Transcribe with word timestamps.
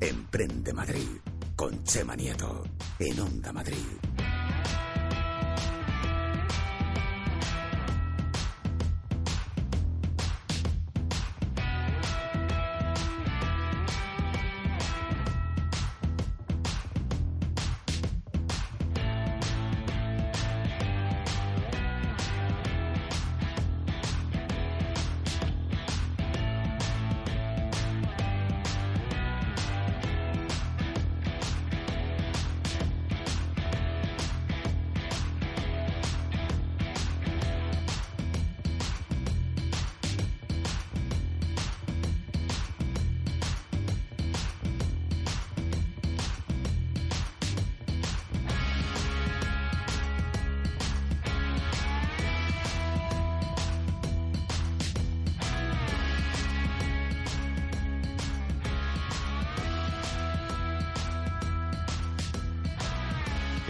Emprende 0.00 0.72
Madrid 0.72 1.18
con 1.56 1.82
Chema 1.84 2.14
Nieto 2.14 2.64
en 2.98 3.20
Onda 3.20 3.52
Madrid. 3.52 4.27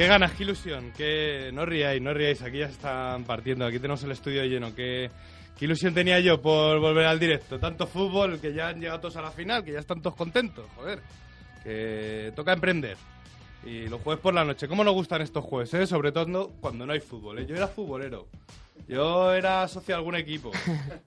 Ganas, 0.09 0.33
qué 0.33 0.43
ilusión, 0.43 0.93
que 0.97 1.51
no 1.53 1.67
ríais, 1.67 2.01
no 2.01 2.15
ríais, 2.15 2.43
aquí 2.43 2.59
ya 2.59 2.67
están 2.67 3.25
partiendo, 3.25 3.67
aquí 3.67 3.79
tenemos 3.79 4.03
el 4.03 4.13
estudio 4.13 4.43
lleno, 4.45 4.75
qué, 4.75 5.11
ilusión 5.61 5.93
tenía 5.93 6.19
yo 6.21 6.41
por 6.41 6.81
volver 6.81 7.07
al 7.07 7.19
directo, 7.19 7.59
tanto 7.59 7.87
fútbol 7.87 8.41
que 8.41 8.55
ya 8.55 8.69
han 8.69 8.81
llegado 8.81 9.01
todos 9.01 9.17
a 9.17 9.23
la 9.23 9.31
final, 9.31 9.63
que 9.63 9.73
ya 9.73 9.81
están 9.81 10.01
todos 10.01 10.17
contentos, 10.17 10.65
joder, 10.77 11.01
que 11.63 12.33
toca 12.35 12.53
emprender. 12.53 12.97
Y 13.65 13.87
los 13.89 14.01
jueves 14.01 14.23
por 14.23 14.33
la 14.33 14.45
noche, 14.45 14.67
¿cómo 14.67 14.83
nos 14.83 14.95
gustan 14.95 15.21
estos 15.21 15.45
jueves? 15.45 15.75
Eh? 15.75 15.87
Sobre 15.87 16.11
todo 16.11 16.53
cuando 16.61 16.87
no 16.87 16.93
hay 16.93 17.01
fútbol, 17.01 17.41
¿eh? 17.41 17.47
yo 17.47 17.57
era 17.57 17.69
futbolero. 17.69 18.29
Yo 18.87 19.33
era 19.33 19.67
socio 19.69 19.95
de 19.95 19.99
algún 19.99 20.15
equipo. 20.17 20.51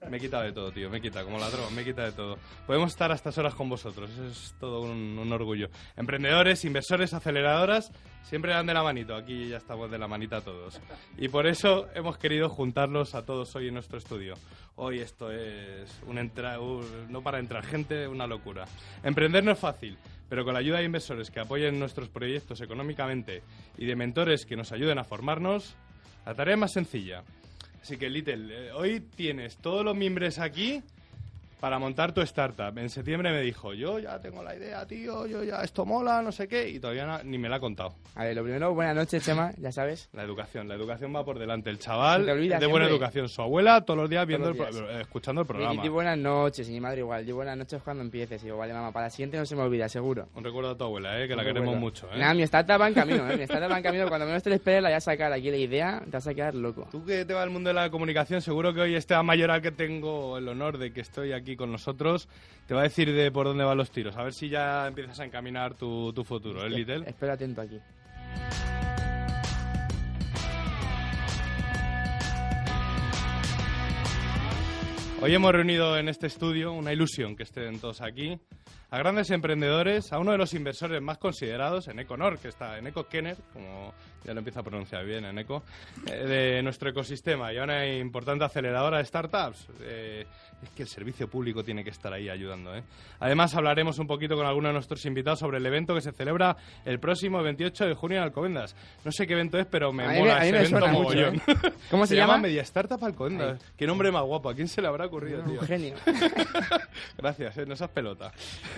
Me 0.08 0.18
he 0.18 0.20
quitado 0.20 0.44
de 0.44 0.52
todo, 0.52 0.70
tío. 0.70 0.88
Me 0.90 0.98
he 0.98 1.00
quitado, 1.00 1.24
como 1.26 1.38
ladrón, 1.38 1.74
me 1.74 1.82
he 1.82 1.84
quitado 1.84 2.06
de 2.08 2.12
todo. 2.16 2.38
Podemos 2.66 2.90
estar 2.92 3.10
a 3.10 3.14
estas 3.14 3.36
horas 3.38 3.54
con 3.54 3.68
vosotros. 3.68 4.10
Es 4.18 4.54
todo 4.60 4.80
un, 4.82 5.18
un 5.18 5.32
orgullo. 5.32 5.68
Emprendedores, 5.96 6.64
inversores, 6.64 7.12
aceleradoras, 7.14 7.90
siempre 8.22 8.52
dan 8.52 8.66
de 8.66 8.74
la 8.74 8.82
manito. 8.84 9.16
Aquí 9.16 9.48
ya 9.48 9.56
estamos 9.56 9.90
de 9.90 9.98
la 9.98 10.06
manita 10.06 10.40
todos. 10.42 10.80
Y 11.18 11.28
por 11.28 11.46
eso 11.46 11.88
hemos 11.94 12.18
querido 12.18 12.48
juntarlos 12.48 13.14
a 13.16 13.24
todos 13.24 13.54
hoy 13.56 13.68
en 13.68 13.74
nuestro 13.74 13.98
estudio. 13.98 14.34
Hoy 14.76 15.00
esto 15.00 15.30
es 15.32 15.90
un 16.06 16.18
entra 16.18 16.60
un- 16.60 17.10
no 17.10 17.22
para 17.22 17.38
entrar 17.40 17.64
gente, 17.64 18.06
una 18.06 18.26
locura. 18.28 18.64
Emprender 19.02 19.42
no 19.42 19.50
es 19.52 19.58
fácil, 19.58 19.98
pero 20.28 20.44
con 20.44 20.54
la 20.54 20.60
ayuda 20.60 20.78
de 20.78 20.84
inversores 20.84 21.30
que 21.30 21.40
apoyen 21.40 21.78
nuestros 21.80 22.08
proyectos 22.08 22.60
económicamente 22.60 23.42
y 23.76 23.86
de 23.86 23.96
mentores 23.96 24.46
que 24.46 24.56
nos 24.56 24.70
ayuden 24.72 24.98
a 24.98 25.04
formarnos, 25.04 25.74
la 26.24 26.34
tarea 26.34 26.54
es 26.54 26.60
más 26.60 26.72
sencilla. 26.72 27.22
Así 27.82 27.96
que, 27.96 28.08
Little, 28.08 28.68
eh, 28.68 28.72
hoy 28.72 29.00
tienes 29.00 29.56
todos 29.56 29.84
los 29.84 29.96
miembros 29.96 30.38
aquí 30.38 30.82
para 31.62 31.78
montar 31.78 32.10
tu 32.12 32.20
startup. 32.22 32.76
En 32.76 32.90
septiembre 32.90 33.30
me 33.30 33.40
dijo, 33.40 33.72
yo 33.72 34.00
ya 34.00 34.18
tengo 34.18 34.42
la 34.42 34.56
idea, 34.56 34.84
tío, 34.84 35.28
yo 35.28 35.44
ya 35.44 35.62
esto 35.62 35.86
mola, 35.86 36.20
no 36.20 36.32
sé 36.32 36.48
qué, 36.48 36.68
y 36.68 36.80
todavía 36.80 37.06
no- 37.06 37.22
ni 37.22 37.38
me 37.38 37.48
la 37.48 37.56
ha 37.56 37.60
contado. 37.60 37.94
A 38.16 38.24
ver, 38.24 38.34
lo 38.34 38.42
primero, 38.42 38.74
buenas 38.74 38.96
noches, 38.96 39.24
Chema, 39.24 39.52
ya 39.58 39.70
sabes. 39.70 40.08
La 40.12 40.24
educación, 40.24 40.66
la 40.66 40.74
educación 40.74 41.14
va 41.14 41.24
por 41.24 41.38
delante. 41.38 41.70
El 41.70 41.78
chaval 41.78 42.26
de 42.26 42.66
buena 42.66 42.88
educación. 42.88 43.28
Su 43.28 43.42
abuela 43.42 43.80
todos 43.82 43.96
los 44.00 44.10
días 44.10 44.26
viendo 44.26 44.48
los 44.52 44.56
días. 44.56 44.74
eh, 44.74 45.00
escuchando 45.02 45.42
el 45.42 45.44
Y 45.44 45.48
programa. 45.48 45.82
di 45.84 45.88
buenas 45.88 46.18
noches, 46.18 46.68
y 46.68 46.72
mi 46.72 46.80
madre 46.80 46.98
igual, 46.98 47.24
di 47.24 47.30
buenas 47.30 47.56
noches 47.56 47.80
cuando 47.80 48.02
empieces. 48.02 48.42
Y 48.42 48.46
digo, 48.46 48.58
vale, 48.58 48.72
mamá, 48.74 48.90
para 48.90 49.06
la 49.06 49.10
siguiente 49.10 49.36
no 49.36 49.46
se 49.46 49.54
me 49.54 49.62
olvida, 49.62 49.88
seguro. 49.88 50.26
Un 50.34 50.42
recuerdo 50.42 50.70
a 50.70 50.76
tu 50.76 50.82
abuela, 50.82 51.22
eh, 51.22 51.28
que 51.28 51.36
la 51.36 51.44
queremos 51.44 51.76
mucho. 51.76 52.08
Eh. 52.12 52.18
Nada, 52.18 52.34
mi 52.34 52.42
startup 52.42 52.80
va 52.80 52.88
en 52.88 52.94
camino, 52.94 53.30
¿eh? 53.30 53.36
Mi 53.36 53.44
startup 53.44 53.70
va 53.70 53.76
en 53.76 53.84
camino. 53.84 54.08
Cuando 54.08 54.26
menos 54.26 54.42
te 54.42 54.50
lo 54.50 54.56
esperes, 54.56 54.82
la 54.82 54.88
voy 54.88 54.96
a 54.96 55.00
sacar 55.00 55.32
aquí 55.32 55.48
la 55.48 55.58
idea, 55.58 56.02
te 56.04 56.10
vas 56.10 56.26
a 56.26 56.34
quedar 56.34 56.56
loco. 56.56 56.88
Tú 56.90 57.04
que 57.04 57.24
te 57.24 57.32
va 57.34 57.44
al 57.44 57.50
mundo 57.50 57.68
de 57.68 57.74
la 57.74 57.88
comunicación, 57.88 58.42
seguro 58.42 58.74
que 58.74 58.80
hoy 58.80 58.96
Esteban 58.96 59.24
Mayoral, 59.26 59.62
que 59.62 59.70
tengo 59.70 60.38
el 60.38 60.48
honor 60.48 60.78
de 60.78 60.92
que 60.92 61.00
estoy 61.02 61.32
aquí 61.32 61.51
con 61.56 61.72
nosotros, 61.72 62.28
te 62.66 62.74
va 62.74 62.80
a 62.80 62.84
decir 62.84 63.12
de 63.12 63.30
por 63.30 63.46
dónde 63.46 63.64
van 63.64 63.78
los 63.78 63.90
tiros. 63.90 64.16
A 64.16 64.22
ver 64.22 64.32
si 64.32 64.48
ya 64.48 64.86
empiezas 64.86 65.20
a 65.20 65.24
encaminar 65.24 65.74
tu, 65.74 66.12
tu 66.12 66.24
futuro, 66.24 66.64
¿eh, 66.64 66.70
Little? 66.70 67.08
Espero 67.08 67.32
atento 67.32 67.60
aquí. 67.60 67.78
Hoy 75.24 75.32
hemos 75.32 75.52
reunido 75.52 75.96
en 75.96 76.08
este 76.08 76.26
estudio, 76.26 76.72
una 76.72 76.92
ilusión 76.92 77.36
que 77.36 77.44
estén 77.44 77.78
todos 77.78 78.00
aquí, 78.00 78.40
a 78.90 78.98
grandes 78.98 79.30
emprendedores, 79.30 80.12
a 80.12 80.18
uno 80.18 80.32
de 80.32 80.38
los 80.38 80.52
inversores 80.52 81.00
más 81.00 81.16
considerados 81.18 81.86
en 81.86 82.00
Econor, 82.00 82.40
que 82.40 82.48
está 82.48 82.76
en 82.76 82.88
Eco 82.88 83.06
Kenner, 83.06 83.36
como 83.52 83.94
ya 84.24 84.34
lo 84.34 84.40
empiezo 84.40 84.58
a 84.58 84.62
pronunciar 84.64 85.04
bien, 85.06 85.24
en 85.24 85.38
Eco, 85.38 85.62
eh, 86.06 86.26
de 86.26 86.62
nuestro 86.64 86.90
ecosistema 86.90 87.52
y 87.52 87.58
a 87.58 87.62
una 87.62 87.86
importante 87.86 88.44
aceleradora 88.44 88.98
de 88.98 89.04
startups. 89.04 89.68
Eh, 89.82 90.26
es 90.62 90.70
que 90.70 90.82
el 90.82 90.88
servicio 90.88 91.28
público 91.28 91.64
tiene 91.64 91.82
que 91.82 91.90
estar 91.90 92.12
ahí 92.12 92.28
ayudando. 92.28 92.74
¿eh? 92.74 92.82
Además, 93.20 93.54
hablaremos 93.54 93.98
un 93.98 94.06
poquito 94.06 94.36
con 94.36 94.46
algunos 94.46 94.68
de 94.70 94.72
nuestros 94.74 95.04
invitados 95.06 95.40
sobre 95.40 95.58
el 95.58 95.66
evento 95.66 95.94
que 95.94 96.00
se 96.00 96.12
celebra 96.12 96.56
el 96.84 97.00
próximo 97.00 97.42
28 97.42 97.86
de 97.86 97.94
junio 97.94 98.18
en 98.18 98.24
Alcobendas. 98.24 98.76
No 99.04 99.10
sé 99.12 99.26
qué 99.26 99.32
evento 99.32 99.58
es, 99.58 99.66
pero 99.66 99.92
me 99.92 100.04
A 100.04 100.08
me- 100.08 100.18
mola 100.20 100.38
ese 100.44 100.52
me 100.52 100.58
evento 100.58 100.78
suena 100.78 100.92
mucho, 100.92 101.02
mogollón. 101.16 101.34
¿eh? 101.36 101.72
¿Cómo 101.90 102.06
se 102.06 102.14
llama? 102.16 102.34
llama? 102.34 102.42
Media 102.42 102.62
Startup 102.62 103.04
Alcobendas. 103.04 103.60
Qué 103.76 103.86
nombre 103.86 104.12
más 104.12 104.22
guapo. 104.22 104.48
¿A 104.50 104.54
quién 104.54 104.68
se 104.68 104.80
le 104.80 104.88
habrá 104.88 105.06
ocurrido, 105.06 105.42
tío? 105.42 105.60
Un 105.60 105.66
genio. 105.66 105.94
Gracias, 107.18 107.58
¿eh? 107.58 107.66
no 107.66 107.76
seas 107.76 107.90
pelota. 107.90 108.32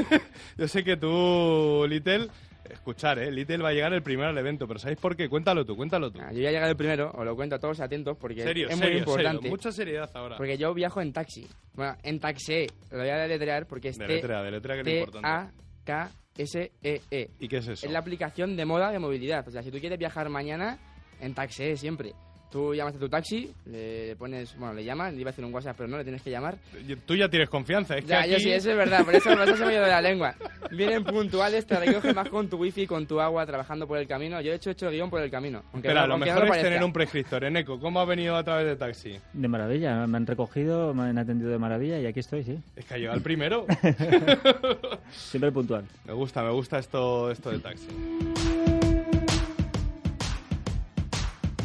Yo 0.57 0.69
sé 0.69 0.83
que 0.85 0.97
tú, 0.97 1.85
Little, 1.89 2.29
escuchar, 2.75 3.19
¿eh? 3.19 3.31
Little 3.33 3.59
va 3.59 3.71
a 3.71 3.73
llegar 3.73 3.93
el 3.93 4.03
primero 4.03 4.29
al 4.29 4.39
evento, 4.39 4.67
pero 4.69 4.79
¿sabéis 4.79 4.99
por 5.01 5.17
qué? 5.17 5.29
Cuéntalo 5.29 5.65
tú, 5.65 5.75
cuéntalo 5.77 6.11
tú. 6.13 6.21
Ah, 6.23 6.33
Yo 6.33 6.41
ya 6.41 6.51
he 6.51 6.53
llegado 6.53 6.71
el 6.71 6.77
primero, 6.77 7.11
os 7.15 7.25
lo 7.25 7.35
cuento 7.35 7.57
a 7.57 7.59
todos 7.59 7.81
atentos 7.81 8.17
porque 8.19 8.43
serio, 8.43 8.69
es 8.69 8.77
serio, 8.77 8.91
muy 8.93 8.99
importante. 8.99 9.37
serio. 9.39 9.51
Mucha 9.51 9.73
seriedad 9.73 10.11
ahora. 10.15 10.37
Porque 10.37 10.57
yo 10.59 10.73
viajo 10.75 11.01
en 11.01 11.13
taxi. 11.13 11.47
Bueno, 11.75 11.97
en 12.03 12.21
taxi. 12.21 12.67
Lo 12.91 12.99
voy 12.99 13.09
a 13.09 13.17
deletrear 13.17 13.67
porque 13.67 13.89
es 13.89 13.97
Deletrea, 13.99 14.43
deletrea, 14.43 14.83
que 14.83 14.91
es 14.91 14.99
importante. 15.07 15.53
T-A-K-S-E-E. 15.85 17.31
¿Y 17.39 17.49
qué 17.49 17.57
es 17.59 17.69
eso? 17.69 17.87
Es 17.87 17.93
la 17.93 17.99
aplicación 17.99 18.57
de 18.57 18.65
moda 18.65 18.91
de 18.91 18.99
movilidad. 18.99 19.47
O 19.47 19.51
sea, 19.51 19.63
si 19.63 19.71
tú 19.71 19.79
quieres 19.79 19.99
viajar 19.99 20.29
mañana, 20.29 20.79
en 21.21 21.35
taxi 21.35 21.77
siempre. 21.77 22.13
Tú 22.55 22.73
llamas 22.73 22.95
a 22.95 22.99
tu 23.01 23.09
taxi, 23.09 23.53
le 23.67 24.15
pones, 24.15 24.57
bueno, 24.57 24.75
le 24.75 24.85
llamas, 24.85 25.13
le 25.13 25.23
iba 25.23 25.31
a 25.31 25.33
hacer 25.33 25.45
un 25.45 25.53
WhatsApp, 25.53 25.75
pero 25.77 25.89
no 25.89 25.97
le 25.97 26.05
tienes 26.05 26.23
que 26.23 26.31
llamar. 26.31 26.57
Tú 27.05 27.17
ya 27.17 27.29
tienes 27.29 27.49
confianza, 27.51 27.97
es 27.97 28.07
Ya, 28.07 28.23
que 28.23 28.29
yo 28.29 28.35
aquí... 28.37 28.45
sí, 28.45 28.53
eso 28.53 28.71
es 28.71 28.77
verdad, 28.77 29.05
por 29.05 29.13
eso, 29.13 29.29
por 29.31 29.41
eso 29.43 29.57
se 29.57 29.65
me 29.65 29.71
ha 29.71 29.75
ido 29.75 29.83
de 29.83 29.91
la 29.91 30.01
lengua. 30.01 30.37
Vienen 30.71 31.03
puntuales, 31.03 31.67
te 31.67 31.75
recogen 31.81 32.15
más 32.15 32.29
con 32.29 32.49
tu 32.49 32.57
wifi, 32.59 32.87
con 32.87 33.09
tu 33.09 33.21
agua, 33.21 33.45
trabajando 33.45 33.89
por 33.89 33.99
el 33.99 34.07
camino. 34.07 34.41
Yo 34.41 34.53
he 34.53 34.55
hecho, 34.55 34.71
hecho 34.71 34.89
guion 34.89 35.11
por 35.11 35.21
el 35.21 35.33
camino. 35.33 35.65
Aunque 35.73 35.89
Espera, 35.89 36.03
no- 36.03 36.07
lo 36.07 36.15
aunque 36.15 36.31
no 36.31 36.41
mejor 36.43 36.57
es 36.57 36.63
tener 36.63 36.85
un 36.85 36.93
prescriptor. 36.93 37.43
En 37.43 37.57
Eco, 37.57 37.81
¿cómo 37.81 37.99
ha 37.99 38.05
venido 38.05 38.37
a 38.37 38.45
través 38.45 38.67
de 38.67 38.77
taxi? 38.77 39.19
De 39.33 39.49
maravilla, 39.49 40.07
me 40.07 40.17
han 40.19 40.25
recogido, 40.29 40.95
me 40.95 41.03
han 41.09 41.19
atendido 41.19 41.51
de 41.51 41.59
maravilla 41.59 41.99
y 41.99 42.07
aquí 42.07 42.21
estoy, 42.21 42.45
sí. 42.45 42.57
Es 42.77 42.85
que 42.85 42.95
ha 42.95 42.99
llegado 42.99 43.17
el 43.17 43.23
primero. 43.25 43.67
Siempre 45.11 45.51
puntual. 45.51 45.87
me 46.05 46.13
gusta, 46.13 46.45
me 46.45 46.51
gusta 46.53 46.79
esto, 46.79 47.33
esto 47.33 47.51
de 47.51 47.59
taxi. 47.59 47.89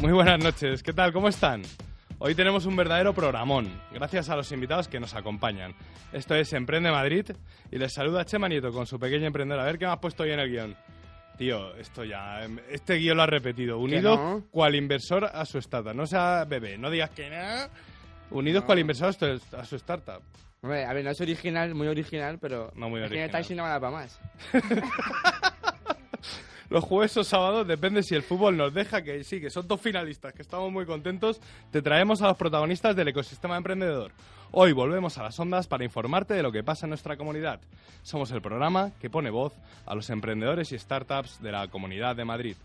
Muy 0.00 0.12
buenas 0.12 0.38
noches, 0.42 0.82
¿qué 0.82 0.92
tal? 0.92 1.12
¿Cómo 1.12 1.28
están? 1.28 1.62
Hoy 2.18 2.34
tenemos 2.34 2.66
un 2.66 2.76
verdadero 2.76 3.14
programón, 3.14 3.70
gracias 3.92 4.28
a 4.28 4.36
los 4.36 4.50
invitados 4.52 4.88
que 4.88 5.00
nos 5.00 5.14
acompañan. 5.14 5.74
Esto 6.12 6.34
es 6.34 6.52
Emprende 6.52 6.90
Madrid 6.90 7.26
y 7.70 7.78
les 7.78 7.92
saluda 7.92 8.24
Chema 8.24 8.48
Nieto 8.48 8.72
con 8.72 8.86
su 8.86 8.98
pequeño 8.98 9.26
emprendedor. 9.26 9.62
A 9.62 9.66
ver 9.66 9.78
qué 9.78 9.86
me 9.86 9.92
has 9.92 9.98
puesto 9.98 10.22
hoy 10.22 10.32
en 10.32 10.40
el 10.40 10.50
guion. 10.50 10.76
Tío, 11.38 11.74
esto 11.76 12.04
ya, 12.04 12.46
este 12.70 12.96
guion 12.96 13.16
lo 13.16 13.22
has 13.22 13.28
repetido. 13.30 13.78
Unido 13.78 14.16
no? 14.16 14.44
cual 14.50 14.74
inversor 14.74 15.24
a 15.24 15.44
su 15.46 15.58
startup. 15.58 15.94
No 15.94 16.06
sea 16.06 16.44
bebé, 16.46 16.76
no 16.76 16.90
digas 16.90 17.10
que 17.10 17.30
no. 17.30 18.36
Unidos 18.38 18.62
No. 18.62 18.66
cual 18.66 18.78
inversor 18.78 19.08
a 19.08 19.64
su- 19.64 19.76
startup. 19.76 20.22
Hombre, 20.62 20.84
a 20.84 20.92
ver, 20.92 21.02
no 21.04 21.10
es 21.10 21.20
original, 21.22 21.74
muy 21.74 21.88
original, 21.88 22.38
pero. 22.38 22.70
No 22.74 22.90
muy 22.90 23.00
original. 23.00 23.30
taxi 23.30 23.54
no 23.54 23.66
da 23.66 23.80
para 23.80 23.92
más. 23.92 24.20
Los 26.70 26.84
jueves 26.84 27.16
o 27.16 27.24
sábados, 27.24 27.66
depende 27.66 28.00
si 28.04 28.14
el 28.14 28.22
fútbol 28.22 28.56
nos 28.56 28.72
deja, 28.72 29.02
que 29.02 29.24
sí, 29.24 29.40
que 29.40 29.50
son 29.50 29.66
dos 29.66 29.80
finalistas, 29.80 30.32
que 30.32 30.42
estamos 30.42 30.70
muy 30.70 30.86
contentos, 30.86 31.40
te 31.72 31.82
traemos 31.82 32.22
a 32.22 32.28
los 32.28 32.36
protagonistas 32.36 32.94
del 32.94 33.08
ecosistema 33.08 33.56
emprendedor. 33.56 34.12
Hoy 34.52 34.70
volvemos 34.70 35.18
a 35.18 35.24
las 35.24 35.40
ondas 35.40 35.66
para 35.66 35.82
informarte 35.82 36.34
de 36.34 36.44
lo 36.44 36.52
que 36.52 36.62
pasa 36.62 36.86
en 36.86 36.90
nuestra 36.90 37.16
comunidad. 37.16 37.58
Somos 38.04 38.30
el 38.30 38.40
programa 38.40 38.92
que 39.00 39.10
pone 39.10 39.30
voz 39.30 39.52
a 39.84 39.96
los 39.96 40.10
emprendedores 40.10 40.70
y 40.70 40.78
startups 40.78 41.42
de 41.42 41.50
la 41.50 41.66
Comunidad 41.66 42.14
de 42.14 42.24
Madrid. 42.24 42.56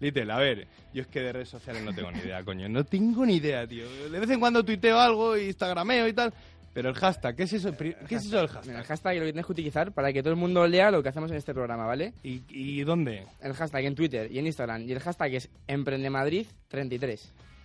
Little, 0.00 0.32
a 0.32 0.38
ver, 0.38 0.66
yo 0.94 1.02
es 1.02 1.08
que 1.08 1.20
de 1.20 1.30
redes 1.30 1.50
sociales 1.50 1.82
no 1.82 1.92
tengo 1.92 2.10
ni 2.10 2.20
idea, 2.20 2.42
coño. 2.42 2.66
No 2.66 2.84
tengo 2.84 3.26
ni 3.26 3.36
idea, 3.36 3.66
tío. 3.66 3.84
De 4.08 4.18
vez 4.18 4.30
en 4.30 4.40
cuando 4.40 4.64
tuiteo 4.64 4.98
algo, 4.98 5.36
instagrameo 5.36 6.08
y 6.08 6.14
tal, 6.14 6.32
Pero 6.72 6.88
el 6.90 6.94
hashtag, 6.94 7.34
¿qué 7.34 7.42
es 7.42 7.52
eso, 7.52 7.76
¿qué 7.76 7.96
es 8.14 8.24
eso 8.24 8.36
del 8.36 8.46
Mira, 8.46 8.54
hashtag? 8.54 8.76
el 8.76 8.84
hashtag 8.84 9.16
lo 9.18 9.24
tienes 9.24 9.46
que 9.46 9.52
utilizar 9.52 9.92
para 9.92 10.12
que 10.12 10.22
todo 10.22 10.32
el 10.32 10.38
mundo 10.38 10.64
lea 10.68 10.90
lo 10.92 11.02
que 11.02 11.08
hacemos 11.08 11.30
en 11.32 11.36
este 11.36 11.52
programa, 11.52 11.84
¿vale? 11.84 12.12
¿Y, 12.22 12.42
y 12.48 12.82
dónde? 12.84 13.26
El 13.40 13.54
hashtag 13.54 13.84
en 13.86 13.94
Twitter 13.96 14.30
y 14.30 14.38
en 14.38 14.46
Instagram. 14.46 14.82
Y 14.82 14.92
el 14.92 15.00
hashtag 15.00 15.34
es 15.34 15.50
EmprendeMadrid33. 15.66 17.20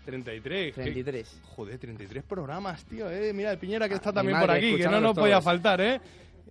33. 0.05 0.73
¿qué- 0.75 0.81
33. 0.81 1.41
Joder, 1.55 1.77
33 1.79 2.23
programas, 2.23 2.83
tío, 2.85 3.09
eh. 3.09 3.33
Mira, 3.33 3.51
el 3.51 3.57
Piñera 3.57 3.87
que 3.87 3.95
Ah, 3.95 3.97
está 3.97 4.11
mi 4.11 4.15
también 4.15 4.37
madre, 4.37 4.47
por 4.47 4.55
aquí, 4.57 4.77
que 4.77 4.87
no 4.87 4.99
nos 5.01 5.15
podía 5.15 5.41
faltar, 5.41 5.81
eh. 5.81 5.99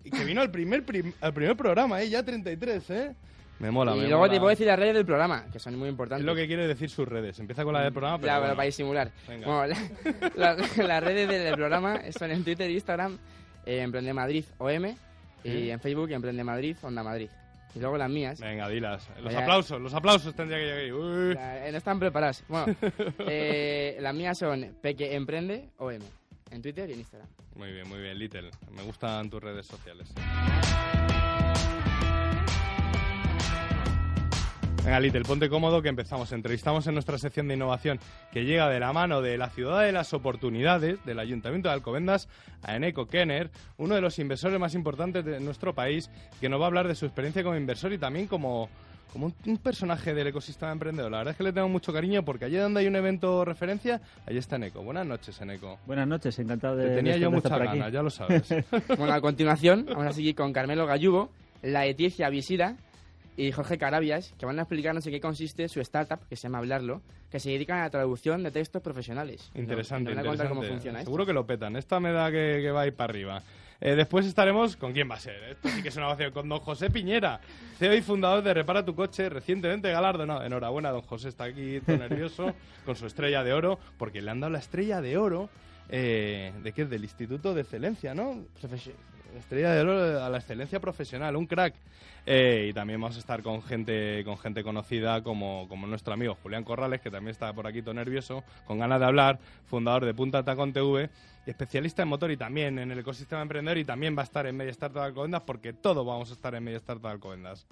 Y 0.04 0.10
que 0.10 0.24
vino 0.24 0.40
al 0.40 0.50
primer, 0.50 0.84
prim- 0.84 1.12
al 1.20 1.32
primer 1.32 1.56
programa, 1.56 2.02
eh. 2.02 2.08
Ya 2.10 2.22
33, 2.22 2.90
eh. 2.90 3.14
Me 3.60 3.70
mola, 3.70 3.92
y 3.92 4.00
me 4.00 4.02
luego 4.08 4.18
mola. 4.20 4.32
te 4.32 4.38
puedo 4.40 4.50
decir 4.50 4.66
las 4.66 4.78
redes 4.78 4.94
del 4.94 5.06
programa, 5.06 5.46
que 5.52 5.58
son 5.58 5.76
muy 5.76 5.88
Es 5.88 5.92
importantes. 5.92 6.24
lo 6.26 6.34
que 6.34 6.46
quiere 6.46 6.66
decir 6.66 6.90
sus 6.90 7.06
redes. 7.06 7.38
Empieza 7.38 7.62
con 7.64 7.72
la 7.72 7.82
del 7.82 7.92
programa, 7.92 8.18
pero. 8.18 8.26
ya, 8.32 8.38
bueno. 8.40 8.54
para 8.56 8.66
disimular. 8.66 9.10
Venga. 9.28 9.46
Bueno, 9.46 9.74
la- 10.36 10.54
la- 10.56 10.84
las 10.86 11.02
redes 11.04 11.28
del, 11.28 11.42
del 11.44 11.54
programa 11.54 12.00
son 12.16 12.30
en 12.32 12.42
Twitter 12.44 12.68
e 12.68 12.72
Instagram, 12.72 13.16
eh, 13.64 13.80
Emprende 13.80 14.12
Madrid 14.12 14.44
OM, 14.58 14.94
y 15.44 15.70
en 15.70 15.78
Facebook 15.80 16.10
Emprende 16.10 16.42
Madrid, 16.42 16.76
Onda 16.82 17.02
Madrid. 17.02 17.28
Y 17.76 17.80
luego 17.80 17.98
las 17.98 18.08
mías. 18.10 18.38
Venga, 18.40 18.68
dilas. 18.68 19.08
Los 19.16 19.24
Vaya. 19.26 19.40
aplausos, 19.40 19.80
los 19.80 19.92
aplausos 19.94 20.32
tendría 20.34 20.58
que 20.58 20.64
llegar 20.64 20.78
ahí. 20.80 20.92
Uy. 20.92 21.36
Eh, 21.38 21.68
no 21.72 21.78
están 21.78 21.98
preparadas. 21.98 22.44
Bueno, 22.48 22.74
eh, 23.28 23.96
las 24.00 24.14
mías 24.14 24.38
son 24.38 24.76
Peque 24.80 25.14
Emprende 25.14 25.70
OM, 25.78 25.98
en 26.50 26.62
Twitter 26.62 26.88
y 26.90 26.92
en 26.92 26.98
Instagram. 27.00 27.28
Muy 27.56 27.72
bien, 27.72 27.88
muy 27.88 28.00
bien, 28.00 28.16
Little. 28.18 28.50
Me 28.76 28.82
gustan 28.82 29.28
tus 29.30 29.42
redes 29.42 29.66
sociales. 29.66 30.12
Venga, 34.84 35.00
Little, 35.00 35.22
ponte 35.22 35.48
cómodo 35.48 35.80
que 35.80 35.88
empezamos. 35.88 36.30
Entrevistamos 36.32 36.86
en 36.86 36.92
nuestra 36.92 37.16
sección 37.16 37.48
de 37.48 37.54
innovación 37.54 37.98
que 38.30 38.44
llega 38.44 38.68
de 38.68 38.78
la 38.78 38.92
mano 38.92 39.22
de 39.22 39.38
la 39.38 39.48
ciudad 39.48 39.82
de 39.82 39.92
las 39.92 40.12
oportunidades 40.12 41.02
del 41.06 41.18
Ayuntamiento 41.20 41.68
de 41.68 41.74
Alcobendas 41.74 42.28
a 42.62 42.76
Eneco 42.76 43.06
Kenner, 43.06 43.50
uno 43.78 43.94
de 43.94 44.02
los 44.02 44.18
inversores 44.18 44.60
más 44.60 44.74
importantes 44.74 45.24
de 45.24 45.40
nuestro 45.40 45.74
país, 45.74 46.10
que 46.38 46.50
nos 46.50 46.60
va 46.60 46.64
a 46.64 46.66
hablar 46.66 46.86
de 46.86 46.94
su 46.94 47.06
experiencia 47.06 47.42
como 47.42 47.56
inversor 47.56 47.94
y 47.94 47.98
también 47.98 48.26
como, 48.26 48.68
como 49.10 49.26
un, 49.26 49.34
un 49.46 49.56
personaje 49.56 50.12
del 50.12 50.26
ecosistema 50.26 50.72
emprendedor. 50.72 51.10
La 51.10 51.18
verdad 51.18 51.30
es 51.32 51.38
que 51.38 51.44
le 51.44 51.52
tengo 51.54 51.70
mucho 51.70 51.90
cariño 51.90 52.22
porque 52.22 52.44
allí 52.44 52.56
donde 52.56 52.80
hay 52.80 52.86
un 52.86 52.96
evento 52.96 53.42
referencia, 53.42 54.02
allí 54.26 54.36
está 54.36 54.56
Eneco. 54.56 54.82
Buenas 54.82 55.06
noches, 55.06 55.40
Eneco. 55.40 55.78
Buenas 55.86 56.06
noches, 56.06 56.38
encantado 56.38 56.76
de, 56.76 56.90
Te 56.90 56.96
tenía 56.96 57.14
de 57.14 57.20
yo 57.20 57.30
muchas 57.30 57.52
aquí. 57.52 57.64
ganas, 57.78 57.90
ya 57.90 58.02
lo 58.02 58.10
sabes. 58.10 58.54
Bueno, 58.98 59.14
a 59.14 59.20
continuación 59.22 59.86
vamos 59.88 60.08
a 60.08 60.12
seguir 60.12 60.34
con 60.34 60.52
Carmelo 60.52 60.86
Gallugo, 60.86 61.30
la 61.62 61.86
Leticia 61.86 62.28
Visira 62.28 62.76
y 63.36 63.52
Jorge 63.52 63.78
Carabias, 63.78 64.34
que 64.38 64.46
van 64.46 64.58
a 64.58 64.62
explicarnos 64.62 65.06
en 65.06 65.12
qué 65.12 65.20
consiste 65.20 65.68
su 65.68 65.80
startup, 65.80 66.20
que 66.28 66.36
se 66.36 66.44
llama 66.44 66.58
Hablarlo, 66.58 67.02
que 67.30 67.40
se 67.40 67.50
dedican 67.50 67.78
a 67.78 67.82
la 67.82 67.90
traducción 67.90 68.42
de 68.42 68.50
textos 68.50 68.80
profesionales. 68.82 69.50
Interesante, 69.54 70.10
contar 70.10 70.24
interesante. 70.24 70.48
cómo 70.48 70.62
funciona 70.62 70.98
esto. 71.00 71.08
Seguro 71.08 71.26
que 71.26 71.32
lo 71.32 71.46
petan. 71.46 71.76
Esta 71.76 71.98
me 72.00 72.12
da 72.12 72.30
que, 72.30 72.60
que 72.62 72.70
va 72.70 72.82
a 72.82 72.86
ir 72.86 72.94
para 72.94 73.10
arriba. 73.10 73.42
Eh, 73.80 73.96
después 73.96 74.24
estaremos 74.24 74.76
con 74.76 74.92
quién 74.92 75.10
va 75.10 75.16
a 75.16 75.20
ser. 75.20 75.42
Esto 75.44 75.68
sí 75.68 75.82
que 75.82 75.88
es 75.88 75.96
una 75.96 76.06
ovación 76.06 76.32
con 76.32 76.48
don 76.48 76.60
José 76.60 76.90
Piñera, 76.90 77.40
CEO 77.78 77.94
y 77.94 78.02
fundador 78.02 78.42
de 78.42 78.54
Repara 78.54 78.84
tu 78.84 78.94
coche, 78.94 79.28
recientemente 79.28 79.90
galardonado. 79.90 80.42
Enhorabuena, 80.44 80.90
don 80.90 81.02
José 81.02 81.28
está 81.28 81.44
aquí 81.44 81.80
todo 81.84 81.98
nervioso 81.98 82.54
con 82.86 82.96
su 82.96 83.06
estrella 83.06 83.42
de 83.42 83.52
oro, 83.52 83.78
porque 83.98 84.22
le 84.22 84.30
han 84.30 84.40
dado 84.40 84.52
la 84.52 84.60
estrella 84.60 85.00
de 85.00 85.18
oro 85.18 85.50
eh, 85.88 86.52
de 86.62 86.72
qué 86.72 86.86
del 86.86 87.04
Instituto 87.04 87.52
de 87.52 87.62
Excelencia, 87.62 88.14
¿no? 88.14 88.44
Estrella 89.38 89.72
de 89.72 89.80
oro 89.80 90.22
a 90.22 90.28
la 90.28 90.38
excelencia 90.38 90.80
profesional, 90.80 91.36
un 91.36 91.46
crack. 91.46 91.74
Eh, 92.26 92.68
y 92.70 92.72
también 92.72 93.00
vamos 93.00 93.16
a 93.16 93.20
estar 93.20 93.42
con 93.42 93.62
gente 93.62 94.22
con 94.24 94.38
gente 94.38 94.64
conocida 94.64 95.22
como, 95.22 95.66
como 95.68 95.86
nuestro 95.86 96.14
amigo 96.14 96.36
Julián 96.42 96.64
Corrales, 96.64 97.00
que 97.00 97.10
también 97.10 97.32
está 97.32 97.52
por 97.52 97.66
aquí 97.66 97.82
todo 97.82 97.94
nervioso, 97.94 98.44
con 98.66 98.78
ganas 98.78 98.98
de 99.00 99.06
hablar, 99.06 99.38
fundador 99.66 100.06
de 100.06 100.14
Punta 100.14 100.42
Tacón 100.42 100.72
TV, 100.72 101.10
especialista 101.46 102.02
en 102.02 102.08
motor 102.08 102.30
y 102.30 102.36
también 102.36 102.78
en 102.78 102.90
el 102.90 102.98
ecosistema 102.98 103.42
emprendedor 103.42 103.78
y 103.78 103.84
también 103.84 104.16
va 104.16 104.22
a 104.22 104.24
estar 104.24 104.46
en 104.46 104.56
Media 104.56 104.70
Startup 104.70 105.02
Alcobendas 105.02 105.42
porque 105.42 105.74
todos 105.74 106.06
vamos 106.06 106.30
a 106.30 106.34
estar 106.34 106.54
en 106.54 106.64
Media 106.64 106.78
Startup 106.78 107.08
Alcobendas. 107.08 107.66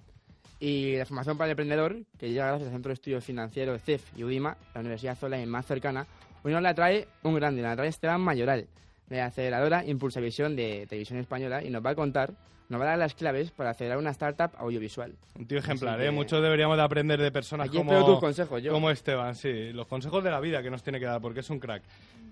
Y 0.60 0.96
la 0.96 1.06
formación 1.06 1.36
para 1.36 1.46
el 1.46 1.52
emprendedor, 1.52 1.96
que 2.18 2.28
llega 2.28 2.46
gracias 2.46 2.68
al 2.68 2.74
Centro 2.74 2.90
de 2.90 2.94
Estudios 2.94 3.24
Financieros 3.24 3.82
CEF 3.82 4.16
y 4.16 4.22
UDIMA, 4.22 4.56
la 4.74 4.80
Universidad 4.80 5.16
Zola 5.16 5.44
más 5.46 5.66
cercana, 5.66 6.06
hoy 6.44 6.52
nos 6.52 6.62
la 6.62 6.74
trae 6.74 7.08
un 7.22 7.34
grande, 7.34 7.62
la 7.62 7.74
trae 7.74 7.88
Esteban 7.88 8.20
Mayoral, 8.20 8.68
de 9.08 9.16
la 9.18 9.26
aceleradora 9.26 9.84
Impulsavisión 9.84 10.56
de 10.56 10.86
Televisión 10.88 11.18
Española, 11.18 11.62
y 11.62 11.70
nos 11.70 11.84
va 11.84 11.90
a 11.90 11.94
contar, 11.94 12.32
nos 12.68 12.80
va 12.80 12.84
a 12.86 12.88
dar 12.88 12.98
las 12.98 13.14
claves 13.14 13.50
para 13.50 13.70
acelerar 13.70 13.98
una 13.98 14.10
startup 14.10 14.50
audiovisual. 14.56 15.14
Un 15.38 15.46
tío 15.46 15.58
ejemplar, 15.58 15.98
que- 15.98 16.06
¿eh? 16.06 16.10
Muchos 16.10 16.42
deberíamos 16.42 16.76
de 16.78 16.82
aprender 16.82 17.20
de 17.20 17.30
personas 17.30 17.68
Aquí 17.68 17.76
como, 17.76 18.04
tus 18.06 18.18
consejos, 18.20 18.62
yo. 18.62 18.72
como 18.72 18.90
Esteban, 18.90 19.34
sí. 19.34 19.72
Los 19.72 19.86
consejos 19.86 20.24
de 20.24 20.30
la 20.30 20.40
vida 20.40 20.62
que 20.62 20.70
nos 20.70 20.82
tiene 20.82 20.98
que 20.98 21.04
dar, 21.06 21.20
porque 21.20 21.40
es 21.40 21.50
un 21.50 21.58
crack. 21.58 21.82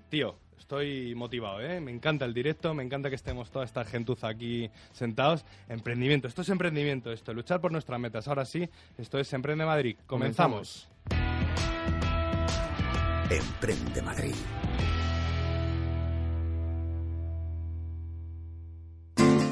Tío, 0.08 0.34
estoy 0.58 1.14
motivado, 1.14 1.60
¿eh? 1.60 1.80
Me 1.80 1.90
encanta 1.90 2.24
el 2.24 2.32
directo, 2.32 2.72
me 2.74 2.82
encanta 2.82 3.10
que 3.10 3.16
estemos 3.16 3.50
toda 3.50 3.64
esta 3.64 3.84
gentuza 3.84 4.28
aquí 4.28 4.70
sentados. 4.92 5.44
Emprendimiento, 5.68 6.26
esto 6.26 6.42
es 6.42 6.48
emprendimiento, 6.48 7.12
esto, 7.12 7.34
luchar 7.34 7.60
por 7.60 7.70
nuestras 7.70 8.00
metas. 8.00 8.26
Ahora 8.26 8.44
sí, 8.46 8.68
esto 8.96 9.18
es 9.18 9.30
Emprende 9.34 9.66
Madrid. 9.66 9.96
Comenzamos. 10.06 10.88
Emprende 13.30 14.02
Madrid. 14.02 14.34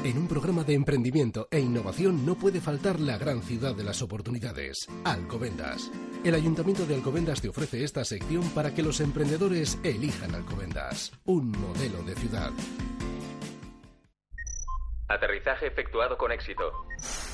En 0.09 0.17
un 0.17 0.27
programa 0.27 0.63
de 0.63 0.73
emprendimiento 0.73 1.47
e 1.51 1.59
innovación 1.59 2.25
no 2.25 2.33
puede 2.33 2.61
faltar 2.61 2.99
la 2.99 3.19
gran 3.19 3.43
ciudad 3.43 3.75
de 3.75 3.83
las 3.83 4.01
oportunidades, 4.01 4.87
Alcobendas. 5.05 5.91
El 6.23 6.33
Ayuntamiento 6.33 6.87
de 6.87 6.95
Alcobendas 6.95 7.41
te 7.41 7.49
ofrece 7.49 7.83
esta 7.83 8.03
sección 8.03 8.41
para 8.55 8.73
que 8.73 8.81
los 8.81 9.01
emprendedores 9.01 9.77
elijan 9.83 10.33
Alcobendas, 10.33 11.11
un 11.25 11.51
modelo 11.51 12.01
de 12.01 12.15
ciudad. 12.15 12.49
Aterrizaje 15.09 15.67
efectuado 15.67 16.17
con 16.17 16.31
éxito. 16.31 16.71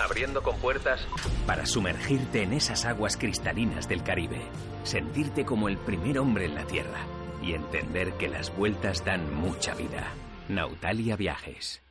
Abriendo 0.02 0.44
compuertas 0.44 1.00
para 1.48 1.66
sumergirte 1.66 2.44
en 2.44 2.52
esas 2.52 2.84
aguas 2.84 3.16
cristalinas 3.16 3.88
del 3.88 4.04
Caribe, 4.04 4.42
sentirte 4.84 5.46
como 5.46 5.70
el 5.70 5.78
primer 5.78 6.20
hombre 6.20 6.44
en 6.44 6.56
la 6.56 6.68
Tierra 6.68 7.06
y 7.42 7.54
entender 7.54 8.12
que 8.16 8.28
las 8.28 8.54
vueltas 8.54 9.06
dan 9.06 9.34
mucha 9.34 9.76
vida. 9.76 10.12
Nautalia 10.50 11.16
Viajes. 11.16 11.85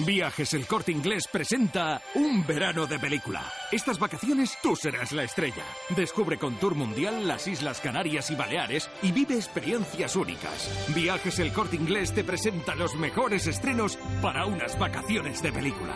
Viajes 0.00 0.52
El 0.52 0.66
Corte 0.66 0.92
Inglés 0.92 1.26
presenta 1.30 2.02
Un 2.14 2.46
verano 2.46 2.86
de 2.86 2.98
película. 2.98 3.42
Estas 3.72 3.98
vacaciones 3.98 4.58
tú 4.62 4.76
serás 4.76 5.12
la 5.12 5.24
estrella. 5.24 5.64
Descubre 5.96 6.38
con 6.38 6.56
Tour 6.56 6.74
Mundial 6.74 7.26
las 7.26 7.46
Islas 7.46 7.80
Canarias 7.80 8.30
y 8.30 8.34
Baleares 8.34 8.90
y 9.02 9.12
vive 9.12 9.36
experiencias 9.36 10.14
únicas. 10.16 10.70
Viajes 10.94 11.38
El 11.38 11.52
Corte 11.52 11.76
Inglés 11.76 12.12
te 12.12 12.24
presenta 12.24 12.74
los 12.74 12.94
mejores 12.94 13.46
estrenos 13.46 13.98
para 14.20 14.44
unas 14.44 14.78
vacaciones 14.78 15.42
de 15.42 15.52
película. 15.52 15.94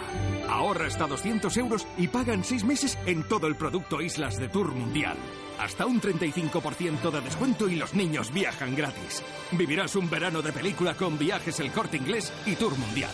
Ahorra 0.48 0.86
hasta 0.86 1.06
200 1.06 1.54
euros 1.58 1.86
y 1.98 2.08
paga 2.08 2.32
en 2.32 2.42
seis 2.42 2.64
meses 2.64 2.98
en 3.04 3.28
todo 3.28 3.46
el 3.46 3.56
producto 3.56 4.00
Islas 4.00 4.38
de 4.38 4.48
Tour 4.48 4.72
Mundial. 4.72 5.18
Hasta 5.58 5.84
un 5.84 6.00
35% 6.00 7.10
de 7.10 7.20
descuento 7.20 7.68
y 7.68 7.76
los 7.76 7.92
niños 7.92 8.32
viajan 8.32 8.74
gratis. 8.74 9.22
Vivirás 9.52 9.94
un 9.94 10.08
verano 10.08 10.40
de 10.40 10.52
película 10.52 10.94
con 10.94 11.18
Viajes 11.18 11.60
El 11.60 11.70
Corte 11.70 11.98
Inglés 11.98 12.32
y 12.46 12.56
Tour 12.56 12.76
Mundial. 12.78 13.12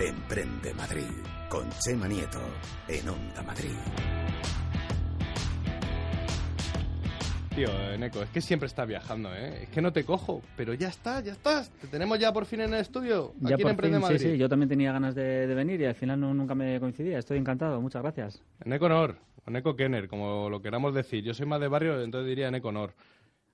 Emprende 0.00 0.74
Madrid. 0.74 1.10
Con 1.48 1.68
Chema 1.80 2.08
Nieto. 2.08 2.40
En 2.88 3.08
Onda 3.08 3.42
Madrid. 3.42 3.70
Tío, 7.54 7.68
eh, 7.70 7.96
Neko, 7.96 8.22
es 8.24 8.30
que 8.30 8.40
siempre 8.40 8.66
estás 8.66 8.88
viajando, 8.88 9.32
¿eh? 9.32 9.62
Es 9.62 9.68
que 9.68 9.80
no 9.80 9.92
te 9.92 10.04
cojo, 10.04 10.42
pero 10.56 10.74
ya 10.74 10.88
está, 10.88 11.20
ya 11.20 11.30
estás. 11.32 11.70
Te 11.80 11.86
tenemos 11.86 12.18
ya 12.18 12.32
por 12.32 12.46
fin 12.46 12.60
en 12.62 12.74
el 12.74 12.80
estudio. 12.80 13.32
Ya 13.40 13.54
aquí 13.54 13.62
en 13.62 13.62
por 13.62 13.70
Emprende 13.70 13.96
fin, 13.98 14.02
Madrid. 14.02 14.18
sí, 14.18 14.30
sí, 14.32 14.38
yo 14.38 14.48
también 14.48 14.68
tenía 14.68 14.90
ganas 14.92 15.14
de, 15.14 15.46
de 15.46 15.54
venir 15.54 15.80
y 15.80 15.84
al 15.84 15.94
final 15.94 16.18
no- 16.18 16.34
nunca 16.34 16.56
me 16.56 16.80
coincidía. 16.80 17.18
Estoy 17.18 17.38
encantado, 17.38 17.80
muchas 17.80 18.02
gracias. 18.02 18.42
En 18.64 18.72
Econor, 18.72 19.16
o 19.46 19.50
Neko 19.52 19.76
Kenner, 19.76 20.08
como 20.08 20.50
lo 20.50 20.60
queramos 20.60 20.94
decir. 20.94 21.22
Yo 21.22 21.32
soy 21.32 21.46
más 21.46 21.60
de 21.60 21.68
barrio, 21.68 22.02
entonces 22.02 22.28
diría 22.28 22.48
en 22.48 22.56
Econor. 22.56 22.92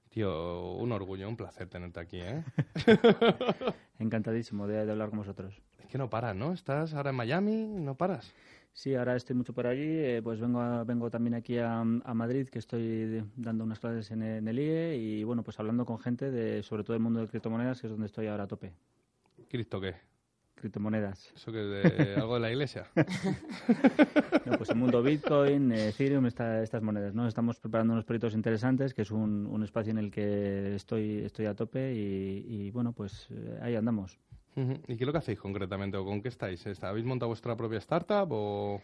Tío, 0.08 0.72
un 0.76 0.90
orgullo, 0.92 1.28
un 1.28 1.36
placer 1.36 1.68
tenerte 1.68 2.00
aquí, 2.00 2.20
¿eh? 2.22 2.42
Encantadísimo 3.98 4.66
de, 4.66 4.86
de 4.86 4.92
hablar 4.92 5.10
con 5.10 5.18
vosotros. 5.18 5.60
Que 5.90 5.98
no 5.98 6.08
paras, 6.08 6.34
¿no? 6.36 6.52
Estás 6.52 6.94
ahora 6.94 7.10
en 7.10 7.16
Miami, 7.16 7.66
no 7.66 7.94
paras. 7.96 8.32
Sí, 8.72 8.94
ahora 8.94 9.16
estoy 9.16 9.34
mucho 9.36 9.52
por 9.52 9.66
allí, 9.66 9.82
eh, 9.82 10.20
pues 10.22 10.40
vengo, 10.40 10.60
a- 10.60 10.84
vengo 10.84 11.10
también 11.10 11.34
aquí 11.34 11.58
a, 11.58 11.80
a 11.80 12.14
Madrid, 12.14 12.48
que 12.48 12.60
estoy 12.60 13.24
dando 13.36 13.64
unas 13.64 13.80
clases 13.80 14.10
en, 14.12 14.22
en 14.22 14.46
el 14.46 14.58
IE 14.60 14.96
y 14.96 15.24
bueno, 15.24 15.42
pues 15.42 15.58
hablando 15.58 15.84
con 15.84 15.98
gente 15.98 16.30
de 16.30 16.62
sobre 16.62 16.84
todo 16.84 16.94
el 16.94 17.02
mundo 17.02 17.20
de 17.20 17.26
criptomonedas, 17.28 17.80
que 17.80 17.88
es 17.88 17.90
donde 17.90 18.06
estoy 18.06 18.28
ahora 18.28 18.44
a 18.44 18.46
tope. 18.46 18.72
¿Cristo 19.48 19.80
qué? 19.80 19.94
Criptomonedas. 20.54 21.32
¿Eso 21.34 21.50
que 21.50 21.60
es 21.62 21.68
de 22.06 22.14
algo 22.16 22.34
de 22.34 22.40
la 22.40 22.50
iglesia? 22.50 22.86
No, 24.46 24.56
pues 24.56 24.70
el 24.70 24.76
mundo 24.76 25.02
Bitcoin, 25.02 25.70
Ethereum, 25.70 26.24
esta- 26.26 26.62
estas 26.62 26.82
monedas, 26.82 27.14
¿no? 27.14 27.26
Estamos 27.28 27.60
preparando 27.60 27.92
unos 27.92 28.04
proyectos 28.06 28.34
interesantes, 28.34 28.94
que 28.94 29.02
es 29.02 29.10
un, 29.10 29.46
un 29.46 29.62
espacio 29.62 29.90
en 29.90 29.98
el 29.98 30.10
que 30.10 30.74
estoy, 30.74 31.18
estoy 31.24 31.44
a 31.46 31.54
tope 31.54 31.92
y, 31.94 32.44
y, 32.48 32.70
bueno, 32.70 32.92
pues 32.92 33.28
eh, 33.30 33.58
ahí 33.60 33.76
andamos. 33.76 34.18
¿Y 34.56 34.96
qué 34.96 35.04
es 35.04 35.06
lo 35.06 35.12
que 35.12 35.18
hacéis 35.18 35.38
concretamente 35.38 35.96
o 35.96 36.04
con 36.04 36.20
qué 36.22 36.28
estáis? 36.28 36.66
¿Está- 36.66 36.88
¿Habéis 36.88 37.06
montado 37.06 37.28
vuestra 37.28 37.56
propia 37.56 37.78
startup 37.78 38.28
o...? 38.30 38.80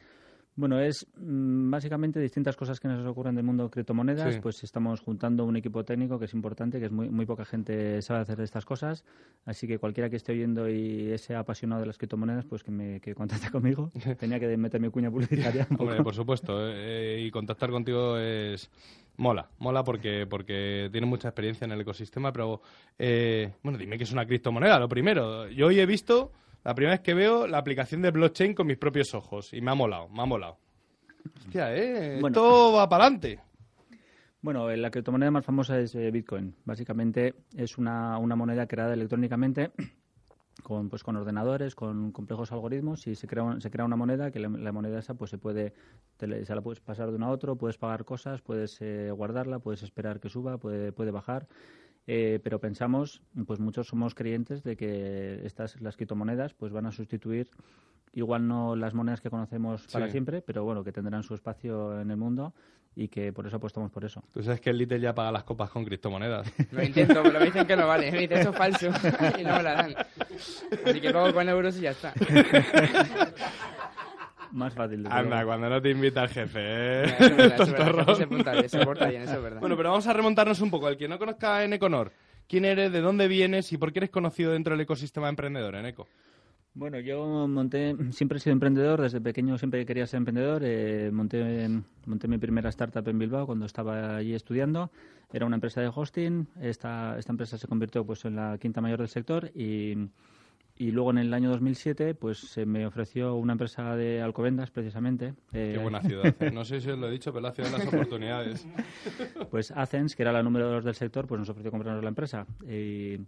Bueno, 0.59 0.81
es 0.81 1.07
mm, 1.19 1.71
básicamente 1.71 2.19
distintas 2.19 2.57
cosas 2.57 2.81
que 2.81 2.89
nos 2.89 3.05
ocurren 3.05 3.35
del 3.35 3.45
mundo 3.45 3.65
de 3.65 3.71
criptomonedas. 3.71 4.37
Sí. 4.37 4.41
Pues 4.41 4.65
estamos 4.65 5.01
juntando 5.03 5.45
un 5.45 5.55
equipo 5.57 5.85
técnico 5.85 6.19
que 6.19 6.25
es 6.25 6.33
importante, 6.33 6.79
que 6.81 6.87
es 6.87 6.91
muy, 6.93 7.11
muy 7.11 7.27
poca 7.27 7.45
gente 7.45 8.01
sabe 8.01 8.21
hacer 8.21 8.41
estas 8.41 8.65
cosas. 8.65 9.05
Así 9.45 9.67
que 9.67 9.79
cualquiera 9.79 10.09
que 10.09 10.17
esté 10.17 10.33
oyendo 10.33 10.67
y 10.67 11.19
sea 11.19 11.41
apasionado 11.41 11.83
de 11.83 11.89
las 11.89 11.99
criptomonedas, 11.99 12.47
pues 12.47 12.63
que 12.63 12.71
me 12.71 13.01
que 13.03 13.15
contacte 13.15 13.51
conmigo. 13.51 13.91
Tenía 14.19 14.41
que 14.41 14.57
meter 14.57 14.81
mi 14.81 14.89
cuña 14.89 15.11
publicitaria. 15.11 15.67
Hombre, 15.79 16.03
por 16.03 16.15
supuesto. 16.15 16.55
eh, 16.73 17.21
y 17.27 17.31
contactar 17.31 17.69
contigo 17.71 18.17
es. 18.17 18.71
Mola, 19.19 19.49
mola 19.59 19.83
porque, 19.83 20.27
porque 20.29 20.89
tienes 20.93 21.09
mucha 21.09 21.29
experiencia 21.29 21.65
en 21.65 21.73
el 21.73 21.81
ecosistema, 21.81 22.33
pero. 22.33 22.61
eh, 22.99 23.55
bueno, 23.63 23.79
dime 23.79 23.97
que 23.97 24.05
es 24.05 24.13
una 24.13 24.27
criptomoneda, 24.27 24.79
lo 24.79 24.89
primero. 24.89 25.49
Yo 25.49 25.69
hoy 25.69 25.81
he 25.81 25.87
visto, 25.87 26.33
la 26.65 26.75
primera 26.75 26.97
vez 26.97 27.01
que 27.01 27.15
veo 27.15 27.47
la 27.47 27.59
aplicación 27.59 28.03
de 28.03 28.11
blockchain 28.11 28.55
con 28.55 28.67
mis 28.67 28.77
propios 28.77 29.15
ojos 29.15 29.53
y 29.55 29.61
me 29.61 29.71
ha 29.71 29.75
molado, 29.75 30.09
me 30.09 30.23
ha 30.23 30.27
molado. 30.27 30.59
Hostia, 31.39 31.75
¿eh? 31.75 32.19
Bueno. 32.21 32.29
Esto 32.29 32.73
va 32.75 32.89
para 32.89 33.05
adelante. 33.05 33.41
Bueno, 34.43 34.71
eh, 34.71 34.77
la 34.77 34.91
criptomoneda 34.91 35.31
más 35.31 35.45
famosa 35.45 35.79
es 35.81 35.95
eh, 35.95 36.11
Bitcoin. 36.11 36.55
Básicamente 36.65 37.35
es 37.57 37.79
una, 37.79 38.19
una 38.19 38.37
moneda 38.37 38.67
creada 38.67 38.95
electrónicamente 38.95 39.73
con, 40.63 40.89
pues, 40.89 41.03
con 41.03 41.17
ordenadores, 41.17 41.75
con 41.75 42.13
complejos 42.13 42.51
algoritmos 42.53 43.07
y 43.07 43.15
se 43.15 43.27
crea, 43.27 43.45
un- 43.45 43.61
se 43.61 43.71
crea 43.71 43.85
una 43.85 43.97
moneda 43.97 44.31
que 44.31 44.39
la, 44.41 44.49
la 44.49 44.73
moneda 44.73 44.99
esa 44.99 45.15
pues 45.15 45.31
se 45.31 45.39
puede 45.39 45.75
te 46.17 46.45
se 46.45 46.55
la 46.55 46.63
puedes 46.63 46.81
pasar 46.81 47.11
de 47.11 47.17
uno 47.17 47.27
a 47.27 47.31
otro, 47.31 47.57
puedes 47.57 47.79
pagar 47.79 48.05
cosas, 48.05 48.41
puedes 48.43 48.81
eh, 48.81 49.11
guardarla, 49.11 49.59
puedes 49.59 49.83
esperar 49.83 50.19
que 50.21 50.29
suba, 50.29 50.59
puede, 50.59 50.93
puede 50.93 51.11
bajar. 51.11 51.47
Eh, 52.09 52.41
pero 52.43 52.61
pensamos, 52.61 53.23
pues 53.47 53.59
muchos 53.61 53.89
somos 53.89 54.15
creyentes 54.15 54.63
de 54.63 54.77
que 54.77 55.45
estas 55.45 55.81
las 55.81 55.97
criptomonedas 55.97 56.55
pues 56.55 56.73
van 56.73 56.87
a 56.87 56.93
sustituir 56.93 57.51
igual 58.13 58.47
no 58.49 58.77
las 58.77 58.95
monedas 58.95 59.21
que 59.21 59.29
conocemos 59.29 59.87
para 59.93 60.07
Sí. 60.07 60.13
siempre, 60.13 60.41
pero 60.41 60.65
bueno, 60.65 60.85
que 60.85 60.93
tendrán 60.93 61.23
su 61.23 61.35
espacio 61.35 62.01
en 62.01 62.11
el 62.11 62.17
mundo 62.17 62.55
y 62.97 63.09
que 63.09 63.31
por 63.31 63.47
eso 63.47 63.57
apostamos 63.57 63.93
por 63.93 64.05
eso. 64.07 64.25
Tú 64.33 64.43
sabes 64.43 64.59
que 64.61 64.71
el 64.71 64.79
Little 64.79 64.99
ya 64.99 65.15
paga 65.15 65.31
las 65.31 65.45
copas 65.45 65.69
con 65.69 65.85
criptomonedas. 65.85 66.51
Lo 66.73 66.83
intento, 66.83 67.23
pero 67.23 67.39
me 67.39 67.45
dicen 67.45 67.67
que 67.67 67.77
no 67.77 67.87
vale. 67.87 68.11
Me 68.11 68.21
dicen 68.21 68.39
eso 68.39 68.51
es 68.51 68.57
falso 68.57 68.87
y 69.39 69.45
no 69.45 69.57
me 69.57 69.63
la 69.63 69.75
dan. 69.75 69.95
Así 70.85 71.01
que 71.01 71.13
pago 71.13 71.33
con 71.35 71.47
euros 71.47 71.77
y 71.77 71.83
ya 71.83 71.91
está. 71.91 72.15
Más 74.53 74.73
fácil. 74.73 75.03
desde 75.03 75.15
Anda, 75.15 75.45
cuando 75.45 75.69
no 75.69 75.83
te 75.83 75.91
invita 75.91 76.23
el 76.23 76.31
jefe, 76.31 76.59
¿eh? 76.59 77.05
Eso 77.19 77.25
es 77.25 77.37
verdad, 77.37 77.55
eso 77.55 77.63
es 77.65 77.73
verdad. 77.73 78.07
Tontorrón. 78.07 78.17
Se 78.17 78.27
porta 78.27 78.53
bien, 78.53 78.69
se 78.71 78.79
porta 78.87 79.07
bien, 79.09 79.23
eso 79.23 79.35
es 79.35 79.43
verdad. 79.43 79.61
Bueno, 79.61 79.77
pero 79.77 79.91
vamos 79.91 80.07
a 80.07 80.13
remontarnos 80.15 80.61
un 80.63 80.71
poco. 80.71 80.89
El 80.89 80.97
que 80.97 81.07
no 81.07 81.19
conozca 81.19 81.57
a 81.57 81.65
Eneconor, 81.65 82.13
¿quién 82.49 82.65
eres, 82.65 82.91
de 82.93 83.03
dónde 83.03 83.29
vienes 83.29 83.71
y 83.73 83.77
por 83.77 83.93
qué 83.93 83.99
eres 83.99 84.11
conocido 84.11 84.53
dentro 84.53 84.73
del 84.73 84.81
ecosistema 84.81 85.29
emprendedor, 85.29 85.75
Eneco? 85.75 86.09
Bueno, 86.77 87.01
yo 87.01 87.49
monté, 87.49 87.97
siempre 88.11 88.37
he 88.37 88.41
sido 88.41 88.53
emprendedor, 88.53 89.01
desde 89.01 89.19
pequeño 89.19 89.57
siempre 89.57 89.87
quería 89.87 90.07
ser 90.07 90.19
emprendedor. 90.19 90.61
eh, 90.63 91.11
monté, 91.11 91.71
monté 92.05 92.29
mi 92.29 92.37
primera 92.37 92.69
startup 92.69 93.09
en 93.09 93.19
Bilbao 93.19 93.47
cuando 93.47 93.65
estaba 93.65 94.17
allí 94.17 94.35
estudiando. 94.35 94.91
Era 95.33 95.47
una 95.47 95.57
empresa 95.57 95.81
de 95.81 95.91
hosting. 95.93 96.47
Esta, 96.61 97.19
esta 97.19 97.33
empresa 97.33 97.57
se 97.57 97.67
convirtió 97.67 98.05
pues, 98.05 98.27
en 98.27 98.37
la 98.37 98.59
quinta 98.59 98.83
mayor 98.83 98.99
del 98.99 99.09
sector 99.09 99.51
y, 99.55 99.95
y 100.77 100.91
luego 100.91 101.13
en 101.13 101.17
el 101.17 101.33
año 101.33 101.49
2007 101.49 102.15
pues 102.15 102.41
se 102.41 102.67
me 102.67 102.87
ofreció 102.87 103.37
una 103.37 103.53
empresa 103.53 103.97
de 103.97 104.21
Alcobendas 104.21 104.71
precisamente. 104.71 105.33
Qué 105.53 105.77
eh, 105.77 105.79
buena 105.79 106.03
ciudad. 106.03 106.27
¿eh? 106.41 106.51
No 106.51 106.67
sé 106.67 106.83
si 106.83 106.91
os 106.91 106.99
lo 106.99 107.09
he 107.09 107.11
dicho, 107.11 107.33
pero 107.33 107.41
la 107.41 107.53
ciudad 107.53 107.71
de 107.71 107.79
las 107.79 107.89
oportunidades. 107.89 108.69
pues 109.51 109.71
Athens, 109.71 110.15
que 110.15 110.25
era 110.25 110.33
la 110.33 110.43
número 110.43 110.69
dos 110.69 110.85
del 110.85 110.95
sector, 110.95 111.27
pues 111.27 111.39
nos 111.39 111.49
ofreció 111.49 111.71
comprarnos 111.71 112.03
la 112.03 112.11
empresa. 112.11 112.47
Y, 112.69 113.19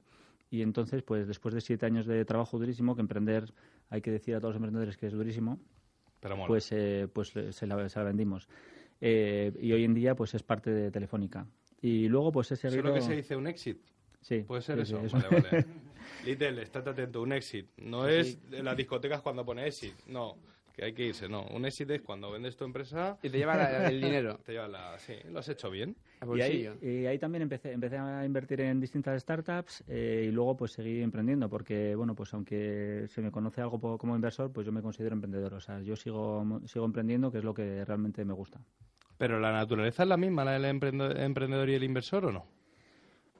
y 0.51 0.63
entonces, 0.63 1.03
pues 1.03 1.27
después 1.27 1.55
de 1.55 1.61
siete 1.61 1.87
años 1.87 2.07
de 2.07 2.25
trabajo 2.25 2.59
durísimo, 2.59 2.95
que 2.95 3.01
emprender, 3.03 3.53
hay 3.91 4.01
que 4.01 4.11
decir 4.11 4.35
a 4.35 4.41
todos 4.41 4.55
los 4.55 4.57
emprendedores 4.57 4.97
que 4.97 5.07
es 5.07 5.13
durísimo, 5.13 5.59
Pero 6.21 6.37
pues, 6.47 6.71
eh, 6.73 7.09
pues 7.13 7.29
se, 7.29 7.67
la, 7.67 7.89
se 7.89 7.99
la 7.99 8.05
vendimos. 8.05 8.49
Eh, 9.01 9.53
y 9.61 9.73
hoy 9.73 9.85
en 9.85 9.95
día, 9.95 10.15
pues 10.15 10.35
es 10.35 10.43
parte 10.43 10.71
de 10.71 10.91
Telefónica. 10.91 11.47
Y 11.81 12.09
luego, 12.09 12.33
pues 12.33 12.51
he 12.51 12.55
¿Eso 12.55 12.67
es 12.69 12.73
seguido... 12.73 12.89
lo 12.89 12.95
que 12.95 13.01
se 13.03 13.15
dice 13.17 13.37
un 13.37 13.47
exit? 13.47 13.79
Sí, 14.21 14.41
¿Puede 14.41 14.63
ser 14.63 14.85
sí, 14.85 14.95
sí, 14.97 15.07
eso? 15.07 15.17
Vale, 15.17 15.29
vale. 15.43 15.67
Little, 16.25 16.63
estate 16.63 16.91
atento, 16.91 17.23
un 17.23 17.33
exit. 17.33 17.69
No 17.79 18.09
es 18.09 18.39
en 18.51 18.65
las 18.65 18.77
discotecas 18.77 19.21
cuando 19.23 19.45
pone 19.45 19.67
exit, 19.67 19.95
no. 20.07 20.37
Que 20.75 20.87
hay 20.87 20.93
que 20.93 21.07
irse, 21.07 21.29
no. 21.29 21.45
Un 21.47 21.65
exit 21.67 21.89
es 21.91 22.03
cuando 22.03 22.31
vendes 22.33 22.57
tu 22.57 22.65
empresa... 22.65 23.19
Y 23.23 23.31
te 23.31 23.39
lleva 23.39 23.57
la- 23.57 23.89
el 23.89 24.01
dinero. 24.01 24.39
Te 24.45 24.53
lleva 24.53 24.67
la... 24.69 24.99
Sí, 24.99 25.15
lo 25.31 25.39
has 25.39 25.49
hecho 25.49 25.71
bien. 25.71 25.97
Y 26.21 26.41
ahí, 26.41 26.67
bolsillo. 26.67 26.75
y 26.83 27.07
ahí 27.07 27.19
también 27.19 27.43
empecé, 27.43 27.73
empecé 27.73 27.97
a 27.97 28.25
invertir 28.25 28.61
en 28.61 28.81
distintas 28.81 29.21
startups 29.23 29.85
eh, 29.87 30.27
y 30.29 30.33
luego 30.33 30.57
pues 30.57 30.73
seguí 30.73 31.01
emprendiendo 31.01 31.49
porque, 31.49 31.95
bueno, 31.95 32.15
pues 32.15 32.35
aunque 32.35 33.07
se 33.09 33.21
me 33.21 33.31
conoce 33.31 33.61
algo 33.61 33.99
como 33.99 34.15
inversor, 34.15 34.53
pues 34.53 34.67
yo 34.67 34.73
me 34.73 34.83
considero 34.83 35.15
emprendedor. 35.15 35.55
O 35.55 35.61
sea, 35.61 35.81
yo 35.81 35.97
sigo, 35.97 36.61
sigo 36.67 36.85
emprendiendo, 36.85 37.31
que 37.31 37.39
es 37.39 37.45
lo 37.45 37.55
que 37.55 37.85
realmente 37.85 38.25
me 38.25 38.35
gusta. 38.35 38.61
Pero 39.17 39.41
la 39.41 39.53
naturaleza 39.53 40.05
es 40.05 40.09
la 40.09 40.17
misma, 40.17 40.45
la 40.45 40.53
del 40.53 40.65
emprendedor 40.65 41.69
y 41.69 41.75
el 41.75 41.83
inversor, 41.85 42.27
¿o 42.27 42.33
no? 42.33 42.58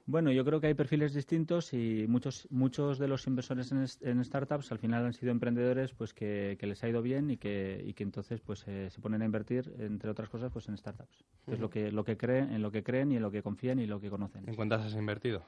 Bueno, 0.09 0.31
yo 0.31 0.43
creo 0.43 0.59
que 0.59 0.65
hay 0.65 0.73
perfiles 0.73 1.13
distintos 1.13 1.71
y 1.71 2.07
muchos 2.07 2.47
muchos 2.49 2.97
de 2.97 3.07
los 3.07 3.27
inversores 3.27 3.71
en, 3.71 4.25
startups 4.25 4.71
al 4.71 4.79
final 4.79 5.05
han 5.05 5.13
sido 5.13 5.31
emprendedores 5.31 5.93
pues 5.93 6.15
que, 6.15 6.57
que 6.59 6.65
les 6.65 6.83
ha 6.83 6.89
ido 6.89 7.03
bien 7.03 7.29
y 7.29 7.37
que, 7.37 7.79
y 7.85 7.93
que 7.93 8.01
entonces 8.01 8.41
pues 8.41 8.67
eh, 8.67 8.89
se 8.89 9.01
ponen 9.01 9.21
a 9.21 9.25
invertir 9.25 9.71
entre 9.77 10.09
otras 10.09 10.27
cosas 10.27 10.51
pues 10.51 10.67
en 10.67 10.77
startups. 10.77 11.25
Es 11.45 11.59
lo 11.59 11.69
que 11.69 11.91
lo 11.91 12.03
que 12.03 12.17
creen, 12.17 12.51
en 12.51 12.63
lo 12.63 12.71
que 12.71 12.81
creen 12.81 13.11
y 13.11 13.17
en 13.17 13.21
lo 13.21 13.29
que 13.29 13.43
confían 13.43 13.77
y 13.77 13.85
lo 13.85 14.01
que 14.01 14.09
conocen. 14.09 14.49
¿En 14.49 14.55
cuántas 14.55 14.83
has 14.83 14.95
invertido? 14.95 15.45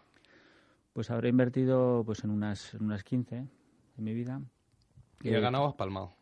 Pues 0.93 1.09
habré 1.09 1.29
invertido 1.29 2.03
pues 2.05 2.23
en 2.23 2.29
unas 2.29 2.75
en 2.75 2.83
unas 2.83 3.03
15 3.03 3.37
en 3.37 4.03
mi 4.03 4.13
vida. 4.13 4.43
¿Y 5.23 5.33
has 5.33 5.41
ganado 5.41 5.63
o 5.63 5.69
has 5.69 5.73
palmado? 5.73 6.13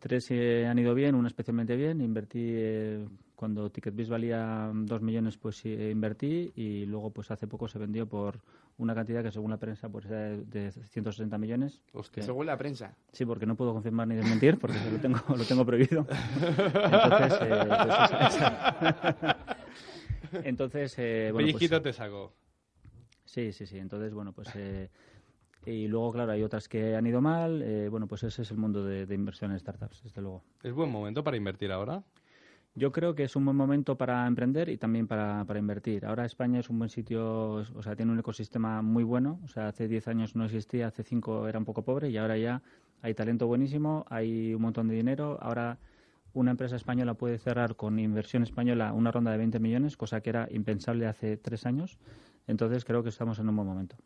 Tres 0.00 0.28
eh, 0.32 0.66
han 0.66 0.80
ido 0.80 0.96
bien, 0.96 1.14
una 1.14 1.28
especialmente 1.28 1.76
bien. 1.76 2.00
Invertí 2.00 2.40
eh, 2.42 3.06
cuando 3.38 3.70
TicketBiz 3.70 4.08
valía 4.08 4.68
dos 4.74 5.00
millones, 5.00 5.36
pues 5.38 5.56
sí, 5.58 5.68
eh, 5.72 5.90
invertí 5.92 6.50
y 6.56 6.86
luego 6.86 7.10
pues 7.12 7.30
hace 7.30 7.46
poco 7.46 7.68
se 7.68 7.78
vendió 7.78 8.04
por 8.08 8.40
una 8.78 8.96
cantidad 8.96 9.22
que 9.22 9.30
según 9.30 9.52
la 9.52 9.58
prensa 9.58 9.88
pues 9.88 10.06
era 10.06 10.18
de, 10.18 10.44
de 10.44 10.72
160 10.72 11.38
millones. 11.38 11.80
Hostia. 11.92 12.24
Según 12.24 12.46
la 12.46 12.58
prensa. 12.58 12.96
Sí, 13.12 13.24
porque 13.24 13.46
no 13.46 13.54
puedo 13.54 13.72
confirmar 13.72 14.08
ni 14.08 14.16
desmentir 14.16 14.58
porque 14.58 14.76
lo 14.90 14.98
tengo 14.98 15.20
lo 15.36 15.44
tengo 15.44 15.64
prohibido. 15.64 16.04
Entonces, 16.10 17.38
eh, 17.42 17.68
pues, 17.82 17.94
esa- 18.34 19.36
Entonces, 20.42 20.94
eh, 20.98 21.30
bueno, 21.32 21.48
pues, 21.52 21.70
te 21.82 21.92
saco. 21.92 22.32
Sí, 23.24 23.52
sí, 23.52 23.66
sí. 23.66 23.78
Entonces, 23.78 24.12
bueno, 24.12 24.32
pues... 24.32 24.48
eh, 24.56 24.90
y 25.64 25.86
luego, 25.86 26.12
claro, 26.12 26.32
hay 26.32 26.42
otras 26.42 26.66
que 26.68 26.96
han 26.96 27.06
ido 27.06 27.20
mal. 27.20 27.62
eh, 27.62 27.88
bueno, 27.88 28.08
pues 28.08 28.24
ese 28.24 28.42
es 28.42 28.50
el 28.50 28.56
mundo 28.56 28.84
de, 28.84 29.06
de 29.06 29.14
inversión 29.14 29.52
en 29.52 29.60
startups, 29.60 30.02
desde 30.02 30.22
luego. 30.22 30.42
¿Es 30.62 30.72
buen 30.72 30.90
momento 30.90 31.22
para 31.22 31.36
invertir 31.36 31.70
ahora? 31.70 32.02
Yo 32.78 32.92
creo 32.92 33.16
que 33.16 33.24
es 33.24 33.34
un 33.34 33.44
buen 33.44 33.56
momento 33.56 33.96
para 33.96 34.24
emprender 34.24 34.68
y 34.68 34.76
también 34.78 35.08
para, 35.08 35.44
para 35.44 35.58
invertir. 35.58 36.06
Ahora 36.06 36.24
España 36.24 36.60
es 36.60 36.70
un 36.70 36.78
buen 36.78 36.88
sitio, 36.88 37.54
o 37.54 37.82
sea, 37.82 37.96
tiene 37.96 38.12
un 38.12 38.20
ecosistema 38.20 38.82
muy 38.82 39.02
bueno. 39.02 39.40
O 39.44 39.48
sea, 39.48 39.66
hace 39.66 39.88
10 39.88 40.06
años 40.06 40.36
no 40.36 40.44
existía, 40.44 40.86
hace 40.86 41.02
5 41.02 41.48
era 41.48 41.58
un 41.58 41.64
poco 41.64 41.82
pobre 41.82 42.08
y 42.08 42.16
ahora 42.16 42.38
ya 42.38 42.62
hay 43.02 43.14
talento 43.14 43.48
buenísimo, 43.48 44.04
hay 44.08 44.54
un 44.54 44.62
montón 44.62 44.86
de 44.86 44.94
dinero. 44.94 45.38
Ahora 45.40 45.78
una 46.34 46.52
empresa 46.52 46.76
española 46.76 47.14
puede 47.14 47.38
cerrar 47.38 47.74
con 47.74 47.98
inversión 47.98 48.44
española 48.44 48.92
una 48.92 49.10
ronda 49.10 49.32
de 49.32 49.38
20 49.38 49.58
millones, 49.58 49.96
cosa 49.96 50.20
que 50.20 50.30
era 50.30 50.46
impensable 50.48 51.08
hace 51.08 51.36
3 51.36 51.66
años. 51.66 51.98
Entonces 52.46 52.84
creo 52.84 53.02
que 53.02 53.08
estamos 53.08 53.40
en 53.40 53.48
un 53.48 53.56
buen 53.56 53.66
momento. 53.66 53.96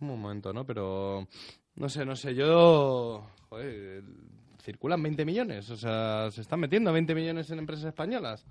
Un 0.00 0.08
momento, 0.08 0.52
¿no? 0.52 0.66
Pero 0.66 1.28
no 1.76 1.88
sé, 1.88 2.04
no 2.04 2.16
sé, 2.16 2.34
yo... 2.34 3.28
Joder, 3.48 4.02
circulan 4.62 5.02
20 5.02 5.24
millones, 5.24 5.70
o 5.70 5.76
sea, 5.76 6.30
se 6.30 6.40
están 6.40 6.60
metiendo 6.60 6.92
20 6.92 7.14
millones 7.14 7.50
en 7.50 7.58
empresas 7.58 7.86
españolas. 7.86 8.46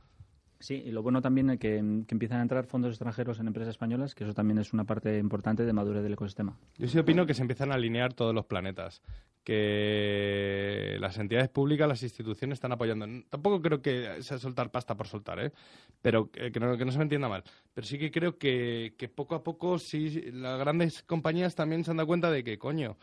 Sí, 0.59 0.75
y 0.85 0.91
lo 0.91 1.01
bueno 1.01 1.23
también 1.23 1.49
es 1.49 1.59
que, 1.59 1.77
que 2.07 2.13
empiezan 2.13 2.37
a 2.37 2.41
entrar 2.43 2.67
fondos 2.67 2.91
extranjeros 2.91 3.39
en 3.39 3.47
empresas 3.47 3.71
españolas, 3.71 4.13
que 4.13 4.25
eso 4.25 4.33
también 4.35 4.59
es 4.59 4.73
una 4.73 4.83
parte 4.83 5.17
importante 5.17 5.65
de 5.65 5.73
madurez 5.73 6.03
del 6.03 6.13
ecosistema. 6.13 6.55
Yo 6.77 6.87
sí 6.87 6.99
opino 6.99 7.25
que 7.25 7.33
se 7.33 7.41
empiezan 7.41 7.71
a 7.71 7.75
alinear 7.75 8.13
todos 8.13 8.35
los 8.35 8.45
planetas, 8.45 9.01
que 9.43 10.97
las 10.99 11.17
entidades 11.17 11.49
públicas, 11.49 11.87
las 11.87 12.03
instituciones 12.03 12.57
están 12.57 12.73
apoyando. 12.73 13.07
Tampoco 13.29 13.59
creo 13.59 13.81
que 13.81 14.21
sea 14.21 14.37
soltar 14.37 14.69
pasta 14.69 14.95
por 14.95 15.07
soltar, 15.07 15.43
¿eh? 15.43 15.51
Pero 15.99 16.29
eh, 16.35 16.51
que 16.51 16.59
no, 16.59 16.77
que 16.77 16.85
no 16.85 16.91
se 16.91 16.99
me 16.99 17.05
entienda 17.05 17.27
mal. 17.27 17.43
Pero 17.73 17.87
sí 17.87 17.97
que 17.97 18.11
creo 18.11 18.37
que, 18.37 18.93
que 18.99 19.09
poco 19.09 19.33
a 19.33 19.43
poco 19.43 19.79
sí 19.79 20.29
las 20.31 20.59
grandes 20.59 21.01
compañías 21.01 21.55
también 21.55 21.83
se 21.83 21.89
han 21.89 21.97
dado 21.97 22.07
cuenta 22.07 22.29
de 22.29 22.43
que, 22.43 22.59
coño, 22.59 22.97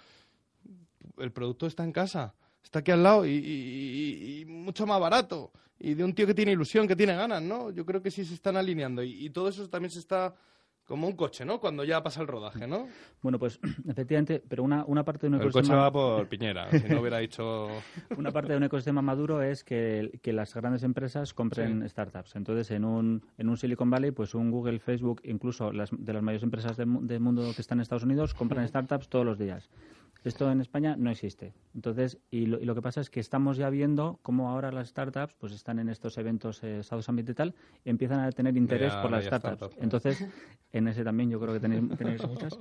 el 1.19 1.33
producto 1.33 1.67
está 1.67 1.83
en 1.83 1.91
casa, 1.91 2.35
está 2.69 2.81
aquí 2.81 2.91
al 2.91 3.03
lado 3.03 3.27
y, 3.27 4.45
mucho 4.47 4.87
más 4.87 5.01
barato. 5.01 5.51
Y 5.81 5.95
de 5.95 6.05
un 6.05 6.15
tío 6.15 6.27
que 6.27 6.35
tiene 6.35 6.53
ilusión, 6.53 6.87
que 6.87 6.95
tiene 6.95 7.15
ganas, 7.15 7.41
¿no? 7.41 7.71
Yo 7.71 7.87
creo 7.87 8.03
que 8.03 8.11
sí 8.11 8.25
se 8.25 8.35
están 8.35 8.57
alineando 8.57 9.03
y, 9.03 9.25
y 9.25 9.31
todo 9.31 9.49
eso 9.49 9.69
también 9.69 9.91
se 9.91 10.01
está 10.01 10.35
como 10.89 11.07
un 11.07 11.15
coche, 11.15 11.45
¿no? 11.45 11.61
Cuando 11.61 11.85
ya 11.85 12.03
pasa 12.03 12.21
el 12.23 12.27
rodaje, 12.27 12.67
¿no? 12.67 12.89
Bueno, 13.23 13.39
pues 13.39 13.61
efectivamente, 13.89 14.43
pero 14.49 14.63
una, 14.65 14.85
una 14.87 15.05
parte 15.05 15.27
de 15.29 15.29
un 15.29 15.35
El 15.35 15.41
coche 15.43 15.59
ecosistema... 15.59 15.83
va 15.83 15.93
por 15.93 16.27
Piñera, 16.29 16.71
si 16.73 16.89
no 16.89 17.01
hubiera 17.01 17.19
dicho... 17.19 17.69
Una 18.17 18.33
parte 18.33 18.53
de 18.53 18.57
un 18.59 18.65
ecosistema 18.65 19.03
maduro 19.03 19.43
es 19.43 19.63
que, 19.65 20.19
que 20.23 20.33
las 20.33 20.55
grandes 20.55 20.83
empresas 20.83 21.35
compren 21.35 21.83
Sí. 21.83 21.89
startups. 21.91 22.35
Entonces, 22.37 22.71
en 22.71 22.85
un, 22.85 23.23
en 23.37 23.49
un 23.49 23.57
Silicon 23.57 23.91
Valley, 23.91 24.11
pues 24.13 24.35
un 24.35 24.51
Google, 24.51 24.79
Facebook, 24.81 25.21
incluso 25.25 25.73
las, 25.73 25.91
de 25.93 26.13
las 26.13 26.23
mayores 26.23 26.43
empresas 26.43 26.77
del, 26.77 26.87
mu- 26.87 27.03
del 27.07 27.21
mundo 27.21 27.53
que 27.55 27.61
están 27.61 27.79
en 27.79 27.83
Estados 27.83 28.03
Unidos, 28.05 28.33
compran 28.35 28.67
startups 28.67 29.09
todos 29.09 29.27
los 29.27 29.39
días. 29.39 29.69
Esto 30.25 30.51
en 30.51 30.61
España 30.61 30.97
no 30.99 31.11
existe. 31.11 31.55
Entonces, 31.77 32.19
y 32.33 32.47
lo, 32.47 32.59
y 32.61 32.65
lo 32.65 32.75
que 32.75 32.83
pasa 32.83 33.01
es 33.01 33.09
que 33.09 33.21
estamos 33.21 33.57
ya 33.57 33.71
viendo 33.71 34.19
cómo 34.23 34.51
ahora 34.51 34.73
las 34.73 34.89
startups 34.89 35.35
pues 35.35 35.53
están 35.53 35.79
en 35.79 35.89
estos 35.89 36.19
eventos 36.19 36.61
eh, 36.65 36.83
South 36.83 37.03
Summit 37.03 37.29
y 37.31 37.35
tal, 37.35 37.55
y 37.85 37.91
empiezan 37.91 38.19
a 38.21 38.33
tener 38.33 38.57
interés 38.57 38.95
Ya, 38.95 39.01
por 39.03 39.13
las 39.13 39.25
startups. 39.27 39.55
startup. 39.63 39.83
Entonces, 39.83 40.27
en 40.79 40.89
ese 40.89 41.05
también 41.05 41.31
yo 41.31 41.41
creo 41.41 41.53
que 41.55 41.61
tenéis, 41.61 41.97
tenéis 41.97 42.27
muchas. 42.27 42.59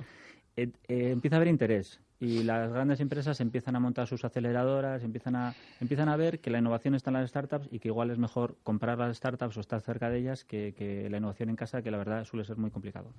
Eh, 0.55 0.71
eh, 0.87 1.11
empieza 1.11 1.35
a 1.35 1.37
haber 1.37 1.49
interés 1.49 1.99
y 2.19 2.41
las 2.43 2.71
grandes 2.71 2.99
empresas 2.99 3.39
empiezan 3.41 3.75
a 3.75 3.79
montar 3.79 4.07
sus 4.07 4.25
aceleradoras, 4.25 5.03
empiezan 5.03 5.35
a, 5.35 5.53
empiezan 5.79 6.09
a 6.09 6.17
ver 6.17 6.39
que 6.39 6.49
la 6.49 6.57
innovación 6.57 6.95
está 6.95 7.11
en 7.11 7.15
las 7.15 7.29
startups 7.29 7.67
y 7.71 7.77
que 7.79 7.89
igual 7.89 8.09
es 8.09 8.17
mejor 8.17 8.57
comprar 8.63 8.97
las 8.97 9.15
startups 9.17 9.55
o 9.57 9.59
estar 9.59 9.81
cerca 9.81 10.09
de 10.09 10.17
ellas 10.19 10.43
que, 10.43 10.73
que 10.75 11.09
la 11.11 11.17
innovación 11.17 11.49
en 11.49 11.55
casa, 11.55 11.83
que 11.83 11.91
la 11.91 11.97
verdad 11.99 12.25
suele 12.25 12.43
ser 12.43 12.57
muy 12.57 12.71
complicado. 12.71 13.13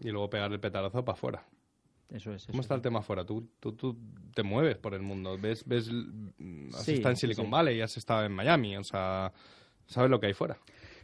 Y 0.00 0.10
luego 0.10 0.30
pegar 0.30 0.52
el 0.52 0.60
petarazo 0.60 1.04
para 1.04 1.16
afuera. 1.16 1.44
Eso 2.10 2.32
es. 2.32 2.46
¿Cómo 2.46 2.60
eso 2.60 2.62
está 2.62 2.74
es. 2.74 2.78
el 2.78 2.82
tema 2.82 3.00
afuera? 3.00 3.24
¿Tú, 3.24 3.48
tú, 3.58 3.72
tú 3.72 3.96
te 4.32 4.44
mueves 4.44 4.76
por 4.76 4.94
el 4.94 5.02
mundo. 5.02 5.36
¿Ves, 5.36 5.64
ves, 5.66 5.90
mm, 5.90 6.68
has 6.74 6.84
Sí, 6.84 6.92
estado 6.94 7.10
en 7.10 7.16
Silicon 7.16 7.46
sí. 7.46 7.50
Valley, 7.50 7.80
has 7.80 7.96
estado 7.96 8.24
en 8.24 8.32
Miami, 8.32 8.76
o 8.76 8.84
sea, 8.84 9.32
sabes 9.86 10.10
lo 10.10 10.20
que 10.20 10.26
hay 10.28 10.34
fuera. 10.34 10.58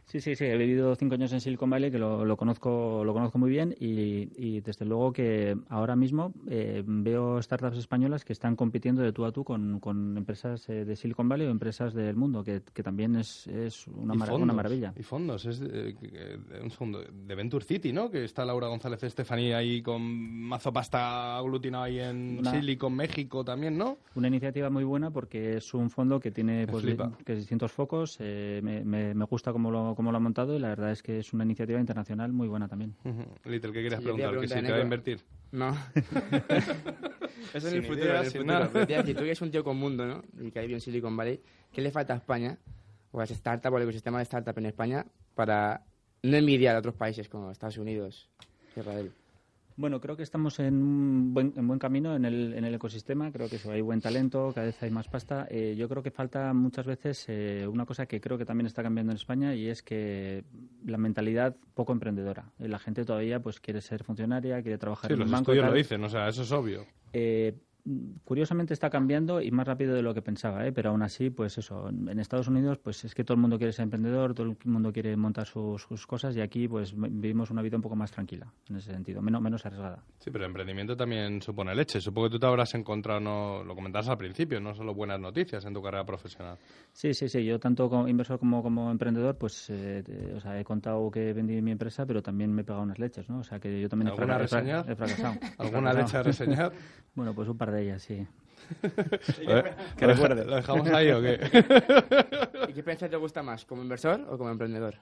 Sí, 0.05 0.19
sí, 0.19 0.35
sí. 0.35 0.43
He 0.43 0.57
vivido 0.57 0.93
cinco 0.95 1.15
años 1.15 1.31
en 1.31 1.39
Silicon 1.39 1.69
Valley, 1.69 1.89
que 1.89 1.97
lo, 1.97 2.25
lo 2.25 2.35
conozco, 2.35 3.03
lo 3.05 3.13
conozco 3.13 3.37
muy 3.37 3.49
bien 3.49 3.73
y, 3.79 4.29
y 4.35 4.59
desde 4.59 4.83
luego 4.85 5.13
que 5.13 5.55
ahora 5.69 5.95
mismo 5.95 6.33
eh, 6.49 6.83
veo 6.85 7.41
startups 7.41 7.77
españolas 7.77 8.25
que 8.25 8.33
están 8.33 8.57
compitiendo 8.57 9.01
de 9.03 9.13
tú 9.13 9.23
a 9.23 9.31
tú 9.31 9.45
con, 9.45 9.79
con 9.79 10.17
empresas 10.17 10.67
eh, 10.67 10.83
de 10.83 10.95
Silicon 10.97 11.29
Valley 11.29 11.47
o 11.47 11.49
empresas 11.51 11.93
del 11.93 12.17
mundo, 12.17 12.43
que, 12.43 12.61
que 12.73 12.83
también 12.83 13.15
es, 13.15 13.47
es 13.47 13.87
una, 13.87 14.13
fondos, 14.25 14.53
maravilla. 14.53 14.93
Y 14.99 15.03
fondos, 15.03 15.45
es 15.45 15.61
eh, 15.63 15.95
un 16.61 16.71
segundo, 16.71 17.01
de 17.03 17.35
Venture 17.35 17.63
City, 17.63 17.93
¿no? 17.93 18.11
Que 18.11 18.25
está 18.25 18.43
Laura 18.43 18.67
González 18.67 19.01
Estefanía 19.03 19.57
ahí 19.59 19.81
con 19.81 20.01
mazo 20.01 20.73
pasta 20.73 21.37
aglutinado 21.37 21.85
ahí 21.85 21.99
en 21.99 22.39
Una- 22.39 22.51
Silicon, 22.51 22.93
México 22.93 23.45
también, 23.45 23.77
¿no? 23.77 23.97
Una 24.15 24.27
iniciativa 24.27 24.69
muy 24.69 24.83
buena 24.83 25.11
porque 25.11 25.55
es 25.57 25.73
un 25.73 25.89
fondo 25.89 26.19
que 26.19 26.31
tiene 26.31 26.67
pues, 26.67 26.83
que 27.25 27.35
distintos 27.35 27.71
focos. 27.71 28.17
eh, 28.19 28.59
me, 28.61 28.83
me, 28.83 29.13
me 29.13 29.25
gusta 29.25 29.53
cómo 29.53 29.71
lo, 29.71 29.90
cómo 29.95 30.11
lo 30.11 30.17
ha 30.17 30.19
montado 30.19 30.55
y 30.55 30.59
la 30.59 30.69
verdad 30.69 30.91
es 30.91 31.01
que 31.03 31.19
es 31.19 31.33
una 31.33 31.43
iniciativa 31.43 31.79
internacional 31.79 32.31
muy 32.33 32.47
buena 32.47 32.67
también. 32.67 32.95
Little, 33.45 33.71
¿qué 33.71 33.83
querías 33.83 33.99
Sí, 33.99 34.03
preguntar? 34.03 34.39
Que 34.39 34.47
si 34.47 34.53
preguntar, 34.53 34.63
te 34.65 34.71
va 34.71 34.77
a 34.77 34.81
invertir. 34.81 35.21
No. 35.51 35.77
Eso 37.53 37.67
en 37.67 37.75
el 37.75 37.83
futuro, 37.83 38.05
idea, 38.05 38.19
en 38.19 38.25
el 38.25 38.31
sin 38.31 38.41
futuro. 38.41 38.59
nada. 38.59 38.85
Decir, 38.85 39.15
tú 39.15 39.23
eres 39.23 39.41
un 39.41 39.51
tío 39.51 39.63
con 39.63 39.77
mundo, 39.77 40.05
¿no? 40.05 40.23
Y 40.45 40.51
que 40.51 40.59
hay 40.59 40.67
bien 40.67 40.79
Silicon 40.81 41.15
Valley. 41.17 41.41
¿Qué 41.71 41.81
le 41.81 41.91
falta 41.91 42.13
a 42.13 42.17
España, 42.17 42.57
o 43.11 43.19
a 43.19 43.23
las 43.23 43.29
startups, 43.29 43.73
o 43.73 43.77
al 43.77 43.83
ecosistema 43.83 44.17
de 44.17 44.23
startup 44.23 44.57
en 44.57 44.65
España, 44.67 45.05
para 45.35 45.83
no 46.23 46.37
envidiar 46.37 46.75
a 46.75 46.79
otros 46.79 46.95
países 46.95 47.27
como 47.29 47.51
Estados 47.51 47.77
Unidos, 47.77 48.29
Israel? 48.75 49.11
Bueno, 49.77 49.99
creo 50.01 50.15
que 50.17 50.23
estamos 50.23 50.59
en 50.59 50.75
un 50.75 51.33
buen, 51.33 51.53
en 51.55 51.67
buen 51.67 51.79
camino 51.79 52.15
en 52.15 52.25
el, 52.25 52.53
en 52.53 52.65
el 52.65 52.73
ecosistema. 52.75 53.31
Creo 53.31 53.49
que 53.49 53.55
eso, 53.55 53.71
hay 53.71 53.81
buen 53.81 54.01
talento, 54.01 54.51
cada 54.53 54.67
vez 54.67 54.81
hay 54.83 54.91
más 54.91 55.07
pasta. 55.07 55.47
Eh, 55.49 55.75
yo 55.77 55.87
creo 55.89 56.03
que 56.03 56.11
falta 56.11 56.53
muchas 56.53 56.85
veces 56.85 57.25
eh, 57.29 57.65
una 57.67 57.85
cosa 57.85 58.05
que 58.05 58.19
creo 58.21 58.37
que 58.37 58.45
también 58.45 58.67
está 58.67 58.83
cambiando 58.83 59.11
en 59.11 59.15
España 59.17 59.55
y 59.55 59.67
es 59.67 59.81
que 59.81 60.43
la 60.85 60.97
mentalidad 60.97 61.55
poco 61.73 61.93
emprendedora. 61.93 62.51
Eh, 62.59 62.67
La 62.67 62.79
gente 62.79 63.05
todavía 63.05 63.39
pues 63.41 63.59
quiere 63.59 63.81
ser 63.81 64.03
funcionaria, 64.03 64.61
quiere 64.61 64.77
trabajar 64.77 65.07
Sí, 65.09 65.13
en 65.13 65.19
los 65.19 65.27
un 65.27 65.31
banco. 65.31 65.51
estudios 65.51 65.65
lo 65.71 65.73
dicen, 65.77 66.03
o 66.03 66.09
sea, 66.09 66.27
eso 66.27 66.43
es 66.43 66.51
obvio. 66.51 66.85
Eh, 67.13 67.55
curiosamente 68.23 68.73
está 68.73 68.89
cambiando 68.89 69.41
y 69.41 69.51
más 69.51 69.67
rápido 69.67 69.93
de 69.95 70.01
lo 70.01 70.13
que 70.13 70.21
pensaba, 70.21 70.65
¿eh? 70.65 70.71
pero 70.71 70.89
aún 70.91 71.01
así, 71.01 71.29
pues 71.29 71.57
eso, 71.57 71.89
en 71.89 72.19
Estados 72.19 72.47
Unidos, 72.47 72.77
pues 72.77 73.03
es 73.05 73.15
que 73.15 73.23
todo 73.23 73.35
el 73.35 73.41
mundo 73.41 73.57
quiere 73.57 73.73
ser 73.73 73.83
emprendedor, 73.83 74.33
todo 74.33 74.47
el 74.47 74.57
mundo 74.65 74.91
quiere 74.93 75.15
montar 75.17 75.45
sus, 75.47 75.81
sus 75.83 76.05
cosas 76.07 76.35
y 76.35 76.41
aquí, 76.41 76.67
pues 76.67 76.93
vi- 76.95 77.09
vivimos 77.09 77.49
una 77.51 77.61
vida 77.61 77.75
un 77.77 77.81
poco 77.81 77.95
más 77.95 78.11
tranquila 78.11 78.51
en 78.69 78.75
ese 78.77 78.91
sentido, 78.91 79.21
menos, 79.21 79.41
menos 79.41 79.65
arriesgada. 79.65 80.03
Sí, 80.19 80.29
pero 80.31 80.45
el 80.45 80.49
emprendimiento 80.51 80.95
también 80.95 81.41
supone 81.41 81.73
leche. 81.75 81.99
Supongo 82.01 82.27
que 82.29 82.33
tú 82.33 82.39
te 82.39 82.45
habrás 82.45 82.73
encontrado, 82.75 83.19
no, 83.19 83.63
lo 83.63 83.75
comentabas 83.75 84.09
al 84.09 84.17
principio, 84.17 84.59
no 84.59 84.73
solo 84.73 84.93
buenas 84.93 85.19
noticias 85.19 85.65
en 85.65 85.73
tu 85.73 85.81
carrera 85.81 86.05
profesional. 86.05 86.57
Sí, 86.93 87.13
sí, 87.13 87.27
sí. 87.29 87.43
Yo 87.43 87.59
tanto 87.59 87.89
como 87.89 88.07
inversor 88.07 88.37
como 88.39 88.61
como 88.61 88.91
emprendedor, 88.91 89.37
pues, 89.37 89.69
eh, 89.69 90.03
eh, 90.07 90.33
o 90.35 90.39
sea, 90.39 90.59
he 90.59 90.63
contado 90.63 91.09
que 91.09 91.33
vendí 91.33 91.61
mi 91.61 91.71
empresa, 91.71 92.05
pero 92.05 92.21
también 92.21 92.51
me 92.53 92.61
he 92.61 92.65
pegado 92.65 92.83
unas 92.83 92.99
leches, 92.99 93.27
¿no? 93.29 93.39
O 93.39 93.43
sea, 93.43 93.59
que 93.59 93.81
yo 93.81 93.89
también 93.89 94.09
he, 94.09 94.11
¿Alguna 94.11 94.37
fraca- 94.37 94.43
he 94.43 94.47
fra- 94.47 94.59
reseña? 94.59 94.91
he 94.91 94.95
fracasado. 94.95 95.33
He 95.35 95.47
¿Alguna 95.57 95.93
leche 95.93 96.17
a 96.17 96.23
fracasado. 96.23 96.23
reseñar? 96.51 96.71
bueno, 97.15 97.33
pues 97.33 97.47
un 97.49 97.57
par 97.57 97.70
de 97.71 97.83
ellas, 97.83 98.01
sí. 98.03 98.27
que 99.97 100.05
recuerde. 100.07 100.45
¿Lo 100.45 100.55
dejamos 100.55 100.87
ahí 100.89 101.11
o 101.11 101.21
qué? 101.21 101.33
¿Y 102.69 102.73
qué 102.73 102.79
experiencia 102.79 103.09
te 103.09 103.17
gusta 103.17 103.41
más, 103.43 103.65
como 103.65 103.81
inversor 103.81 104.21
o 104.29 104.37
como 104.37 104.49
emprendedor? 104.49 104.95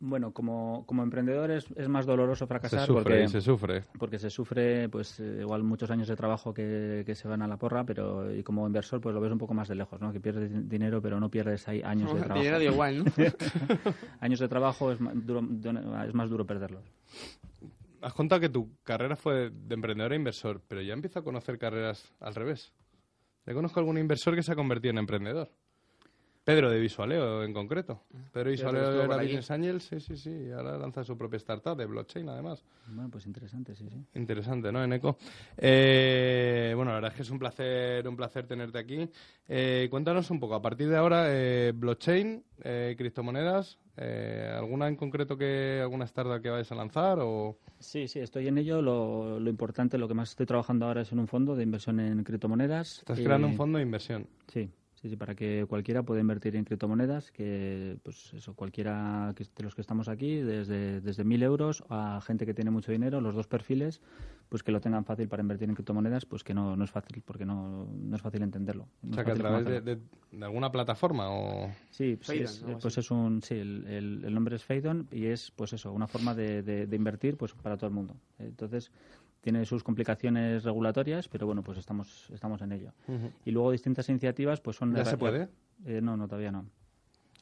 Bueno, 0.00 0.32
como, 0.32 0.84
como 0.86 1.02
emprendedor 1.02 1.50
es, 1.50 1.64
es 1.76 1.88
más 1.88 2.04
doloroso 2.04 2.44
se 2.44 2.48
fracasar 2.48 2.86
sufre, 2.86 3.02
porque 3.02 3.28
se 3.28 3.40
sufre. 3.40 3.84
porque 3.98 4.18
se 4.18 4.28
sufre 4.28 4.88
pues 4.90 5.18
eh, 5.18 5.38
igual 5.40 5.62
muchos 5.62 5.90
años 5.90 6.08
de 6.08 6.14
trabajo 6.16 6.52
que, 6.52 7.04
que 7.06 7.14
se 7.14 7.26
van 7.26 7.40
a 7.40 7.48
la 7.48 7.56
porra, 7.56 7.84
pero 7.84 8.30
y 8.34 8.42
como 8.42 8.66
inversor 8.66 9.00
pues 9.00 9.14
lo 9.14 9.20
ves 9.22 9.32
un 9.32 9.38
poco 9.38 9.54
más 9.54 9.66
de 9.66 9.76
lejos, 9.76 9.98
¿no? 10.02 10.12
Que 10.12 10.20
pierdes 10.20 10.50
din- 10.52 10.68
dinero 10.68 11.00
pero 11.00 11.18
no 11.20 11.30
pierdes 11.30 11.66
ahí 11.68 11.80
años 11.82 12.12
de 12.12 12.20
trabajo. 12.20 12.38
Dinero 12.40 12.58
da 12.58 12.64
igual, 12.64 12.98
¿no? 12.98 13.04
años 14.20 14.40
de 14.40 14.48
trabajo 14.48 14.92
es 14.92 15.00
más 15.00 15.14
duro, 15.26 15.40
es 16.06 16.12
más 16.14 16.28
duro 16.28 16.44
perderlos. 16.44 16.82
Has 18.04 18.12
contado 18.12 18.38
que 18.38 18.50
tu 18.50 18.76
carrera 18.82 19.16
fue 19.16 19.48
de 19.48 19.74
emprendedor 19.74 20.12
a 20.12 20.16
inversor, 20.16 20.60
pero 20.68 20.82
ya 20.82 20.92
empiezo 20.92 21.20
a 21.20 21.24
conocer 21.24 21.58
carreras 21.58 22.12
al 22.20 22.34
revés. 22.34 22.70
Ya 23.46 23.54
conozco 23.54 23.80
algún 23.80 23.96
inversor 23.96 24.34
que 24.34 24.42
se 24.42 24.52
ha 24.52 24.54
convertido 24.54 24.90
en 24.90 24.98
emprendedor. 24.98 25.50
Pedro 26.44 26.70
de 26.70 26.78
Visualeo, 26.78 27.42
en 27.42 27.54
concreto. 27.54 28.02
Pedro 28.30 28.50
estuvo 28.50 28.72
Visualeo 28.72 29.04
era. 29.04 29.16
Business 29.16 29.50
Angel, 29.50 29.80
sí, 29.80 30.00
sí, 30.00 30.18
sí. 30.18 30.30
y 30.30 30.50
ahora 30.50 30.76
lanza 30.76 31.02
su 31.02 31.16
propia 31.16 31.38
startup 31.38 31.78
de 31.78 31.86
blockchain, 31.86 32.28
además. 32.28 32.62
Bueno, 32.88 33.08
pues 33.10 33.24
interesante, 33.24 33.74
sí, 33.74 33.88
sí. 33.88 34.04
Interesante, 34.16 34.70
¿no, 34.70 34.84
Eneco? 34.84 35.16
Eh, 35.56 36.74
bueno, 36.76 36.90
la 36.90 36.96
verdad 36.96 37.12
es 37.12 37.16
que 37.16 37.22
es 37.22 37.30
un 37.30 37.38
placer, 37.38 38.06
un 38.06 38.16
placer 38.16 38.46
tenerte 38.46 38.78
aquí. 38.78 39.08
Eh, 39.48 39.88
cuéntanos 39.90 40.30
un 40.30 40.38
poco, 40.38 40.56
a 40.56 40.60
partir 40.60 40.90
de 40.90 40.96
ahora, 40.98 41.28
eh, 41.28 41.72
blockchain, 41.74 42.44
eh, 42.62 42.94
criptomonedas, 42.98 43.78
eh, 43.96 44.52
¿alguna 44.56 44.88
en 44.88 44.96
concreto 44.96 45.36
que, 45.36 45.78
alguna 45.82 46.04
startup 46.04 46.40
que 46.42 46.50
vayas 46.50 46.70
a 46.72 46.74
lanzar 46.74 47.18
o...? 47.20 47.56
Sí, 47.78 48.08
sí, 48.08 48.18
estoy 48.20 48.48
en 48.48 48.58
ello. 48.58 48.80
Lo, 48.82 49.38
lo 49.40 49.50
importante, 49.50 49.98
lo 49.98 50.08
que 50.08 50.14
más 50.14 50.30
estoy 50.30 50.46
trabajando 50.46 50.86
ahora 50.86 51.02
es 51.02 51.12
en 51.12 51.18
un 51.18 51.28
fondo 51.28 51.54
de 51.54 51.62
inversión 51.62 52.00
en 52.00 52.22
criptomonedas. 52.24 52.98
Estás 53.00 53.18
Eh, 53.18 53.24
creando 53.24 53.46
un 53.48 53.56
fondo 53.56 53.78
de 53.78 53.84
inversión. 53.84 54.26
Sí, 54.48 54.70
sí, 55.04 55.10
sí, 55.10 55.16
para 55.16 55.34
que 55.34 55.66
cualquiera 55.68 56.02
pueda 56.02 56.22
invertir 56.22 56.56
en 56.56 56.64
criptomonedas, 56.64 57.30
que 57.30 57.98
pues 58.02 58.32
eso, 58.32 58.54
cualquiera 58.54 59.34
que- 59.36 59.44
de 59.44 59.62
los 59.62 59.74
que 59.74 59.82
estamos 59.82 60.08
aquí, 60.08 60.36
desde, 60.36 61.02
desde 61.02 61.24
1.000 61.24 61.42
euros 61.42 61.84
a 61.90 62.22
gente 62.26 62.46
que 62.46 62.54
tiene 62.54 62.70
mucho 62.70 62.90
dinero, 62.90 63.20
los 63.20 63.34
dos 63.34 63.46
perfiles, 63.46 64.00
pues 64.48 64.62
que 64.62 64.72
lo 64.72 64.80
tengan 64.80 65.04
fácil 65.04 65.28
para 65.28 65.42
invertir 65.42 65.68
en 65.68 65.74
criptomonedas, 65.74 66.24
pues 66.24 66.42
que 66.42 66.54
no, 66.54 66.74
no 66.74 66.84
es 66.84 66.90
fácil, 66.90 67.22
porque 67.22 67.44
no, 67.44 67.86
no 67.92 68.16
es 68.16 68.22
fácil 68.22 68.40
entenderlo. 68.42 68.88
No 69.02 69.10
O 69.10 69.14
sea, 69.14 69.24
que 69.24 69.32
a 69.32 69.34
través 69.34 69.66
de, 69.66 69.80
de- 69.82 70.00
de 70.32 70.44
alguna 70.44 70.72
plataforma 70.72 71.28
o... 71.30 71.70
Sí, 71.90 72.16
Phaidon, 72.16 72.46
es- 72.46 72.64
pues 72.80 72.96
es 72.96 73.10
un, 73.10 73.42
sí, 73.42 73.54
el, 73.56 73.86
el- 73.86 74.24
el 74.24 74.32
nombre 74.34 74.56
es 74.56 74.64
Phaidon 74.64 75.06
y 75.12 75.26
es 75.26 75.50
pues 75.50 75.74
eso, 75.74 75.92
una 75.92 76.06
forma 76.06 76.34
de, 76.34 76.62
de- 76.62 76.86
de 76.86 76.96
invertir 76.96 77.36
pues 77.36 77.52
para 77.52 77.76
todo 77.76 77.88
el 77.88 77.94
mundo. 77.94 78.16
Entonces, 78.38 78.90
tiene 79.44 79.66
sus 79.66 79.84
complicaciones 79.84 80.64
regulatorias, 80.64 81.28
pero 81.28 81.44
bueno, 81.44 81.62
pues 81.62 81.76
estamos, 81.76 82.30
estamos 82.32 82.62
en 82.62 82.72
ello. 82.72 82.92
Y 83.44 83.50
luego 83.50 83.72
distintas 83.72 84.08
iniciativas 84.08 84.62
pues 84.62 84.76
son... 84.76 84.94
¿Ya 84.94 85.04
se 85.04 85.18
puede? 85.18 85.50
Eh, 85.84 86.00
no, 86.02 86.16
no, 86.16 86.26
todavía 86.26 86.50
no. 86.50 86.64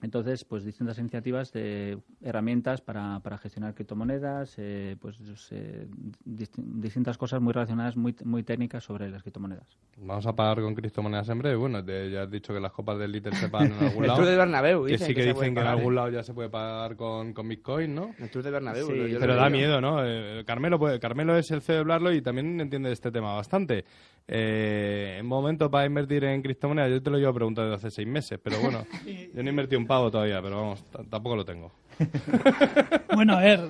Entonces, 0.03 0.45
pues 0.45 0.65
distintas 0.65 0.99
iniciativas 0.99 1.53
de 1.53 1.99
herramientas 2.23 2.81
para, 2.81 3.21
para 3.21 3.39
gestionar 3.39 3.75
criptomonedas, 3.75 4.55
eh, 4.59 4.97
pues 5.01 5.17
eh, 5.53 5.87
disti- 6.27 6.63
distintas 6.81 7.17
cosas 7.17 7.41
muy 7.41 7.53
relacionadas, 7.53 7.97
muy, 7.97 8.15
muy 8.25 8.43
técnicas 8.43 8.83
sobre 8.85 9.09
las 9.11 9.23
criptomonedas. 9.23 9.67
Vamos 9.99 10.27
a 10.27 10.35
pagar 10.35 10.61
con 10.61 10.75
criptomonedas 10.75 11.29
en 11.29 11.39
breve. 11.39 11.55
Bueno, 11.57 11.85
te- 11.85 12.11
ya 12.11 12.23
has 12.23 12.31
dicho 12.31 12.53
que 12.53 12.59
las 12.61 12.73
copas 12.73 12.99
del 12.99 13.13
Little 13.13 13.35
se 13.37 13.49
pagan 13.49 13.73
en 13.75 13.79
algún 13.87 14.03
El 14.05 14.09
lado. 14.09 14.19
Tour 14.21 14.29
de 14.31 14.37
Bernabéu, 14.37 14.85
que 14.85 14.93
dicen 14.93 15.07
sí 15.07 15.15
que, 15.15 15.23
se 15.23 15.35
puede 15.35 15.47
dicen 15.51 15.55
que 15.55 15.61
en 15.61 15.67
algún 15.69 15.95
lado 15.95 16.11
ya 16.11 16.23
se 16.25 16.35
puede 16.35 16.49
pagar 16.51 16.97
con, 16.97 17.33
con 17.33 17.49
Bitcoin, 17.49 17.95
¿no? 17.95 18.15
El 18.19 18.29
Tour 18.29 18.43
de 18.43 18.51
Bernabéu. 18.51 18.87
Sí, 18.89 19.11
yo 19.13 19.21
Pero 19.21 19.37
da 19.37 19.49
miedo, 19.51 19.81
¿no? 19.81 20.05
Eh, 20.05 20.43
Carmelo, 20.45 20.79
puede- 20.81 20.99
Carmelo 20.99 21.37
es 21.37 21.51
el 21.53 21.63
CEO 21.63 21.77
de 21.77 21.83
Blarlo 21.85 22.13
y 22.13 22.21
también 22.23 22.61
entiende 22.61 22.89
de 22.89 22.95
este 22.95 23.13
tema 23.13 23.35
bastante. 23.35 23.85
Eh, 24.29 25.17
en 25.19 25.27
momento 25.27 25.71
para 25.71 25.85
invertir 25.85 26.25
en 26.25 26.43
criptomonedas, 26.43 26.91
yo 26.91 27.03
te 27.03 27.11
lo 27.11 27.19
llevo 27.19 27.35
preguntando 27.35 27.71
desde 27.73 27.87
hace 27.89 27.95
seis 27.97 28.09
meses, 28.09 28.39
pero 28.43 28.59
bueno, 28.61 28.87
yo 29.35 29.43
no 29.43 29.49
he 29.49 29.51
invertido 29.51 29.81
un 29.81 29.87
pavo 29.93 30.11
todavía, 30.11 30.41
pero 30.41 30.57
vamos, 30.57 30.85
tampoco 31.11 31.37
lo 31.37 31.45
tengo. 31.45 31.71
Bueno, 33.15 33.35
a 33.37 33.41
ver. 33.41 33.61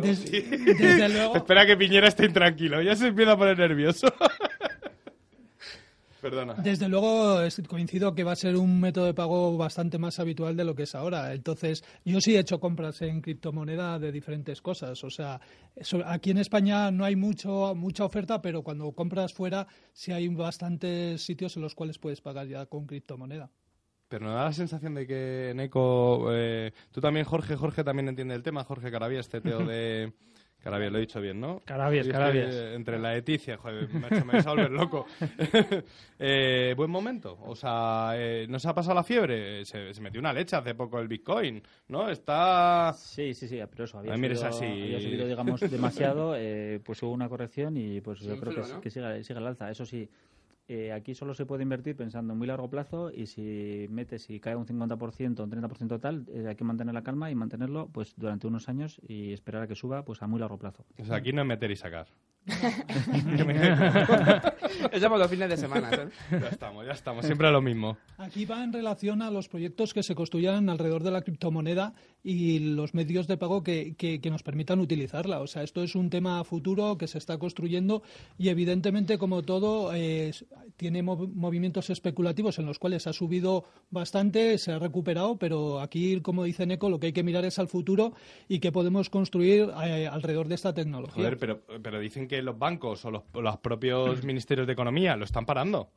des- 0.00 0.30
desde 0.30 1.08
luego. 1.08 1.34
Espera 1.42 1.66
que 1.66 1.76
Piñera 1.76 2.06
esté 2.08 2.26
intranquilo, 2.26 2.80
ya 2.80 2.94
se 2.94 3.08
empieza 3.08 3.32
a 3.32 3.36
poner 3.36 3.58
nervioso. 3.58 4.06
Perdona. 6.22 6.54
Desde 6.54 6.88
luego 6.88 7.42
es- 7.42 7.60
coincido 7.68 8.14
que 8.14 8.24
va 8.24 8.32
a 8.32 8.36
ser 8.36 8.56
un 8.56 8.80
método 8.80 9.04
de 9.06 9.12
pago 9.14 9.56
bastante 9.58 9.98
más 9.98 10.18
habitual 10.20 10.56
de 10.56 10.64
lo 10.64 10.74
que 10.74 10.84
es 10.84 10.94
ahora. 10.94 11.34
Entonces, 11.34 11.84
yo 12.04 12.18
sí 12.20 12.34
he 12.34 12.38
hecho 12.38 12.60
compras 12.60 13.02
en 13.02 13.20
criptomoneda 13.20 13.98
de 13.98 14.10
diferentes 14.10 14.62
cosas. 14.62 15.02
O 15.04 15.10
sea, 15.10 15.38
aquí 16.06 16.30
en 16.30 16.38
España 16.38 16.90
no 16.90 17.04
hay 17.04 17.14
mucho 17.16 17.74
mucha 17.74 18.04
oferta, 18.06 18.40
pero 18.40 18.62
cuando 18.62 18.90
compras 18.92 19.34
fuera 19.34 19.66
sí 19.92 20.12
hay 20.12 20.28
bastantes 20.28 21.22
sitios 21.22 21.56
en 21.56 21.62
los 21.62 21.74
cuales 21.74 21.98
puedes 21.98 22.20
pagar 22.22 22.46
ya 22.46 22.64
con 22.66 22.86
criptomoneda. 22.86 23.50
Pero 24.08 24.26
nos 24.26 24.34
da 24.34 24.44
la 24.44 24.52
sensación 24.52 24.94
de 24.94 25.06
que 25.06 25.52
Neko, 25.54 26.28
eh, 26.32 26.72
tú 26.92 27.00
también, 27.00 27.24
Jorge, 27.24 27.56
Jorge 27.56 27.84
también 27.84 28.08
entiende 28.08 28.34
el 28.34 28.42
tema, 28.42 28.64
Jorge 28.64 28.90
Carabias, 28.90 29.28
CTO 29.28 29.64
de 29.64 30.12
Carabias, 30.64 30.92
lo 30.92 30.96
he 30.96 31.02
dicho 31.02 31.20
bien, 31.20 31.38
¿no? 31.38 31.60
Carabias, 31.66 32.08
Carabias. 32.08 32.54
entre 32.74 32.98
la 32.98 33.12
Leticia, 33.12 33.58
joder, 33.58 33.86
macho, 33.92 34.24
me 34.24 34.32
vais 34.32 34.46
a 34.46 34.50
volver 34.50 34.70
loco. 34.70 35.06
Eh, 36.26 36.72
buen 36.76 36.90
momento. 36.90 37.36
O 37.42 37.54
sea, 37.54 38.12
eh, 38.14 38.46
¿no 38.48 38.58
se 38.58 38.68
ha 38.68 38.74
pasado 38.74 38.94
la 38.94 39.02
fiebre? 39.02 39.64
Se, 39.66 39.92
se 39.92 40.00
metió 40.00 40.20
una 40.20 40.32
leche 40.32 40.56
hace 40.56 40.74
poco 40.74 40.98
el 41.00 41.08
Bitcoin, 41.08 41.62
¿no? 41.88 42.08
Está... 42.08 42.94
Sí, 42.96 43.34
sí, 43.34 43.46
sí, 43.46 43.60
pero 43.68 43.84
eso 43.84 43.98
había, 43.98 44.14
subido, 44.14 44.46
así. 44.46 44.64
había 44.64 45.00
subido, 45.00 45.26
digamos, 45.26 45.60
demasiado, 45.60 46.34
eh, 46.36 46.80
pues 46.82 47.02
hubo 47.02 47.12
una 47.12 47.28
corrección 47.28 47.76
y 47.76 48.00
pues 48.00 48.20
yo 48.20 48.38
creo 48.38 48.54
que, 48.54 48.72
¿no? 48.72 48.80
que 48.80 48.90
siga, 48.90 49.22
siga 49.22 49.40
al 49.40 49.48
alza. 49.48 49.70
Eso 49.70 49.84
sí, 49.84 50.08
eh, 50.66 50.92
aquí 50.92 51.14
solo 51.14 51.34
se 51.34 51.44
puede 51.44 51.62
invertir 51.62 51.94
pensando 51.94 52.32
en 52.32 52.38
muy 52.38 52.46
largo 52.46 52.70
plazo 52.70 53.10
y 53.10 53.26
si 53.26 53.86
metes 53.90 54.30
y 54.30 54.40
cae 54.40 54.56
un 54.56 54.66
50%, 54.66 55.42
un 55.42 55.50
30% 55.50 56.00
tal, 56.00 56.24
eh, 56.32 56.46
hay 56.48 56.56
que 56.56 56.64
mantener 56.64 56.94
la 56.94 57.02
calma 57.02 57.30
y 57.30 57.34
mantenerlo 57.34 57.90
pues 57.92 58.14
durante 58.16 58.46
unos 58.46 58.66
años 58.68 58.98
y 59.06 59.34
esperar 59.34 59.62
a 59.62 59.66
que 59.66 59.74
suba 59.74 60.06
pues 60.06 60.22
a 60.22 60.26
muy 60.26 60.40
largo 60.40 60.58
plazo. 60.58 60.86
O 60.98 61.04
sea, 61.04 61.16
aquí 61.16 61.34
no 61.34 61.42
es 61.42 61.48
meter 61.48 61.70
y 61.70 61.76
sacar. 61.76 62.06
Estamos 64.92 65.18
los 65.18 65.30
fines 65.30 65.48
de 65.48 65.56
semana, 65.56 65.88
¿sabes? 65.90 66.14
Ya 66.30 66.48
estamos, 66.48 66.86
ya 66.86 66.92
estamos. 66.92 67.24
Siempre 67.24 67.50
lo 67.50 67.62
mismo. 67.62 67.96
Aquí 68.18 68.44
va 68.44 68.62
en 68.62 68.70
relación 68.72 69.22
a 69.22 69.30
los 69.30 69.48
proyectos 69.48 69.94
que 69.94 70.02
se 70.02 70.14
construyan 70.14 70.68
alrededor 70.68 71.02
de 71.02 71.10
la 71.10 71.22
criptomoneda 71.22 71.94
y 72.26 72.58
los 72.58 72.94
medios 72.94 73.26
de 73.28 73.36
pago 73.36 73.62
que, 73.62 73.94
que- 73.96 74.18
nos 74.30 74.42
permitan 74.42 74.80
utilizarla. 74.80 75.40
O 75.40 75.46
sea, 75.46 75.62
esto 75.62 75.82
es 75.82 75.94
un 75.94 76.08
tema 76.08 76.42
futuro 76.42 76.96
que 76.96 77.06
se 77.06 77.18
está 77.18 77.36
construyendo 77.38 78.02
y 78.38 78.48
evidentemente, 78.48 79.18
como 79.18 79.42
todo, 79.42 79.92
eh, 79.94 80.32
tiene 80.78 81.04
mov- 81.04 81.30
movimientos 81.34 81.90
especulativos 81.90 82.58
en 82.58 82.64
los 82.64 82.78
cuales 82.78 83.06
ha 83.06 83.12
subido 83.12 83.64
bastante, 83.90 84.56
se 84.56 84.72
ha 84.72 84.78
recuperado, 84.78 85.36
pero 85.36 85.80
aquí, 85.80 86.20
como 86.22 86.44
dice 86.44 86.64
Neko, 86.66 86.88
lo 86.88 86.98
que 86.98 87.08
hay 87.08 87.12
que 87.12 87.22
mirar 87.22 87.44
es 87.44 87.58
al 87.58 87.68
futuro 87.68 88.14
y 88.48 88.58
qué 88.58 88.72
podemos 88.72 89.10
construir 89.10 89.68
eh, 89.84 90.06
alrededor 90.08 90.48
de 90.48 90.54
esta 90.54 90.72
tecnología. 90.72 91.22
Joder, 91.22 91.36
pero, 91.38 91.60
pero 91.82 92.00
dicen 92.00 92.26
que 92.26 92.40
los 92.40 92.58
bancos 92.58 93.04
o 93.04 93.10
los, 93.10 93.22
los 93.34 93.58
propios 93.58 94.24
ministerios 94.24 94.66
de 94.66 94.72
Economía 94.72 95.14
lo 95.16 95.26
están 95.26 95.44
parando. 95.44 95.90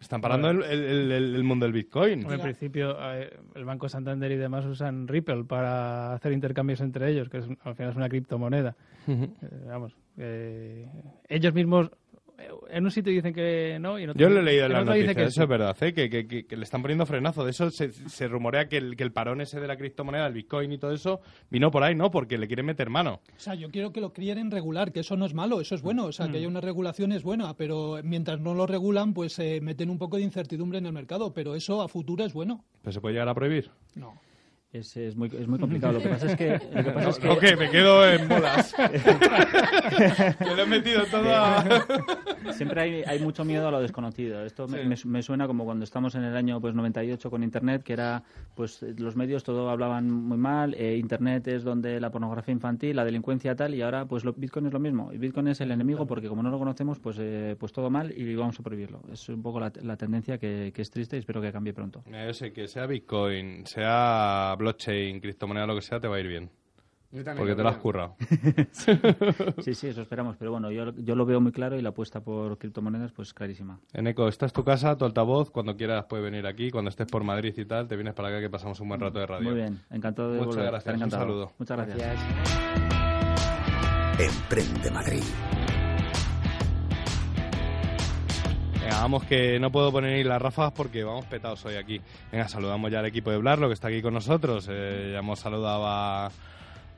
Están 0.00 0.20
parando 0.20 0.50
el, 0.50 0.62
el- 0.62 1.10
el- 1.12 1.34
el 1.34 1.42
mundo 1.44 1.66
del 1.66 1.72
Bitcoin. 1.72 2.20
En 2.36 2.40
principio, 2.40 2.96
eh, 3.00 3.36
el 3.56 3.64
Banco 3.64 3.88
Santander 3.88 4.30
y 4.30 4.36
demás 4.36 4.64
usan 4.64 5.08
Ripple 5.08 5.44
para 5.44 6.12
hacer 6.14 6.32
intercambios 6.32 6.80
entre 6.80 7.10
ellos, 7.10 7.28
que 7.28 7.38
es, 7.38 7.48
al 7.62 7.74
final 7.74 7.90
es 7.90 7.96
una 7.96 8.08
criptomoneda. 8.08 8.76
Eh, 9.08 9.28
vamos, 9.66 9.96
eh, 10.16 10.86
ellos 11.28 11.52
mismos 11.52 11.90
en 12.70 12.84
un 12.84 12.90
sitio 12.90 13.12
dicen 13.12 13.34
que 13.34 13.78
no 13.80 13.98
y 13.98 14.04
en 14.04 14.10
otro, 14.10 14.20
Yo 14.20 14.28
lo 14.28 14.40
he 14.40 14.42
leído 14.42 14.66
en 14.66 14.72
las 14.72 14.84
noticias, 14.84 15.14
que 15.16 15.22
eso 15.22 15.30
sí. 15.32 15.42
es 15.42 15.48
verdad, 15.48 15.76
¿eh? 15.82 15.92
que, 15.92 16.08
que- 16.08 16.26
que- 16.28 16.46
que 16.46 16.56
le 16.56 16.64
están 16.64 16.82
poniendo 16.82 17.04
frenazo. 17.06 17.44
De 17.44 17.50
eso 17.50 17.70
se, 17.70 17.92
se 17.92 18.28
rumorea 18.28 18.68
que 18.68 18.76
el, 18.76 18.96
que 18.96 19.02
el 19.02 19.12
parón 19.12 19.40
ese 19.40 19.58
de 19.60 19.66
la 19.66 19.76
criptomoneda, 19.76 20.26
el 20.26 20.34
Bitcoin 20.34 20.70
y 20.72 20.78
todo 20.78 20.92
eso, 20.92 21.20
vino 21.50 21.70
por 21.70 21.82
ahí, 21.82 21.94
¿no? 21.94 22.10
Porque 22.10 22.38
le 22.38 22.46
quieren 22.46 22.66
meter 22.66 22.90
mano. 22.90 23.20
O 23.36 23.40
sea, 23.40 23.54
yo 23.54 23.70
quiero 23.70 23.92
que 23.92 24.00
lo 24.00 24.12
quieren 24.12 24.50
regular, 24.50 24.92
que 24.92 25.00
eso 25.00 25.16
no 25.16 25.26
es 25.26 25.34
malo, 25.34 25.60
eso 25.60 25.74
es 25.74 25.82
bueno. 25.82 26.04
O 26.06 26.12
sea, 26.12 26.28
que 26.28 26.38
haya 26.38 26.48
una 26.48 26.60
regulación 26.60 27.12
es 27.12 27.22
buena, 27.22 27.54
pero 27.54 27.98
mientras 28.04 28.38
no 28.40 28.54
lo 28.54 28.66
regulan, 28.66 29.14
pues 29.14 29.38
eh, 29.38 29.60
meten 29.60 29.90
un 29.90 29.98
poco 29.98 30.16
de 30.16 30.22
incertidumbre 30.22 30.78
en 30.78 30.86
el 30.86 30.92
mercado. 30.92 31.32
Pero 31.34 31.54
eso 31.54 31.82
a 31.82 31.88
futuro 31.88 32.24
es 32.24 32.32
bueno. 32.32 32.64
Pero 32.82 32.92
se 32.92 33.00
puede 33.00 33.14
llegar 33.14 33.28
a 33.28 33.34
prohibir. 33.34 33.70
No. 33.94 34.14
Es, 34.78 34.96
es 34.96 35.16
muy, 35.16 35.28
es 35.28 35.46
muy 35.48 35.58
complicado. 35.60 35.94
Lo 35.94 36.00
que 36.00 36.08
pasa 36.08 36.26
es 36.26 36.36
que... 36.36 36.60
Lo 36.74 36.84
que 36.84 36.90
pasa 36.90 37.08
es 37.10 37.18
que 37.20 37.28
Ok, 37.28 37.42
me 37.58 37.70
quedo 37.70 38.08
en 38.08 38.28
bolas. 38.28 38.74
que 40.38 40.44
lo 40.54 40.62
he 40.62 40.66
metido 40.66 41.04
todo 41.10 41.34
a... 41.34 41.64
Siempre 42.52 42.80
hay, 42.82 43.02
hay 43.06 43.18
mucho 43.20 43.44
miedo 43.44 43.68
a 43.68 43.70
lo 43.70 43.80
desconocido. 43.80 44.44
Esto 44.44 44.66
me, 44.68 44.96
Sí. 44.96 45.06
me- 45.06 45.12
me 45.18 45.22
suena 45.22 45.46
como 45.46 45.64
cuando 45.64 45.84
estamos 45.84 46.14
en 46.14 46.24
el 46.24 46.36
año 46.36 46.60
pues 46.60 46.74
98 46.74 47.30
con 47.30 47.42
Internet, 47.42 47.82
que 47.82 47.92
era, 47.92 48.22
pues 48.54 48.82
los 48.98 49.16
medios 49.16 49.44
todo 49.44 49.68
hablaban 49.70 50.10
muy 50.10 50.38
mal, 50.38 50.74
eh, 50.74 50.96
Internet 50.96 51.46
es 51.48 51.64
donde 51.64 52.00
la 52.00 52.10
pornografía 52.10 52.52
infantil, 52.52 52.96
la 52.96 53.04
delincuencia 53.04 53.54
tal, 53.56 53.74
y 53.74 53.82
ahora 53.82 54.06
pues 54.06 54.24
lo, 54.24 54.32
Bitcoin 54.32 54.66
es 54.66 54.72
lo 54.72 54.78
mismo. 54.80 55.12
Y 55.12 55.18
Bitcoin 55.18 55.48
es 55.48 55.60
el 55.60 55.70
enemigo 55.70 56.06
porque 56.06 56.28
como 56.28 56.42
no 56.42 56.50
lo 56.50 56.58
conocemos, 56.58 56.98
pues, 57.00 57.16
eh, 57.20 57.56
pues 57.58 57.72
todo 57.72 57.90
mal 57.90 58.12
y 58.16 58.34
vamos 58.34 58.58
a 58.60 58.62
prohibirlo. 58.62 59.00
Es 59.12 59.28
un 59.28 59.42
poco 59.42 59.60
la, 59.60 59.72
la 59.82 59.96
tendencia 59.96 60.38
que, 60.38 60.72
que 60.74 60.82
es 60.82 60.90
triste 60.90 61.16
y 61.16 61.20
espero 61.20 61.40
que 61.40 61.52
cambie 61.52 61.72
pronto. 61.72 62.02
Yo 62.10 62.32
sé 62.32 62.52
que 62.52 62.68
sea 62.68 62.86
Bitcoin, 62.86 63.66
sea 63.66 64.54
blockchain, 64.68 65.20
criptomoneda, 65.20 65.66
lo 65.66 65.74
que 65.74 65.82
sea, 65.82 65.98
te 66.00 66.08
va 66.08 66.16
a 66.16 66.20
ir 66.20 66.28
bien. 66.28 66.50
Yo 67.10 67.24
también 67.24 67.38
Porque 67.38 67.52
lo 67.52 67.56
te 67.56 67.62
lo 67.62 67.68
has 67.70 67.78
currado. 67.78 68.16
Sí, 69.62 69.74
sí, 69.74 69.86
eso 69.88 70.02
esperamos, 70.02 70.36
pero 70.36 70.50
bueno, 70.50 70.70
yo, 70.70 70.94
yo 70.96 71.14
lo 71.16 71.24
veo 71.24 71.40
muy 71.40 71.52
claro 71.52 71.76
y 71.76 71.80
la 71.82 71.88
apuesta 71.88 72.20
por 72.20 72.58
criptomonedas 72.58 73.12
pues 73.12 73.32
clarísima. 73.32 73.80
Eneco, 73.94 74.28
esta 74.28 74.44
es 74.44 74.52
tu 74.52 74.62
casa, 74.62 74.94
tu 74.96 75.06
altavoz. 75.06 75.50
Cuando 75.50 75.74
quieras 75.74 76.04
puedes 76.06 76.22
venir 76.22 76.46
aquí. 76.46 76.70
Cuando 76.70 76.90
estés 76.90 77.06
por 77.06 77.24
Madrid 77.24 77.54
y 77.56 77.64
tal, 77.64 77.88
te 77.88 77.96
vienes 77.96 78.12
para 78.12 78.28
acá 78.28 78.40
que 78.40 78.50
pasamos 78.50 78.78
un 78.80 78.88
buen 78.88 79.00
rato 79.00 79.18
de 79.18 79.26
radio. 79.26 79.48
Muy 79.48 79.54
bien, 79.54 79.80
encantado 79.90 80.32
de 80.32 80.38
Muchas 80.40 80.56
volver. 80.56 80.70
gracias, 80.70 81.00
un 81.00 81.10
saludo. 81.10 81.52
Muchas 81.58 81.76
gracias. 81.78 82.20
Emprende 84.18 84.90
Madrid. 84.90 85.22
Venga, 88.88 89.02
vamos 89.02 89.24
que 89.24 89.58
no 89.60 89.70
puedo 89.70 89.92
poner 89.92 90.16
ni 90.16 90.24
las 90.24 90.40
ráfagas 90.40 90.72
porque 90.72 91.04
vamos 91.04 91.26
petados 91.26 91.62
hoy 91.66 91.74
aquí. 91.76 92.00
Venga, 92.32 92.48
saludamos 92.48 92.90
ya 92.90 93.00
al 93.00 93.04
equipo 93.06 93.30
de 93.30 93.36
Blarlo 93.36 93.68
que 93.68 93.74
está 93.74 93.88
aquí 93.88 94.00
con 94.00 94.14
nosotros. 94.14 94.66
Eh, 94.70 95.10
ya 95.12 95.18
hemos 95.18 95.38
saludado 95.40 95.86
a... 95.86 96.30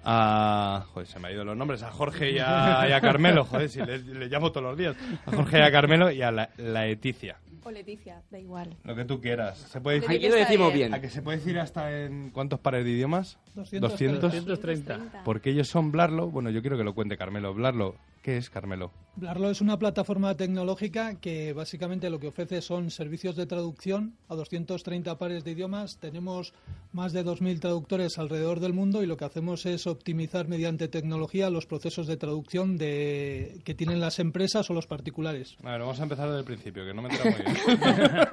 a- 0.04 0.84
joder, 0.92 1.08
se 1.08 1.18
me 1.18 1.26
han 1.28 1.34
ido 1.34 1.44
los 1.44 1.56
nombres. 1.56 1.82
A 1.82 1.90
Jorge 1.90 2.30
y 2.30 2.38
a, 2.38 2.86
y 2.88 2.92
a 2.92 3.00
Carmelo. 3.00 3.44
Joder, 3.44 3.68
si 3.68 3.80
le, 3.80 3.98
le 3.98 4.28
llamo 4.28 4.52
todos 4.52 4.68
los 4.68 4.78
días. 4.78 4.94
A 5.26 5.32
Jorge 5.34 5.58
y 5.58 5.62
a 5.62 5.72
Carmelo 5.72 6.12
y 6.12 6.22
a 6.22 6.30
la, 6.30 6.50
la 6.58 6.84
Leticia. 6.86 7.38
O 7.64 7.72
Leticia, 7.72 8.22
da 8.30 8.38
igual. 8.38 8.76
Lo 8.84 8.94
que 8.94 9.04
tú 9.04 9.20
quieras. 9.20 9.58
Se 9.58 9.80
puede 9.80 9.98
decir... 10.00 10.14
Aquí 10.16 10.28
lo 10.28 10.36
decimos 10.36 10.72
bien. 10.72 10.94
¿A 10.94 11.00
que 11.00 11.10
se 11.10 11.22
puede 11.22 11.38
decir 11.38 11.58
hasta 11.58 12.04
en 12.04 12.30
cuántos 12.30 12.60
pares 12.60 12.84
de 12.84 12.90
idiomas? 12.92 13.36
200. 13.56 14.20
230. 14.20 15.22
Porque 15.24 15.50
ellos 15.50 15.66
son 15.66 15.90
Blarlo. 15.90 16.28
Bueno, 16.30 16.50
yo 16.50 16.60
quiero 16.60 16.78
que 16.78 16.84
lo 16.84 16.94
cuente 16.94 17.16
Carmelo. 17.16 17.52
Blarlo, 17.52 17.96
¿qué 18.22 18.36
es 18.36 18.50
Carmelo? 18.50 18.92
Blarlo 19.16 19.50
es 19.50 19.60
una 19.60 19.78
plataforma 19.78 20.34
tecnológica 20.36 21.16
que 21.20 21.52
básicamente 21.52 22.08
lo 22.10 22.20
que 22.20 22.28
ofrece 22.28 22.62
son 22.62 22.90
servicios 22.90 23.36
de 23.36 23.46
traducción 23.46 24.14
a 24.28 24.34
230 24.34 25.18
pares 25.18 25.44
de 25.44 25.50
idiomas. 25.50 25.98
Tenemos 25.98 26.54
más 26.92 27.12
de 27.12 27.24
2.000 27.24 27.60
traductores 27.60 28.18
alrededor 28.18 28.60
del 28.60 28.72
mundo 28.72 29.02
y 29.02 29.06
lo 29.06 29.16
que 29.16 29.24
hacemos 29.24 29.66
es 29.66 29.86
optimizar 29.86 30.48
mediante 30.48 30.88
tecnología 30.88 31.50
los 31.50 31.66
procesos 31.66 32.06
de 32.06 32.16
traducción 32.16 32.78
de, 32.78 33.60
que 33.64 33.74
tienen 33.74 34.00
las 34.00 34.20
empresas 34.20 34.70
o 34.70 34.74
los 34.74 34.86
particulares. 34.86 35.56
A 35.64 35.72
ver, 35.72 35.80
vamos 35.80 36.00
a 36.00 36.04
empezar 36.04 36.26
desde 36.28 36.40
el 36.40 36.46
principio, 36.46 36.84
que 36.84 36.94
no 36.94 37.02
me 37.02 37.08
entera 37.10 37.30
muy 37.30 37.44
bien. 37.44 38.28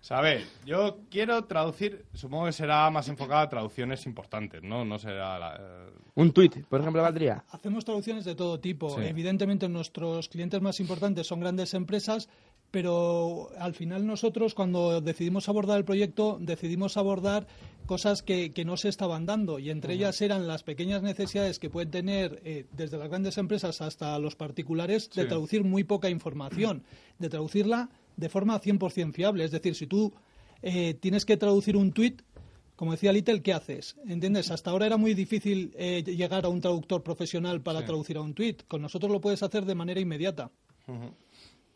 O 0.00 0.04
sea, 0.08 0.18
a 0.18 0.22
ver, 0.22 0.44
yo 0.64 0.98
quiero 1.10 1.44
traducir, 1.44 2.04
supongo 2.14 2.46
que 2.46 2.52
será 2.52 2.88
más 2.90 3.08
enfocado 3.08 3.40
a 3.40 3.48
traducciones 3.48 4.06
importantes, 4.06 4.62
¿no? 4.62 4.84
No 4.84 4.98
será 4.98 5.38
la, 5.38 5.56
eh, 5.60 5.90
Un 6.14 6.32
tuit, 6.32 6.64
por 6.66 6.80
ejemplo, 6.80 7.02
valdría. 7.02 7.44
Hacemos 7.50 7.84
traducciones 7.84 8.24
de 8.24 8.34
todo 8.36 8.60
tipo. 8.60 8.90
Sí. 8.96 9.02
Evidentemente 9.04 9.68
nuestros 9.68 10.28
clientes 10.28 10.62
más 10.62 10.78
importantes 10.80 11.26
son 11.26 11.40
grandes 11.40 11.74
empresas, 11.74 12.28
pero 12.70 13.50
al 13.58 13.74
final 13.74 14.06
nosotros 14.06 14.54
cuando 14.54 15.00
decidimos 15.00 15.48
abordar 15.48 15.78
el 15.78 15.84
proyecto 15.84 16.38
decidimos 16.40 16.96
abordar 16.96 17.46
cosas 17.86 18.22
que, 18.22 18.50
que 18.52 18.64
no 18.64 18.76
se 18.76 18.88
estaban 18.90 19.24
dando 19.26 19.58
y 19.58 19.70
entre 19.70 19.94
ellas 19.94 20.20
eran 20.20 20.46
las 20.46 20.62
pequeñas 20.62 21.02
necesidades 21.02 21.58
que 21.58 21.70
pueden 21.70 21.90
tener 21.90 22.40
eh, 22.44 22.66
desde 22.72 22.98
las 22.98 23.08
grandes 23.08 23.38
empresas 23.38 23.80
hasta 23.80 24.18
los 24.18 24.36
particulares 24.36 25.10
de 25.14 25.22
Sí. 25.22 25.28
traducir 25.28 25.64
muy 25.64 25.82
poca 25.84 26.10
información, 26.10 26.84
de 27.18 27.28
traducirla 27.30 27.88
de 28.18 28.28
forma 28.28 28.60
100% 28.60 29.12
fiable. 29.12 29.44
Es 29.44 29.50
decir, 29.52 29.74
si 29.74 29.86
tú 29.86 30.12
eh, 30.60 30.94
tienes 30.94 31.24
que 31.24 31.36
traducir 31.36 31.76
un 31.76 31.92
tuit, 31.92 32.20
como 32.76 32.92
decía 32.92 33.12
Little, 33.12 33.42
¿qué 33.42 33.52
haces? 33.52 33.96
¿Entiendes? 34.06 34.50
Hasta 34.50 34.70
ahora 34.70 34.86
era 34.86 34.96
muy 34.96 35.14
difícil 35.14 35.72
eh, 35.76 36.02
llegar 36.04 36.44
a 36.44 36.48
un 36.48 36.60
traductor 36.60 37.02
profesional 37.02 37.60
para 37.62 37.80
Sí. 37.80 37.86
traducir 37.86 38.16
a 38.16 38.20
un 38.20 38.34
tweet. 38.34 38.56
Con 38.68 38.82
nosotros 38.82 39.10
lo 39.10 39.20
puedes 39.20 39.42
hacer 39.42 39.64
de 39.64 39.74
manera 39.74 40.00
inmediata. 40.00 40.50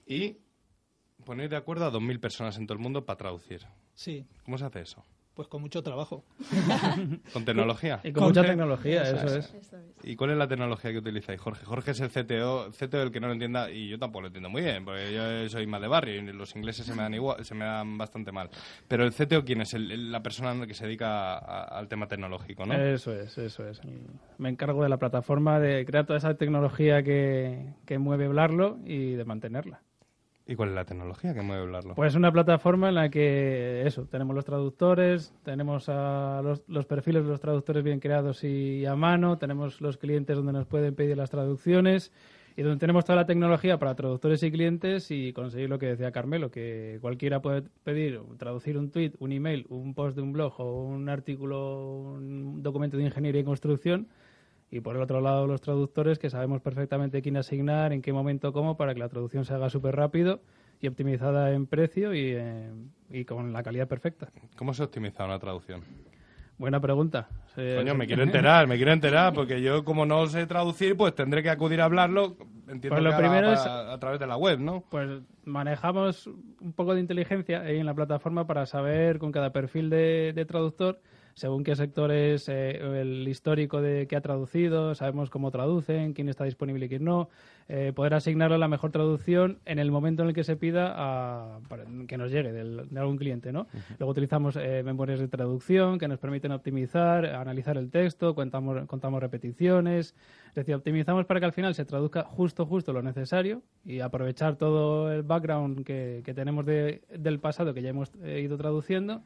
Y 0.06 0.36
poner 1.24 1.48
de 1.48 1.56
acuerdo 1.56 1.86
a 1.86 1.90
2.000 1.92 2.18
personas 2.20 2.56
en 2.58 2.66
todo 2.66 2.74
el 2.76 2.82
mundo 2.82 3.04
para 3.04 3.16
traducir. 3.18 3.62
Sí, 3.94 4.24
¿Cómo 4.44 4.58
se 4.58 4.64
hace 4.64 4.80
eso? 4.80 5.04
Pues 5.34 5.48
con 5.48 5.62
mucho 5.62 5.82
trabajo. 5.82 6.24
¿Con 7.32 7.44
tecnología? 7.44 8.00
Y 8.04 8.12
con 8.12 8.20
Con 8.20 8.24
mucha 8.30 8.42
te- 8.42 8.48
tecnología, 8.48 9.02
Eso 9.02 9.16
eso 9.16 9.26
es. 9.26 9.32
es. 9.46 9.54
Eso 9.54 9.76
es. 9.78 9.84
¿Y 10.04 10.16
cuál 10.16 10.30
es 10.32 10.36
la 10.36 10.48
tecnología 10.48 10.90
que 10.92 10.98
utilizáis, 10.98 11.40
Jorge? 11.40 11.64
Jorge 11.64 11.92
es 11.92 12.00
el 12.00 12.10
CTO, 12.10 12.70
CTO 12.72 13.02
el 13.02 13.10
que 13.12 13.20
no 13.20 13.28
lo 13.28 13.32
entienda 13.32 13.70
y 13.70 13.88
yo 13.88 13.98
tampoco 13.98 14.22
lo 14.22 14.26
entiendo 14.28 14.50
muy 14.50 14.62
bien, 14.62 14.84
porque 14.84 15.12
yo 15.14 15.48
soy 15.48 15.66
más 15.66 15.80
de 15.80 15.88
barrio 15.88 16.16
y 16.16 16.32
los 16.32 16.54
ingleses 16.56 16.84
se 16.84 16.94
me 16.94 17.02
dan 17.02 17.14
igual, 17.14 17.44
se 17.44 17.54
me 17.54 17.64
dan 17.64 17.96
bastante 17.96 18.32
mal. 18.32 18.50
Pero 18.88 19.04
el 19.04 19.12
CTO, 19.12 19.44
¿quién 19.44 19.60
es? 19.62 19.72
El- 19.74 19.90
el- 19.90 20.12
la 20.12 20.22
persona 20.22 20.66
que 20.66 20.74
se 20.74 20.86
dedica 20.86 21.38
a- 21.38 21.78
al 21.78 21.88
tema 21.88 22.08
tecnológico, 22.08 22.66
¿no? 22.66 22.74
Eso 22.74 23.12
es, 23.14 23.36
eso 23.38 23.66
es. 23.66 23.80
Me 24.38 24.48
encargo 24.48 24.82
de 24.82 24.88
la 24.88 24.98
plataforma, 24.98 25.58
de 25.60 25.84
crear 25.84 26.04
toda 26.06 26.18
esa 26.18 26.34
tecnología 26.34 27.02
que, 27.02 27.74
que 27.86 27.98
mueve 27.98 28.28
Blarlo 28.28 28.78
y 28.84 29.12
de 29.12 29.24
mantenerla. 29.24 29.80
¿Y 30.46 30.56
cuál 30.56 30.70
es 30.70 30.74
la 30.74 30.84
tecnología 30.84 31.34
que 31.34 31.42
mueve 31.42 31.62
hablarlo? 31.62 31.94
Pues 31.94 32.14
una 32.14 32.32
plataforma 32.32 32.88
en 32.88 32.96
la 32.96 33.10
que, 33.10 33.82
eso, 33.86 34.06
tenemos 34.06 34.34
los 34.34 34.44
traductores, 34.44 35.32
tenemos 35.44 35.86
los, 35.88 36.64
los 36.66 36.86
perfiles 36.86 37.22
de 37.24 37.30
los 37.30 37.40
traductores 37.40 37.84
bien 37.84 38.00
creados 38.00 38.42
y 38.42 38.84
a 38.84 38.96
mano, 38.96 39.38
tenemos 39.38 39.80
los 39.80 39.98
clientes 39.98 40.36
donde 40.36 40.52
nos 40.52 40.66
pueden 40.66 40.94
pedir 40.94 41.16
las 41.16 41.30
traducciones 41.30 42.12
y 42.56 42.62
donde 42.62 42.78
tenemos 42.78 43.04
toda 43.04 43.16
la 43.16 43.26
tecnología 43.26 43.78
para 43.78 43.94
traductores 43.94 44.42
y 44.42 44.50
clientes 44.50 45.10
y 45.10 45.32
conseguir 45.32 45.70
lo 45.70 45.78
que 45.78 45.86
decía 45.86 46.12
Carmelo, 46.12 46.50
que 46.50 46.98
cualquiera 47.00 47.40
puede 47.40 47.62
pedir, 47.84 48.20
traducir 48.38 48.76
un 48.76 48.90
tweet, 48.90 49.12
un 49.20 49.32
email, 49.32 49.66
un 49.70 49.94
post 49.94 50.16
de 50.16 50.22
un 50.22 50.32
blog 50.32 50.60
o 50.60 50.84
un 50.84 51.08
artículo, 51.08 52.14
un 52.14 52.62
documento 52.62 52.96
de 52.96 53.04
ingeniería 53.04 53.40
y 53.40 53.44
construcción 53.44 54.08
Y 54.72 54.80
por 54.80 54.96
el 54.96 55.02
otro 55.02 55.20
lado, 55.20 55.46
los 55.46 55.60
traductores, 55.60 56.18
que 56.18 56.30
sabemos 56.30 56.62
perfectamente 56.62 57.20
quién 57.20 57.36
asignar, 57.36 57.92
en 57.92 58.00
qué 58.00 58.10
momento, 58.12 58.54
cómo, 58.54 58.76
para 58.78 58.94
que 58.94 59.00
la 59.00 59.08
traducción 59.10 59.44
se 59.44 59.52
haga 59.52 59.68
súper 59.68 59.94
rápido 59.94 60.40
y 60.80 60.88
optimizada 60.88 61.52
en 61.52 61.66
precio 61.66 62.14
y, 62.14 62.32
eh, 62.34 62.70
y 63.10 63.24
con 63.26 63.52
la 63.52 63.62
calidad 63.62 63.86
perfecta. 63.86 64.28
¿Cómo 64.56 64.72
se 64.72 64.82
optimiza 64.82 65.26
una 65.26 65.38
traducción? 65.38 65.82
Buena 66.56 66.80
pregunta. 66.80 67.28
Coño, 67.54 67.94
me 67.94 68.06
quiero 68.08 68.22
enterar, 68.22 68.66
me 68.66 68.76
quiero 68.76 68.92
enterar, 68.92 69.34
porque 69.34 69.60
yo 69.60 69.84
como 69.84 70.06
no 70.06 70.26
sé 70.26 70.46
traducir, 70.46 70.96
pues 70.96 71.14
tendré 71.14 71.42
que 71.42 71.50
acudir 71.50 71.82
a 71.82 71.84
hablarlo, 71.84 72.38
entiendo 72.66 72.88
Pues 72.88 73.02
lo 73.02 73.10
que 73.10 73.14
a, 73.14 73.18
primero 73.18 73.48
a- 73.50 73.52
es- 73.52 73.66
a 73.66 73.98
través 73.98 74.20
de 74.20 74.26
la 74.26 74.38
web, 74.38 74.58
¿no? 74.58 74.84
Pues 74.90 75.20
manejamos 75.44 76.28
un 76.28 76.72
poco 76.72 76.94
de 76.94 77.00
inteligencia 77.00 77.60
ahí 77.60 77.78
en 77.78 77.84
la 77.86 77.94
plataforma 77.94 78.46
para 78.46 78.64
saber 78.64 79.18
con 79.18 79.32
cada 79.32 79.52
perfil 79.52 79.90
de, 79.90 80.32
de 80.34 80.44
traductor, 80.46 80.98
según 81.34 81.64
qué 81.64 81.74
sectores, 81.76 82.48
eh, 82.48 83.00
el 83.00 83.26
histórico 83.28 83.80
de 83.80 84.06
qué 84.06 84.16
ha 84.16 84.20
traducido, 84.20 84.94
sabemos 84.94 85.30
cómo 85.30 85.50
traducen, 85.50 86.12
quién 86.12 86.28
está 86.28 86.44
disponible 86.44 86.86
y 86.86 86.88
quién 86.88 87.04
no, 87.04 87.28
eh, 87.68 87.92
poder 87.94 88.14
asignarle 88.14 88.58
la 88.58 88.68
mejor 88.68 88.90
traducción 88.90 89.58
en 89.64 89.78
el 89.78 89.90
momento 89.90 90.22
en 90.22 90.28
el 90.28 90.34
que 90.34 90.44
se 90.44 90.56
pida 90.56 90.92
a- 90.94 91.60
para 91.68 91.84
que 92.06 92.18
nos 92.18 92.30
llegue 92.30 92.52
del- 92.52 92.88
de 92.90 93.00
algún 93.00 93.16
cliente, 93.16 93.52
¿no? 93.52 93.66
Luego 93.98 94.10
utilizamos 94.12 94.56
eh, 94.56 94.82
memorias 94.84 95.20
de 95.20 95.28
traducción 95.28 95.98
que 95.98 96.08
nos 96.08 96.18
permiten 96.18 96.52
optimizar, 96.52 97.24
analizar 97.26 97.76
el 97.78 97.90
texto, 97.90 98.34
contamos, 98.34 98.86
contamos 98.86 99.20
repeticiones, 99.20 100.14
es 100.48 100.54
decir, 100.54 100.74
optimizamos 100.74 101.24
para 101.24 101.40
que 101.40 101.46
al 101.46 101.52
final 101.52 101.74
se 101.74 101.84
traduzca 101.84 102.24
justo, 102.24 102.66
justo 102.66 102.92
lo 102.92 103.00
necesario 103.02 103.62
y 103.84 104.00
aprovechar 104.00 104.56
todo 104.56 105.10
el 105.12 105.22
background 105.22 105.84
que, 105.84 106.22
que 106.24 106.34
tenemos 106.34 106.66
de- 106.66 107.02
del 107.16 107.38
pasado 107.38 107.72
que 107.74 107.82
ya 107.82 107.90
hemos 107.90 108.10
eh, 108.22 108.40
ido 108.40 108.56
traduciendo 108.58 109.22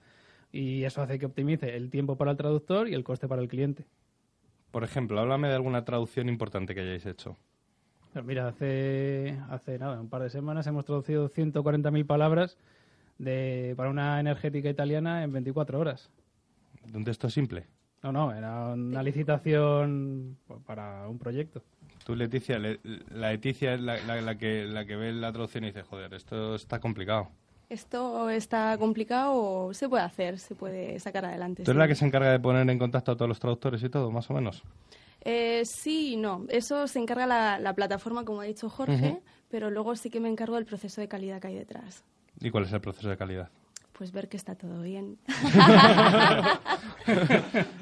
y 0.52 0.85
eso 0.85 1.02
hace 1.02 1.18
que 1.18 1.26
optimice 1.26 1.76
el 1.76 1.90
tiempo 1.90 2.16
para 2.16 2.30
el 2.32 2.37
traductor 2.37 2.88
y 2.88 2.94
el 2.94 3.04
coste 3.04 3.28
para 3.28 3.42
el 3.42 3.48
cliente. 3.48 3.85
Por 4.70 4.85
ejemplo, 4.85 5.18
háblame 5.20 5.48
de 5.48 5.54
alguna 5.54 5.85
traducción 5.85 6.28
importante 6.28 6.74
que 6.74 6.80
hayáis 6.80 7.06
hecho. 7.06 7.37
Pues 8.12 8.24
mira, 8.24 8.48
hace, 8.48 9.38
hace 9.50 9.78
nada, 9.78 10.00
un 10.00 10.09
par 10.09 10.22
de 10.22 10.30
semanas 10.30 10.66
hemos 10.66 10.85
traducido 10.85 11.28
140.000 11.28 12.06
palabras 12.06 12.56
de, 13.18 13.74
para 13.76 13.90
una 13.90 14.18
energética 14.20 14.68
italiana 14.70 15.22
en 15.22 15.32
24 15.32 15.78
horas. 15.78 16.11
De 16.85 16.96
un 16.96 17.04
texto 17.04 17.28
simple. 17.30 17.66
No, 18.02 18.12
no, 18.12 18.32
era 18.32 18.72
una 18.74 19.02
licitación 19.02 20.37
para 20.66 21.09
un 21.09 21.18
proyecto. 21.18 21.62
Tú, 22.04 22.14
Leticia, 22.14 22.59
le- 22.59 22.78
la 23.11 23.32
Leticia 23.32 23.74
es 23.74 23.80
la, 23.80 23.98
la- 24.06 24.20
la 24.20 24.38
que, 24.38 24.64
la 24.64 24.85
que 24.87 24.96
ve 24.96 25.12
la 25.12 25.32
traducción 25.32 25.64
y 25.64 25.68
dice, 25.68 25.82
joder, 25.82 26.14
esto 26.14 26.54
está 26.54 26.78
complicado. 26.78 27.28
Esto 27.68 28.31
está 28.31 28.79
complicado 28.79 29.35
o 29.35 29.74
se 29.74 29.88
puede 29.88 30.05
hacer, 30.05 30.38
se 30.38 30.55
puede 30.55 31.00
sacar 31.00 31.24
adelante. 31.24 31.64
¿Tú 31.64 31.72
eres 31.72 31.76
sí. 31.76 31.79
la 31.79 31.88
que 31.88 31.94
se 31.96 32.07
encarga 32.07 32.31
de 32.31 32.38
poner 32.38 32.68
en 32.70 32.79
contacto 32.79 33.12
a 33.12 33.16
todos 33.16 33.29
los 33.29 33.40
traductores 33.40 33.83
y 33.83 33.88
todo, 33.88 34.11
más 34.11 34.31
o 34.31 34.35
menos? 34.35 34.62
Eh, 35.22 35.62
sí 35.64 36.12
y 36.12 36.16
no. 36.16 36.44
Eso 36.48 36.87
se 36.87 37.00
encarga 37.00 37.26
la, 37.26 37.59
la 37.59 37.74
plataforma, 37.74 38.24
como 38.24 38.42
ha 38.42 38.44
dicho 38.44 38.68
Jorge, 38.68 39.20
pero 39.50 39.70
luego 39.70 39.96
sí 39.96 40.11
que 40.11 40.20
me 40.20 40.29
encargo 40.29 40.55
del 40.55 40.66
proceso 40.66 41.00
de 41.00 41.09
calidad 41.09 41.40
que 41.40 41.48
hay 41.48 41.57
detrás. 41.57 42.05
¿Y 42.40 42.50
cuál 42.50 42.64
es 42.64 42.72
el 42.72 42.81
proceso 42.81 43.09
de 43.09 43.16
calidad? 43.16 43.48
Pues 43.92 44.12
ver 44.12 44.29
que 44.29 44.37
está 44.37 44.55
todo 44.55 44.83
bien. 44.83 45.18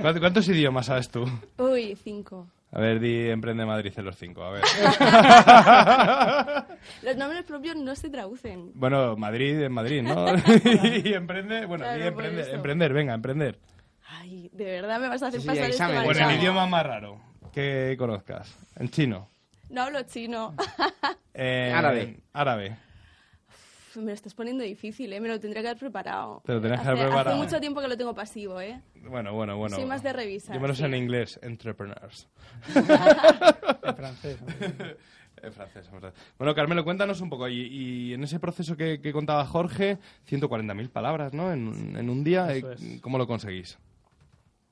¿Cuántos, 0.01 0.21
cuántos 0.21 0.49
idiomas 0.49 0.87
sabes 0.87 1.11
tú? 1.11 1.25
Uy, 1.59 1.97
cinco. 1.97 2.47
A 2.77 2.81
ver, 2.81 2.99
di 2.99 3.31
Emprende 3.31 3.65
Madrid 3.65 3.93
en 3.97 4.05
los 4.05 4.17
cinco, 4.17 4.43
a 4.43 4.51
ver. 4.51 4.65
Los 7.03 7.17
nombres 7.17 7.45
propios 7.45 7.77
no 7.77 7.95
se 7.95 8.11
traducen. 8.11 8.73
bueno, 8.75 9.17
Madrid 9.17 9.61
es 9.61 9.71
Madrid, 9.71 10.03
¿no? 10.03 10.27
y 11.05 11.15
Emprende, 11.15 11.67
bueno, 11.67 11.85
Claro, 11.85 12.21
emprender, 12.53 12.93
venga, 12.93 13.15
emprender. 13.15 13.61
Ay, 14.09 14.51
de 14.53 14.65
verdad 14.65 14.99
me 14.99 15.07
vas 15.09 15.23
a 15.23 15.29
hacer 15.29 15.41
Sí, 15.41 15.45
sí, 15.45 15.49
pasar 15.51 15.71
este 15.71 15.85
examen. 15.85 16.03
Bueno, 16.05 16.29
el 16.29 16.37
idioma 16.41 16.67
más 16.67 16.85
raro 16.85 17.21
que 17.53 17.95
conozcas. 17.97 18.53
En 18.75 18.91
chino. 18.91 19.29
No 19.71 19.83
hablo 19.83 20.03
chino. 20.03 20.57
En 21.33 21.75
Árabe. 21.77 22.17
Árabe. 22.33 22.77
Me 24.03 24.07
lo 24.11 24.13
estás 24.15 24.35
poniendo 24.35 24.65
difícil, 24.65 25.13
¿eh? 25.13 25.21
Me 25.21 25.29
lo 25.29 25.39
tendría 25.41 25.63
que 25.63 25.69
haber 25.69 25.81
preparado. 25.81 26.43
Te 26.45 26.55
lo 26.55 26.61
tenías 26.61 26.81
que 26.81 26.83
hace, 26.83 26.91
haber 26.91 27.07
preparado. 27.07 27.37
Hace 27.37 27.45
mucho 27.45 27.61
tiempo 27.61 27.81
que 27.81 27.89
lo 27.89 27.97
tengo 27.97 28.15
pasivo, 28.15 28.61
¿eh? 28.61 28.81
Bueno, 29.09 29.33
bueno, 29.35 29.57
bueno. 29.57 29.77
Soy 29.77 29.85
más 29.87 30.03
de 30.03 30.13
revisar, 30.13 30.55
Yo 30.57 30.61
me 30.61 30.69
lo 30.69 30.75
sé 30.75 30.81
sí. 30.81 30.87
en 30.87 30.95
inglés, 30.95 31.39
entrepreneurs. 31.43 32.29
En 33.85 33.97
francés. 33.97 34.39
En 35.43 35.53
francés, 35.53 35.87
en 35.93 36.01
francés. 36.01 36.21
Bueno, 36.39 36.55
Carmelo, 36.55 36.85
cuéntanos 36.85 37.21
un 37.21 37.29
poco. 37.29 37.49
Y, 37.49 37.61
y 37.67 38.15
en 38.15 38.25
ese 38.25 38.41
proceso 38.41 38.77
que, 38.77 39.01
que 39.01 39.13
contaba 39.13 39.45
Jorge, 39.45 39.99
140.000 40.29 40.89
palabras, 40.91 41.35
¿no? 41.35 41.53
En, 41.53 41.97
en 41.97 42.09
un 42.11 42.25
día, 42.25 42.51
Eso 42.53 42.71
eh, 42.71 42.75
es. 42.75 43.01
¿cómo 43.03 43.19
lo 43.19 43.27
conseguís? 43.27 43.79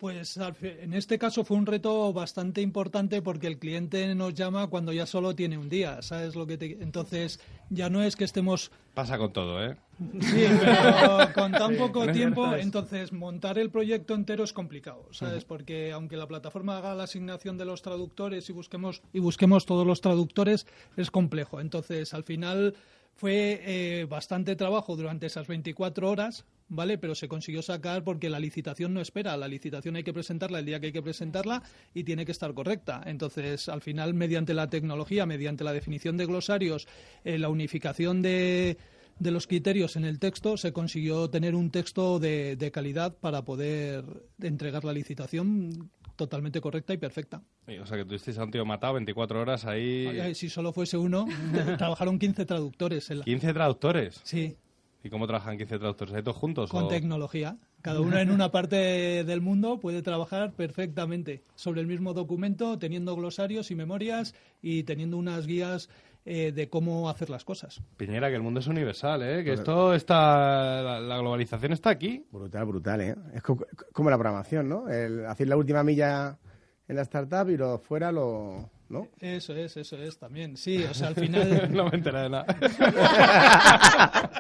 Pues 0.03 0.37
en 0.37 0.95
este 0.95 1.17
caso 1.17 1.45
fue 1.45 1.57
un 1.57 1.65
reto 1.65 2.13
bastante 2.13 2.61
importante 2.61 3.23
porque 3.23 3.47
el 3.47 3.61
cliente 3.61 4.13
nos 4.17 4.35
llama 4.35 4.67
cuando 4.67 4.93
ya 4.93 5.07
solo 5.07 5.37
tiene 5.37 5.57
un 5.57 5.69
día, 5.69 6.03
¿sabes 6.03 6.35
lo 6.35 6.45
que 6.45 6.59
te... 6.59 6.83
Entonces 6.83 7.39
ya 7.71 7.89
no 7.89 8.03
es 8.03 8.17
que 8.17 8.25
estemos 8.25 8.73
Pasa 8.95 9.17
con 9.17 9.33
todo, 9.33 9.65
¿eh? 9.65 9.77
Sí, 10.21 10.45
pero 10.59 11.33
con 11.33 11.53
tan 11.53 11.71
Sí, 11.75 11.77
poco 11.79 12.11
tiempo, 12.11 12.53
entonces 12.57 13.13
montar 13.13 13.61
el 13.61 13.71
proyecto 13.71 14.15
entero 14.15 14.43
es 14.43 14.53
complicado, 14.53 15.07
¿sabes? 15.13 15.45
Porque 15.45 15.93
aunque 15.93 16.17
la 16.17 16.27
plataforma 16.27 16.79
haga 16.79 16.97
la 16.97 17.05
asignación 17.05 17.57
de 17.57 17.65
los 17.65 17.81
traductores 17.81 18.51
y 18.51 18.53
busquemos 18.53 19.03
y 19.13 19.21
busquemos 19.21 19.67
todos 19.67 19.87
los 19.87 20.01
traductores, 20.01 20.67
es 20.97 21.13
complejo. 21.13 21.61
Entonces, 21.61 22.13
al 22.13 22.25
final 22.25 22.75
fue 23.15 23.61
eh, 23.63 24.07
bastante 24.07 24.57
trabajo 24.57 24.97
durante 24.97 25.27
esas 25.27 25.47
24 25.47 26.11
horas, 26.11 26.45
¿vale? 26.73 26.99
Pero 26.99 27.15
se 27.15 27.29
consiguió 27.29 27.63
sacar 27.63 28.03
porque 28.03 28.29
la 28.31 28.41
licitación 28.41 28.95
no 28.95 29.01
espera. 29.01 29.37
La 29.37 29.47
licitación 29.49 29.97
hay 29.97 30.03
que 30.03 30.13
presentarla 30.13 30.59
el 30.59 30.67
día 30.67 30.81
que 30.81 30.87
hay 30.87 30.93
que 30.93 31.03
presentarla 31.03 31.63
y 31.95 32.05
tiene 32.05 32.25
que 32.25 32.33
estar 32.33 32.53
correcta. 32.55 33.03
Entonces, 33.07 33.69
al 33.69 33.83
final, 33.83 34.15
mediante 34.15 34.55
la 34.55 34.69
tecnología, 34.69 35.27
mediante 35.27 35.65
la 35.65 35.73
definición 35.73 36.17
de 36.17 36.27
glosarios, 36.27 36.89
eh, 37.25 37.39
la 37.39 37.49
unificación 37.49 38.23
de 38.23 38.77
de 39.19 39.31
los 39.31 39.47
criterios 39.47 39.95
en 39.97 40.05
el 40.05 40.19
texto 40.19 40.57
se 40.57 40.73
consiguió 40.73 41.29
tener 41.31 41.55
un 41.55 41.71
texto 41.71 42.19
de, 42.19 42.57
de 42.57 42.71
calidad 42.73 43.15
para 43.15 43.45
poder 43.45 44.05
entregar 44.41 44.85
la 44.85 44.93
licitación 44.93 45.91
totalmente 46.17 46.61
correcta 46.61 46.93
y 46.95 46.97
perfecta. 46.97 47.43
O 47.83 47.87
sea, 47.87 48.03
que 48.03 48.17
a 48.41 48.43
un 48.45 48.51
tío 48.51 48.65
matado 48.65 48.95
24 48.95 49.41
horas 49.41 49.65
ahí. 49.67 50.35
Si 50.35 50.49
solo 50.49 50.73
fuese 50.73 50.97
uno, 50.97 51.27
trabajaron 51.79 52.19
15 52.19 52.45
traductores. 52.47 53.11
En 53.11 53.19
la- 53.21 53.25
15 53.25 53.53
traductores. 53.53 54.21
Sí, 54.25 54.57
¿Y 55.05 55.11
cómo 55.11 55.27
trabajan 55.27 55.57
15 55.59 55.79
traductores? 55.79 56.15
¿Ahí 56.15 56.23
todos 56.23 56.37
juntos? 56.37 56.71
con 56.71 56.85
o- 56.85 56.89
tecnología. 56.89 57.57
Cada 57.81 58.01
uno 58.01 58.17
en 58.19 58.31
una 58.31 58.53
parte 58.53 58.77
del 59.25 59.41
mundo 59.41 59.81
puede 59.81 60.03
trabajar 60.03 60.53
perfectamente 60.53 61.43
sobre 61.57 61.81
el 61.81 61.89
mismo 61.89 62.15
documento, 62.15 62.79
teniendo 62.79 63.17
glosarios 63.17 63.71
y 63.73 63.75
memorias 63.75 64.35
y 64.63 64.85
teniendo 64.85 65.17
unas 65.17 65.47
guías 65.49 65.89
eh, 66.25 66.53
de 66.53 66.69
cómo 66.69 67.11
hacer 67.11 67.29
las 67.31 67.45
cosas. 67.45 67.81
Piñera, 67.97 68.29
que 68.29 68.37
el 68.37 68.43
mundo 68.43 68.61
es 68.61 68.69
universal, 68.69 69.23
¿eh? 69.25 69.43
Que 69.43 69.55
esto 69.55 69.93
está... 69.95 70.81
La, 70.83 71.01
la 71.01 71.19
globalización 71.19 71.73
está 71.73 71.91
aquí. 71.91 72.25
Brutal, 72.31 72.65
brutal, 72.67 73.01
¿eh? 73.01 73.17
Es 73.35 73.43
co- 73.43 73.67
como 73.93 74.09
la 74.11 74.17
programación, 74.17 74.69
¿no? 74.69 74.89
El 74.89 75.27
hacer 75.27 75.49
la 75.49 75.57
última 75.57 75.83
milla 75.83 76.39
en 76.87 76.95
la 76.95 77.03
startup 77.03 77.51
y 77.51 77.57
lo 77.57 77.79
fuera 77.81 78.13
lo... 78.13 78.71
¿no? 78.93 79.09
Eso 79.21 79.55
es, 79.57 79.77
eso 79.77 79.97
es 79.97 80.19
también. 80.19 80.57
Sí, 80.57 80.85
o 80.85 80.95
sea, 80.95 81.09
al 81.09 81.15
final... 81.17 81.69
no 81.75 81.85
me 81.89 81.97
enteré 81.97 82.21
de 82.21 82.31
nada. 82.31 82.47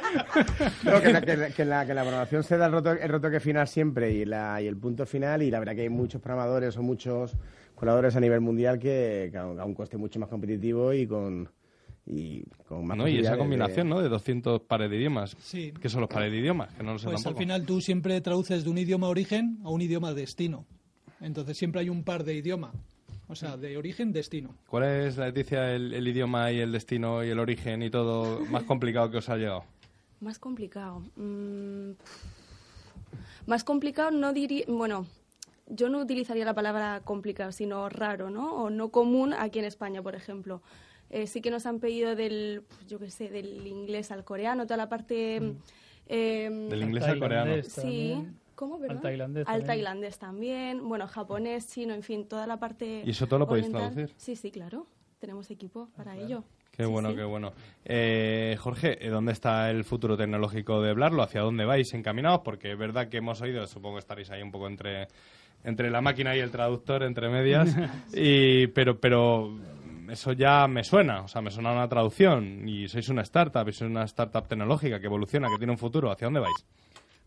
No, 0.85 1.01
que, 1.01 1.12
la, 1.12 1.21
que, 1.23 1.37
la, 1.37 1.51
que 1.51 1.65
la- 1.65 1.87
que 1.87 1.95
la 1.95 2.03
programación 2.03 2.43
se 2.45 2.57
da 2.57 2.67
el, 2.67 2.73
roto, 2.73 2.93
el 2.93 3.09
rotoque 3.09 3.41
final 3.41 3.67
siempre 3.69 4.12
y, 4.12 4.25
la, 4.25 4.61
y 4.61 4.67
el 4.67 4.77
punto 4.77 5.07
final 5.07 5.43
y 5.43 5.51
la 5.51 5.59
verdad 5.59 5.75
que 5.75 5.83
hay 5.83 5.88
muchos 5.88 6.21
programadores 6.21 6.77
o 6.77 6.83
muchos 6.83 7.35
colaboradores 7.75 8.17
a 8.17 8.21
nivel 8.21 8.41
mundial 8.41 8.79
que, 8.79 9.29
que 9.33 9.38
a, 9.38 9.47
un, 9.47 9.75
coste 9.75 9.97
mucho 9.97 10.19
más 10.21 10.29
competitivo 10.29 10.93
y 10.93 11.07
con, 11.07 11.49
y 12.07 12.43
con 12.69 12.87
más 12.87 12.97
¿no? 12.97 13.09
Y 13.09 13.19
esa 13.19 13.31
posibilidades 13.33 13.33
de- 13.33 13.38
combinación, 13.38 13.88
¿no? 13.88 14.01
De 14.03 14.09
200 14.09 14.61
pares 14.62 14.91
de 14.91 14.97
idiomas. 14.97 15.37
Sí. 15.41 15.73
¿Qué 15.81 15.88
son 15.88 16.01
los 16.03 16.11
pares 16.11 16.31
de 16.33 16.38
idiomas? 16.38 16.73
Que 16.75 16.83
no 16.83 16.93
lo 16.93 16.99
sé 16.99 17.07
Pues 17.09 17.27
al 17.27 17.37
final 17.37 17.65
tú 17.65 17.81
siempre 17.81 18.21
traduces 18.21 18.65
de 18.65 18.71
un 18.71 18.79
idioma 18.79 19.09
origen 19.09 19.59
a 19.65 19.71
un 19.71 19.81
idioma 19.81 20.12
destino. 20.12 20.67
Entonces 21.21 21.57
siempre 21.57 21.81
hay 21.81 21.88
un 21.88 22.03
par 22.05 22.25
de 22.25 22.35
idioma. 22.35 22.73
O 23.33 23.35
sea, 23.35 23.57
de 23.57 23.79
origen, 23.79 24.12
destino. 24.12 24.55
¿Cuál 24.68 24.85
es, 24.85 25.16
Leticia, 25.16 25.75
el, 25.75 25.95
el 25.95 26.07
idioma 26.07 26.53
y 26.53 26.59
el 26.61 26.71
destino 26.71 27.25
y 27.25 27.31
el 27.31 27.38
origen 27.38 27.83
y 27.83 27.88
todo 27.88 28.40
más 28.51 28.64
complicado 28.64 29.11
que 29.11 29.16
os 29.16 29.29
ha 29.31 29.38
llegado? 29.38 29.64
Más 30.21 30.38
complicado. 30.38 31.03
Mm, 31.16 31.92
más 33.47 33.64
complicado 33.64 34.11
no 34.11 34.35
diría... 34.35 34.66
Bueno, 34.68 35.07
yo 35.66 35.88
no 35.88 36.01
utilizaría 36.01 36.45
la 36.45 36.53
palabra 36.53 37.01
complicado, 37.05 37.53
sino 37.53 37.88
raro, 37.88 38.29
¿no? 38.29 38.53
O 38.64 38.68
no 38.68 38.90
común 38.90 39.33
aquí 39.33 39.61
en 39.61 39.64
España, 39.64 40.03
por 40.03 40.14
ejemplo. 40.14 40.61
Eh, 41.09 41.27
sí 41.27 41.40
que 41.40 41.51
nos 41.51 41.64
han 41.64 41.81
pedido 41.81 42.14
del, 42.14 42.64
yo 42.87 42.99
qué 42.99 43.11
sé, 43.11 43.31
del 43.31 43.66
inglés 43.66 44.11
al 44.11 44.25
coreano, 44.25 44.64
toda 44.64 44.77
la 44.77 44.90
parte... 44.90 45.40
eh, 46.07 46.66
Del 46.68 46.83
inglés 46.83 47.05
al 47.05 47.18
coreano. 47.18 47.62
Sí. 47.62 48.11
también. 48.14 48.42
¿Cómo, 48.62 48.79
perdón? 48.79 48.98
Al 48.98 49.03
tailandés 49.03 49.40
Al 49.40 49.53
también. 49.55 49.66
tailandés 49.66 50.18
también. 50.20 50.88
Bueno, 50.88 51.09
japonés, 51.09 51.68
chino, 51.68 51.94
en 51.94 52.05
fin, 52.05 52.29
toda 52.29 52.46
la 52.46 52.59
parte 52.61 53.03
¿Y 53.05 53.11
eso 53.11 53.27
todo 53.27 53.40
lo 53.40 53.48
podéis 53.48 53.66
oriental. 53.66 53.92
traducir? 53.92 54.14
Sí, 54.16 54.37
sí, 54.37 54.53
claro. 54.53 54.87
Tenemos 55.18 55.51
equipo 55.51 55.88
Ah, 55.90 55.96
para 55.96 56.16
ello. 56.16 56.44
Qué 56.70 56.85
Sí, 56.85 56.88
bueno, 56.88 57.11
sí. 57.11 57.16
qué 57.16 57.25
bueno. 57.25 57.53
Eh, 57.85 58.57
Jorge, 58.61 59.05
¿eh, 59.05 59.11
¿dónde 59.11 59.33
está 59.33 59.68
el 59.68 59.83
futuro 59.83 60.16
tecnológico 60.16 60.81
de 60.81 60.92
Blarlo? 60.94 61.25
¿Hacia 61.25 61.40
dónde 61.40 61.64
vais 61.64 61.92
encaminados? 61.92 62.42
Porque 62.44 62.70
es 62.70 62.79
verdad 62.79 63.09
que 63.09 63.16
hemos 63.16 63.40
oído, 63.42 63.66
supongo 63.66 63.96
que 63.96 64.01
estaréis 64.01 64.31
ahí 64.31 64.42
un 64.42 64.53
poco 64.53 64.68
entre, 64.68 65.09
entre 65.64 65.90
la 65.90 66.01
máquina 66.01 66.37
y 66.37 66.38
el 66.38 66.53
traductor, 66.53 67.03
entre 67.03 67.29
medias. 67.31 67.77
y, 68.14 68.68
pero, 68.68 69.01
pero 69.01 69.59
eso 70.09 70.33
ya 70.35 70.68
me 70.68 70.85
suena, 70.85 71.22
o 71.22 71.29
sea, 71.29 71.42
me 71.42 71.51
suena 71.51 71.70
a 71.70 71.72
una 71.72 71.88
traducción. 71.88 72.68
Y 72.68 72.87
sois 72.87 73.09
una 73.09 73.22
startup, 73.22 73.68
y 73.68 73.72
sois 73.72 73.90
una 73.90 74.05
startup 74.05 74.46
tecnológica 74.46 75.01
que 75.01 75.07
evoluciona, 75.07 75.48
que 75.48 75.59
tiene 75.59 75.72
un 75.72 75.79
futuro. 75.79 76.12
¿Hacia 76.12 76.27
dónde 76.29 76.38
vais? 76.40 76.64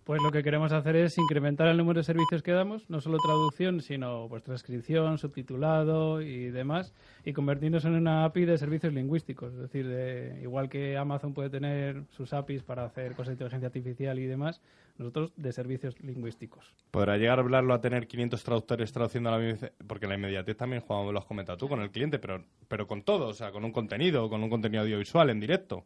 Pues 0.06 0.22
lo 0.22 0.32
que 0.32 0.44
queremos 0.44 0.72
hacer 0.72 0.96
es 0.98 1.18
incrementar 1.18 1.68
el 1.68 1.78
número 1.78 2.00
de 2.00 2.04
servicios 2.04 2.44
que 2.44 2.52
damos, 2.52 2.88
no 2.92 3.02
solo 3.02 3.18
traducción, 3.18 3.82
sino 3.82 4.28
pues 4.30 4.44
transcripción, 4.44 5.18
subtitulado 5.18 6.22
y 6.22 6.52
demás, 6.52 6.94
y 7.24 7.34
convertirnos 7.34 7.86
en 7.86 7.96
una 7.96 8.24
API 8.24 8.46
de 8.46 8.60
servicios 8.60 8.94
lingüísticos. 8.94 9.52
Es 9.54 9.60
decir, 9.62 9.88
de, 9.88 10.42
igual 10.44 10.70
que 10.70 10.96
Amazon 10.96 11.34
puede 11.34 11.50
tener 11.50 12.04
sus 12.12 12.34
APIs 12.34 12.62
para 12.62 12.86
hacer 12.86 13.14
cosas 13.14 13.30
de 13.30 13.34
inteligencia 13.34 13.66
artificial 13.66 14.20
y 14.20 14.28
demás, 14.28 14.62
nosotros 15.00 15.34
de 15.38 15.52
servicios 15.52 16.00
lingüísticos. 16.00 16.72
¿Podrá 16.92 17.18
llegar 17.18 17.40
a 17.40 17.42
hablarlo 17.42 17.74
a 17.74 17.82
tener 17.82 18.06
500 18.06 18.44
traductores 18.44 18.92
traduciendo 18.92 19.30
a 19.32 19.40
la 19.40 19.44
misma 19.44 19.70
Porque 19.88 20.06
la 20.06 20.14
inmediatez 20.14 20.56
también, 20.56 20.84
Juan, 20.84 21.12
lo 21.12 21.18
has 21.18 21.26
comentado 21.26 21.58
tú, 21.58 21.68
con 21.68 21.82
el 21.82 21.90
cliente, 21.90 22.20
pero, 22.20 22.44
pero 22.68 22.86
con 22.86 23.02
todo, 23.02 23.30
o 23.30 23.34
sea, 23.34 23.52
con 23.52 23.66
un 23.66 23.72
contenido, 23.72 24.30
con 24.30 24.44
un 24.44 24.52
contenido 24.52 24.84
audiovisual 24.84 25.32
en 25.32 25.40
directo. 25.40 25.84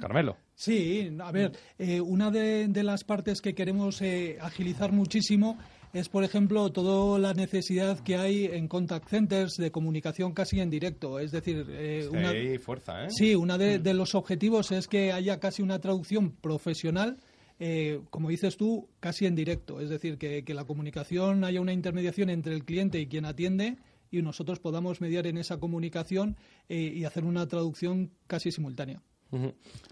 Carmelo. 0.00 0.36
Sí, 0.54 1.10
a 1.20 1.32
ver, 1.32 1.52
eh, 1.78 2.00
una 2.00 2.30
de, 2.30 2.68
de 2.68 2.82
las 2.82 3.04
partes 3.04 3.40
que 3.40 3.54
queremos 3.54 4.00
eh, 4.00 4.38
agilizar 4.40 4.92
muchísimo 4.92 5.58
es, 5.92 6.08
por 6.08 6.24
ejemplo, 6.24 6.70
toda 6.70 7.18
la 7.18 7.32
necesidad 7.34 7.98
que 8.00 8.16
hay 8.16 8.44
en 8.44 8.68
contact 8.68 9.08
centers 9.08 9.54
de 9.56 9.70
comunicación 9.70 10.32
casi 10.32 10.60
en 10.60 10.70
directo. 10.70 11.18
Es 11.18 11.32
decir, 11.32 11.66
eh, 11.70 12.08
una, 12.10 12.32
Sí, 12.32 12.58
fuerza, 12.58 13.04
¿eh? 13.04 13.08
Sí, 13.10 13.34
uno 13.34 13.56
de, 13.58 13.78
de 13.78 13.94
los 13.94 14.14
objetivos 14.14 14.72
es 14.72 14.88
que 14.88 15.12
haya 15.12 15.40
casi 15.40 15.62
una 15.62 15.80
traducción 15.80 16.32
profesional, 16.32 17.18
eh, 17.58 18.00
como 18.10 18.28
dices 18.28 18.56
tú, 18.56 18.88
casi 19.00 19.26
en 19.26 19.34
directo. 19.34 19.80
Es 19.80 19.88
decir, 19.88 20.18
que, 20.18 20.44
que 20.44 20.54
la 20.54 20.64
comunicación 20.64 21.44
haya 21.44 21.60
una 21.60 21.72
intermediación 21.72 22.30
entre 22.30 22.54
el 22.54 22.64
cliente 22.64 23.00
y 23.00 23.06
quien 23.06 23.24
atiende 23.24 23.76
y 24.10 24.22
nosotros 24.22 24.60
podamos 24.60 25.00
mediar 25.00 25.26
en 25.26 25.38
esa 25.38 25.58
comunicación 25.58 26.36
eh, 26.68 26.92
y 26.94 27.04
hacer 27.04 27.24
una 27.24 27.46
traducción 27.48 28.10
casi 28.26 28.50
simultánea. 28.52 29.02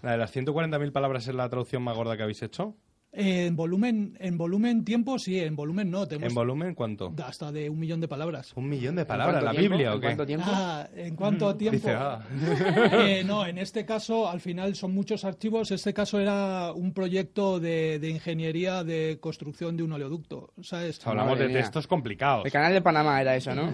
La 0.03 0.13
de 0.13 0.19
las 0.19 0.35
140.000 0.35 0.93
palabras 0.93 1.27
es 1.27 1.35
la 1.35 1.49
traducción 1.49 1.83
más 1.83 1.97
gorda 1.97 2.17
que 2.17 2.23
habéis 2.23 2.43
hecho. 2.43 2.77
Eh, 3.17 3.47
en 3.47 3.55
volumen, 3.55 4.17
en 4.19 4.37
volumen 4.37 4.85
tiempo, 4.85 5.19
sí, 5.21 5.39
en 5.39 5.55
volumen 5.55 5.89
no. 5.89 6.07
Tenemos 6.09 6.31
¿En 6.31 6.35
volumen 6.35 6.75
cuánto? 6.75 7.15
hasta 7.25 7.53
de 7.53 7.71
un 7.71 7.79
millón 7.79 8.01
de 8.01 8.09
palabras. 8.09 8.53
¿Un 8.57 8.69
millón 8.69 8.97
de 8.97 9.05
palabras? 9.05 9.43
¿La 9.43 9.53
Biblia 9.53 9.95
o 9.95 10.01
qué? 10.01 10.17
Ah, 10.41 10.89
¿En 10.97 11.15
cuánto 11.15 11.49
a 11.49 11.57
tiempo? 11.59 11.77
Dice, 11.77 11.93
ah. 11.93 12.21
Eh, 13.07 13.23
no, 13.25 13.47
en 13.47 13.59
este 13.59 13.85
caso, 13.85 14.29
al 14.29 14.41
final 14.41 14.75
son 14.75 14.93
muchos 14.95 15.25
archivos. 15.25 15.71
Este 15.71 15.95
caso 15.95 16.19
era 16.19 16.73
un 16.73 16.93
proyecto 16.93 17.61
de, 17.61 17.99
de 18.01 18.11
ingeniería 18.11 18.83
de 18.83 19.19
construcción 19.21 19.77
de 19.77 19.85
un 19.85 19.93
oleoducto. 19.93 20.51
¿sabes? 20.63 21.07
Hablamos 21.07 21.39
de 21.39 21.49
textos 21.51 21.87
complicados. 21.87 22.45
El 22.47 22.51
canal 22.53 22.73
de 22.73 22.83
Panamá 22.83 23.21
era 23.21 23.37
eso, 23.37 23.55
¿no? 23.55 23.73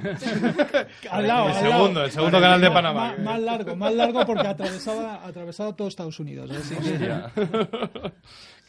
Al 1.10 1.26
lado, 1.26 1.48
El 1.48 1.56
al 1.56 1.62
segundo, 1.62 1.88
lado. 1.94 2.04
el 2.04 2.10
segundo 2.12 2.40
canal 2.40 2.60
de 2.60 2.70
Panamá. 2.70 3.08
Más, 3.16 3.18
más 3.20 3.40
largo, 3.40 3.76
más 3.76 3.94
largo 3.94 4.26
porque 4.26 4.46
atravesaba, 4.46 5.26
atravesaba 5.26 5.74
todo 5.74 5.88
Estados 5.88 6.20
Unidos. 6.20 6.50
así 6.50 6.74
que-. 6.76 8.10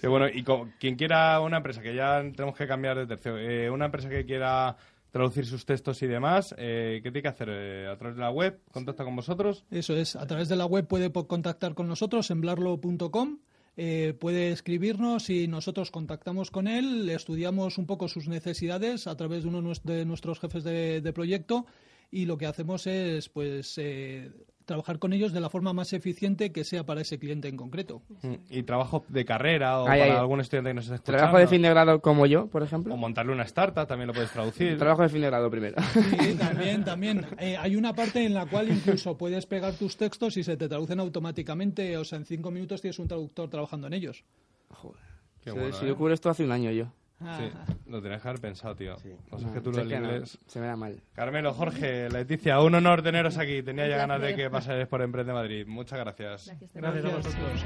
Bueno. 0.03 0.27
Y 0.27 0.43
quien 0.79 0.95
quiera 0.95 1.39
una 1.41 1.57
empresa, 1.57 1.81
que 1.81 1.95
ya 1.95 2.21
tenemos 2.35 2.55
que 2.55 2.67
cambiar 2.67 2.97
de 2.97 3.07
tercio, 3.07 3.37
eh, 3.37 3.69
una 3.69 3.85
empresa 3.85 4.09
que 4.09 4.25
quiera 4.25 4.77
traducir 5.11 5.45
sus 5.45 5.65
textos 5.65 6.01
y 6.01 6.07
demás, 6.07 6.55
eh, 6.57 7.01
¿qué 7.03 7.11
tiene 7.11 7.21
que 7.21 7.27
hacer? 7.27 7.49
Eh, 7.51 7.87
¿A 7.87 7.97
través 7.97 8.15
de 8.15 8.21
la 8.21 8.31
web? 8.31 8.61
¿Contacta 8.71 9.03
con 9.03 9.15
vosotros? 9.15 9.65
Eso 9.69 9.95
es, 9.95 10.15
a 10.15 10.25
través 10.25 10.47
de 10.47 10.55
la 10.55 10.65
web 10.65 10.87
puede 10.87 11.11
contactar 11.11 11.73
con 11.73 11.87
nosotros 11.87 12.31
en 12.31 12.41
blarlo.com. 12.41 13.39
eh, 13.77 14.13
puede 14.19 14.51
escribirnos 14.51 15.29
y 15.29 15.47
nosotros 15.47 15.91
contactamos 15.91 16.49
con 16.49 16.67
él, 16.67 17.09
estudiamos 17.09 17.77
un 17.77 17.87
poco 17.87 18.07
sus 18.07 18.27
necesidades 18.27 19.07
a 19.07 19.15
través 19.15 19.43
de 19.43 19.49
uno 19.49 19.73
de 19.83 20.05
nuestros 20.05 20.39
jefes 20.39 20.63
de, 20.63 21.01
de 21.01 21.13
proyecto 21.13 21.65
y 22.09 22.25
lo 22.25 22.37
que 22.37 22.45
hacemos 22.45 22.87
es 22.87 23.29
pues 23.29 23.77
eh, 23.77 24.31
trabajar 24.71 24.99
con 24.99 25.12
ellos 25.13 25.34
de 25.34 25.41
la 25.41 25.49
forma 25.49 25.73
más 25.73 25.91
eficiente 25.93 26.51
que 26.51 26.63
sea 26.63 26.86
para 26.86 27.01
ese 27.01 27.19
cliente 27.19 27.47
en 27.49 27.57
concreto. 27.57 28.01
Mm, 28.21 28.34
¿Y 28.49 28.63
trabajo 28.63 29.03
de 29.10 29.25
carrera 29.25 29.81
o 29.81 29.86
para 29.86 30.19
algún 30.19 30.39
estudiante 30.39 30.69
que 30.69 30.73
nos 30.75 30.86
esté 30.86 30.95
escuchando? 30.95 31.17
Trabajo 31.17 31.38
de 31.39 31.47
fin 31.47 31.62
de 31.62 31.69
grado 31.69 32.01
como 32.01 32.25
yo, 32.25 32.47
por 32.47 32.63
ejemplo. 32.63 32.93
O 32.93 32.97
montarle 32.97 33.34
una 33.34 33.43
startup, 33.43 33.86
también 33.88 34.07
lo 34.07 34.13
puedes 34.13 34.31
traducir. 34.31 34.77
Trabajo 34.77 35.01
de 35.03 35.10
fin 35.10 35.21
de 35.21 35.27
grado 35.27 35.49
primero. 35.51 35.75
Sí, 35.93 36.34
también, 36.39 36.84
también. 36.86 37.25
Eh, 37.38 37.57
hay 37.57 37.75
una 37.75 37.93
parte 37.93 38.25
en 38.25 38.34
la 38.34 38.45
cual 38.45 38.69
incluso 38.69 39.17
puedes 39.17 39.45
pegar 39.45 39.73
tus 39.73 39.97
textos 39.97 40.38
y 40.38 40.43
se 40.43 40.55
te 40.57 40.69
traducen 40.69 40.99
automáticamente. 40.99 41.97
O 41.97 42.03
sea, 42.05 42.17
en 42.17 42.25
cinco 42.25 42.49
minutos 42.51 42.81
tienes 42.81 42.97
un 42.99 43.07
traductor 43.07 43.49
trabajando 43.49 43.88
en 43.88 43.93
ellos. 43.93 44.23
Qué 45.43 45.51
Si- 45.51 45.57
bueno, 45.57 45.73
si 45.75 45.86
¿eh? 45.86 45.88
yo 45.89 45.95
cubro 45.97 46.13
esto 46.13 46.29
hace 46.29 46.43
un 46.43 46.51
año 46.51 46.71
yo. 46.71 46.86
Sí, 47.38 47.51
lo 47.88 48.01
tenías 48.01 48.21
que 48.21 48.27
haber 48.29 48.41
pensado, 48.41 48.75
tío. 48.75 48.95
O 49.29 49.38
sea, 49.38 49.47
No, 49.47 49.53
que 49.53 49.62
tú 49.62 49.71
lo 49.71 49.84
no, 49.84 49.95
inglés... 49.95 50.39
se 50.47 50.60
me 50.60 50.65
da 50.67 50.75
mal. 50.75 50.99
Carmelo, 51.13 51.53
Jorge, 51.53 52.10
Leticia, 52.10 52.60
un 52.62 52.73
honor 52.75 53.01
teneros 53.03 53.38
aquí. 53.38 53.62
Tenía 53.62 53.88
ya 53.88 53.97
ganas 53.97 54.21
de 54.21 54.36
que 54.36 54.49
pasáis 54.49 54.88
por 54.88 55.01
Emprende 55.01 55.31
Madrid. 55.34 55.65
Muchas 55.67 55.99
gracias. 55.99 56.51
Gracias 56.73 57.05
a 57.05 57.10
vosotros. 57.17 57.65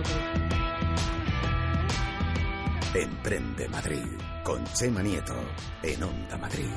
Emprende 2.93 3.67
Madrid 3.69 4.05
con 4.43 4.63
Chema 4.65 5.01
Nieto 5.03 5.35
en 5.83 6.03
Onda 6.03 6.37
Madrid. 6.37 6.69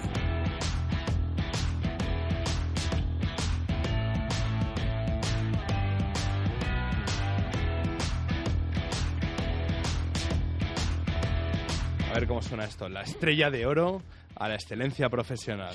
Ver 12.21 12.29
cómo 12.29 12.43
suena 12.43 12.65
esto. 12.65 12.89
La 12.89 13.03
estrella 13.03 13.51
de 13.51 13.67
oro 13.67 14.03
a 14.37 14.49
la 14.49 14.55
excelencia 14.55 15.09
profesional. 15.09 15.75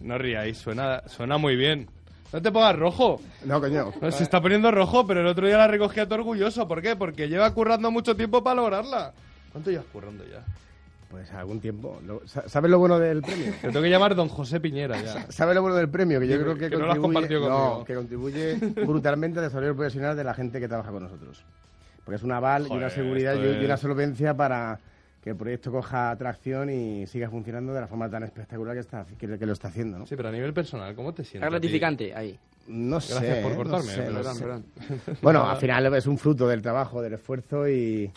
No 0.00 0.18
ríais, 0.18 0.58
suena, 0.58 1.02
suena 1.06 1.38
muy 1.38 1.56
bien. 1.56 1.88
No 2.32 2.42
te 2.42 2.50
pongas 2.52 2.76
rojo. 2.76 3.20
No, 3.44 3.60
coño. 3.60 3.92
No, 4.00 4.10
se 4.10 4.22
está 4.24 4.40
poniendo 4.40 4.70
rojo, 4.70 5.06
pero 5.06 5.20
el 5.20 5.26
otro 5.26 5.46
día 5.46 5.56
la 5.56 5.68
recogía 5.68 6.04
todo 6.06 6.16
orgulloso. 6.18 6.66
¿Por 6.68 6.82
qué? 6.82 6.96
Porque 6.96 7.28
lleva 7.28 7.52
currando 7.54 7.90
mucho 7.90 8.14
tiempo 8.16 8.42
para 8.42 8.56
lograrla. 8.56 9.12
¿Cuánto 9.52 9.70
llevas 9.70 9.86
currando 9.92 10.24
ya? 10.24 10.44
Pues 11.08 11.30
algún 11.32 11.60
tiempo. 11.60 12.00
¿Sabes 12.46 12.70
lo 12.70 12.78
bueno 12.80 12.98
del 12.98 13.22
premio? 13.22 13.52
Te 13.62 13.68
tengo 13.68 13.80
que 13.80 13.88
llamar 13.88 14.14
don 14.16 14.28
José 14.28 14.58
Piñera 14.60 15.00
ya. 15.00 15.30
¿Sabes 15.30 15.54
lo 15.54 15.62
bueno 15.62 15.76
del 15.76 15.88
premio? 15.88 16.18
Que 16.20 16.26
yo 16.26 16.36
Que- 16.36 16.42
creo 16.42 16.54
que, 16.56 16.68
que 16.68 16.76
no 16.76 16.86
lo 16.86 16.92
has 16.92 16.98
contribuye, 16.98 17.48
no, 17.48 17.58
conmigo. 17.70 17.84
que 17.84 17.94
contribuye 17.94 18.54
brutalmente 18.84 19.38
al 19.38 19.44
desarrollo 19.46 19.76
profesional 19.76 20.16
de 20.16 20.24
la 20.24 20.34
gente 20.34 20.58
que 20.60 20.66
trabaja 20.68 20.90
con 20.90 21.04
nosotros. 21.04 21.42
Porque 22.04 22.16
es 22.16 22.22
un 22.24 22.32
aval 22.32 22.62
y 22.64 22.66
una 22.66 22.88
Joder, 22.88 22.90
seguridad 22.90 23.34
y, 23.34 23.38
esto 23.38 23.62
y 23.62 23.64
una 23.64 23.74
es- 23.74 23.80
solvencia 23.80 24.34
para 24.34 24.78
que 25.26 25.30
el 25.30 25.36
proyecto 25.36 25.72
coja 25.72 26.12
atracción 26.12 26.70
y 26.70 27.04
siga 27.08 27.28
funcionando 27.28 27.74
de 27.74 27.80
la 27.80 27.88
forma 27.88 28.08
tan 28.08 28.22
espectacular 28.22 28.74
que, 28.74 28.80
está, 28.80 29.04
que, 29.18 29.36
que 29.36 29.44
lo 29.44 29.54
está 29.54 29.66
haciendo. 29.66 29.98
¿no? 29.98 30.06
Sí, 30.06 30.14
pero 30.14 30.28
a 30.28 30.30
nivel 30.32 30.54
personal, 30.54 30.94
¿cómo 30.94 31.12
te 31.12 31.24
sientes? 31.24 31.44
Es 31.48 31.50
gratificante 31.50 32.14
ahí. 32.14 32.38
No 32.68 32.98
Gracias 32.98 33.18
sé. 33.18 33.40
por 33.42 33.50
no 33.50 33.56
cortarme, 33.56 33.90
sé, 33.90 34.06
no 34.08 34.14
Perdón, 34.18 34.34
sé. 34.36 34.40
perdón. 34.44 34.64
Bueno, 35.22 35.42
al 35.50 35.56
final 35.56 35.92
es 35.96 36.06
un 36.06 36.16
fruto 36.16 36.46
del 36.46 36.62
trabajo, 36.62 37.02
del 37.02 37.14
esfuerzo 37.14 37.68
y... 37.68 38.08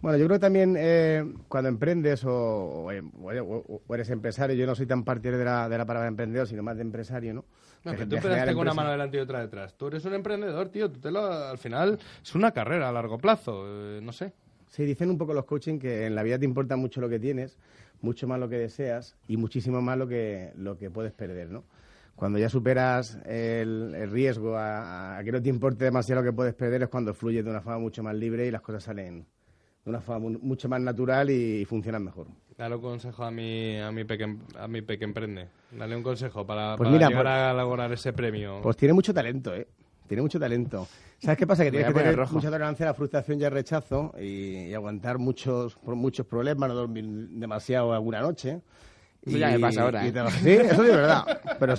Bueno, 0.00 0.16
yo 0.16 0.26
creo 0.26 0.36
que 0.36 0.42
también 0.42 0.76
eh, 0.78 1.24
cuando 1.48 1.68
emprendes 1.70 2.24
o, 2.24 2.30
o- 2.30 2.92
o- 2.92 3.80
o 3.88 3.94
eres 3.96 4.08
empresario, 4.10 4.54
yo 4.54 4.64
no 4.64 4.76
soy 4.76 4.86
tan 4.86 5.02
partidario 5.02 5.40
de 5.40 5.44
la, 5.46 5.68
de 5.68 5.76
la 5.76 5.84
palabra 5.84 6.06
emprendedor, 6.06 6.46
sino 6.46 6.62
más 6.62 6.76
de 6.76 6.82
empresario, 6.82 7.34
¿no? 7.34 7.44
No, 7.82 7.90
De- 7.90 7.96
pero 7.98 8.08
tú 8.10 8.16
generar 8.28 8.54
con 8.54 8.58
una 8.62 8.74
mano 8.74 8.92
delante 8.92 9.16
y 9.16 9.20
otra 9.20 9.40
detrás. 9.40 9.74
Tú 9.76 9.88
eres 9.88 10.04
un 10.04 10.14
emprendedor, 10.14 10.68
tío. 10.68 10.88
Tú 10.88 11.00
te 11.00 11.10
lo, 11.10 11.26
al 11.32 11.58
final 11.58 11.98
es 12.22 12.34
una 12.36 12.52
carrera 12.52 12.90
a 12.90 12.92
largo 12.92 13.18
plazo. 13.18 13.64
eh, 13.66 14.00
no 14.00 14.12
sé. 14.12 14.32
Sí, 14.74 14.84
dicen 14.84 15.08
un 15.08 15.18
poco 15.18 15.34
los 15.34 15.44
coaching 15.44 15.78
que 15.78 16.04
en 16.04 16.16
la 16.16 16.24
vida 16.24 16.36
te 16.36 16.44
importa 16.44 16.74
mucho 16.74 17.00
lo 17.00 17.08
que 17.08 17.20
tienes, 17.20 17.56
mucho 18.02 18.26
más 18.26 18.40
lo 18.40 18.48
que 18.48 18.56
deseas 18.58 19.14
y 19.28 19.36
muchísimo 19.36 19.80
más 19.80 19.96
lo 19.96 20.08
que, 20.08 20.50
lo 20.56 20.76
que 20.76 20.90
puedes 20.90 21.12
perder, 21.12 21.48
¿no? 21.48 21.62
Cuando 22.16 22.40
ya 22.40 22.48
superas 22.48 23.20
el, 23.24 23.94
el 23.94 24.10
riesgo 24.10 24.56
a, 24.56 25.16
a 25.16 25.22
que 25.22 25.30
no 25.30 25.40
te 25.40 25.48
importe 25.48 25.84
demasiado 25.84 26.22
lo 26.22 26.28
que 26.28 26.34
puedes 26.34 26.54
perder 26.54 26.82
es 26.82 26.88
cuando 26.88 27.14
fluyes 27.14 27.44
de 27.44 27.50
una 27.50 27.60
forma 27.60 27.78
mucho 27.78 28.02
más 28.02 28.16
libre 28.16 28.48
y 28.48 28.50
las 28.50 28.62
cosas 28.62 28.82
salen 28.82 29.20
de 29.84 29.90
una 29.90 30.00
forma 30.00 30.28
mu- 30.28 30.38
mucho 30.40 30.68
más 30.68 30.80
natural 30.80 31.30
y, 31.30 31.64
funcionan 31.66 32.02
mejor. 32.02 32.26
Dale 32.58 32.74
un 32.74 32.80
consejo 32.82 33.22
a 33.22 33.30
mi, 33.30 33.78
a 33.78 33.92
mi 33.92 34.02
peque, 34.02 34.36
a 34.58 34.66
mi 34.66 34.82
peque 34.82 35.04
emprende. 35.04 35.46
Dale 35.70 35.94
un 35.94 36.02
consejo 36.02 36.44
para, 36.44 36.76
Pues 36.76 36.88
para 36.88 36.96
mira, 36.96 37.08
llegar 37.10 37.22
pues- 37.22 37.32
a 37.36 37.52
lograr 37.54 37.92
ese 37.92 38.12
premio. 38.12 38.60
Pues 38.60 38.76
tiene 38.76 38.92
mucho 38.92 39.14
talento, 39.14 39.54
¿eh? 39.54 39.68
Tiene 40.06 40.22
mucho 40.22 40.38
talento. 40.38 40.86
¿Sabes 41.18 41.38
qué 41.38 41.46
pasa? 41.46 41.64
Que 41.64 41.70
tienes 41.70 41.88
que 41.88 41.94
tener 41.94 42.16
rojo. 42.16 42.34
mucha 42.34 42.50
tolerancia 42.50 42.84
a 42.86 42.90
la 42.90 42.94
frustración 42.94 43.40
y 43.40 43.44
al 43.44 43.52
rechazo 43.52 44.12
y, 44.20 44.66
y 44.68 44.74
aguantar 44.74 45.18
muchos, 45.18 45.74
por 45.76 45.94
muchos 45.96 46.26
problemas, 46.26 46.68
no 46.68 46.74
dormir 46.74 47.04
demasiado 47.30 47.92
alguna 47.94 48.20
noche. 48.20 48.60
Eso 49.24 49.38
ya 49.38 49.48
me 49.48 49.58
pasa 49.58 49.82
ahora, 49.82 50.04
y 50.04 50.08
¿eh? 50.08 50.12
te- 50.12 50.30
sí, 50.32 50.50
eso 50.50 50.82
sí 50.82 50.90
es 50.90 50.96
verdad. 50.96 51.24
Pero 51.58 51.74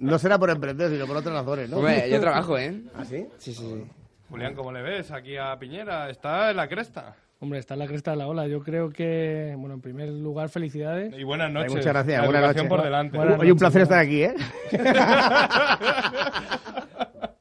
no 0.00 0.18
será 0.18 0.36
por 0.36 0.50
emprender, 0.50 0.90
sino 0.90 1.06
por 1.06 1.16
otras 1.18 1.32
razones, 1.32 1.70
¿no? 1.70 1.76
Hombre, 1.76 2.10
yo 2.10 2.18
trabajo, 2.20 2.58
¿eh? 2.58 2.82
¿Ah, 2.96 3.04
sí? 3.04 3.24
Sí, 3.38 3.54
sí, 3.54 3.62
sí. 3.62 3.84
Julián, 4.28 4.54
¿cómo 4.56 4.72
le 4.72 4.82
ves 4.82 5.12
aquí 5.12 5.36
a 5.36 5.56
Piñera? 5.58 6.10
Está 6.10 6.50
en 6.50 6.56
la 6.56 6.66
cresta. 6.68 7.14
Hombre, 7.38 7.60
está 7.60 7.74
en 7.74 7.78
la 7.80 7.86
cresta 7.86 8.10
de 8.10 8.16
la 8.16 8.26
ola. 8.26 8.48
Yo 8.48 8.60
creo 8.64 8.90
que, 8.90 9.54
bueno, 9.56 9.76
en 9.76 9.80
primer 9.80 10.08
lugar, 10.08 10.48
felicidades. 10.48 11.14
Y 11.16 11.22
buenas 11.22 11.46
Ay, 11.46 11.52
noches. 11.54 11.70
muchas 11.72 11.86
gracias, 11.86 12.20
La 12.20 12.26
buenas 12.26 12.46
noches. 12.48 12.68
por 12.68 12.82
delante. 12.82 13.16
Buenas 13.16 13.38
un 13.38 13.46
noches, 13.46 13.60
placer 13.60 13.82
estar 13.82 13.98
aquí, 14.00 14.22
¿eh? 14.24 14.34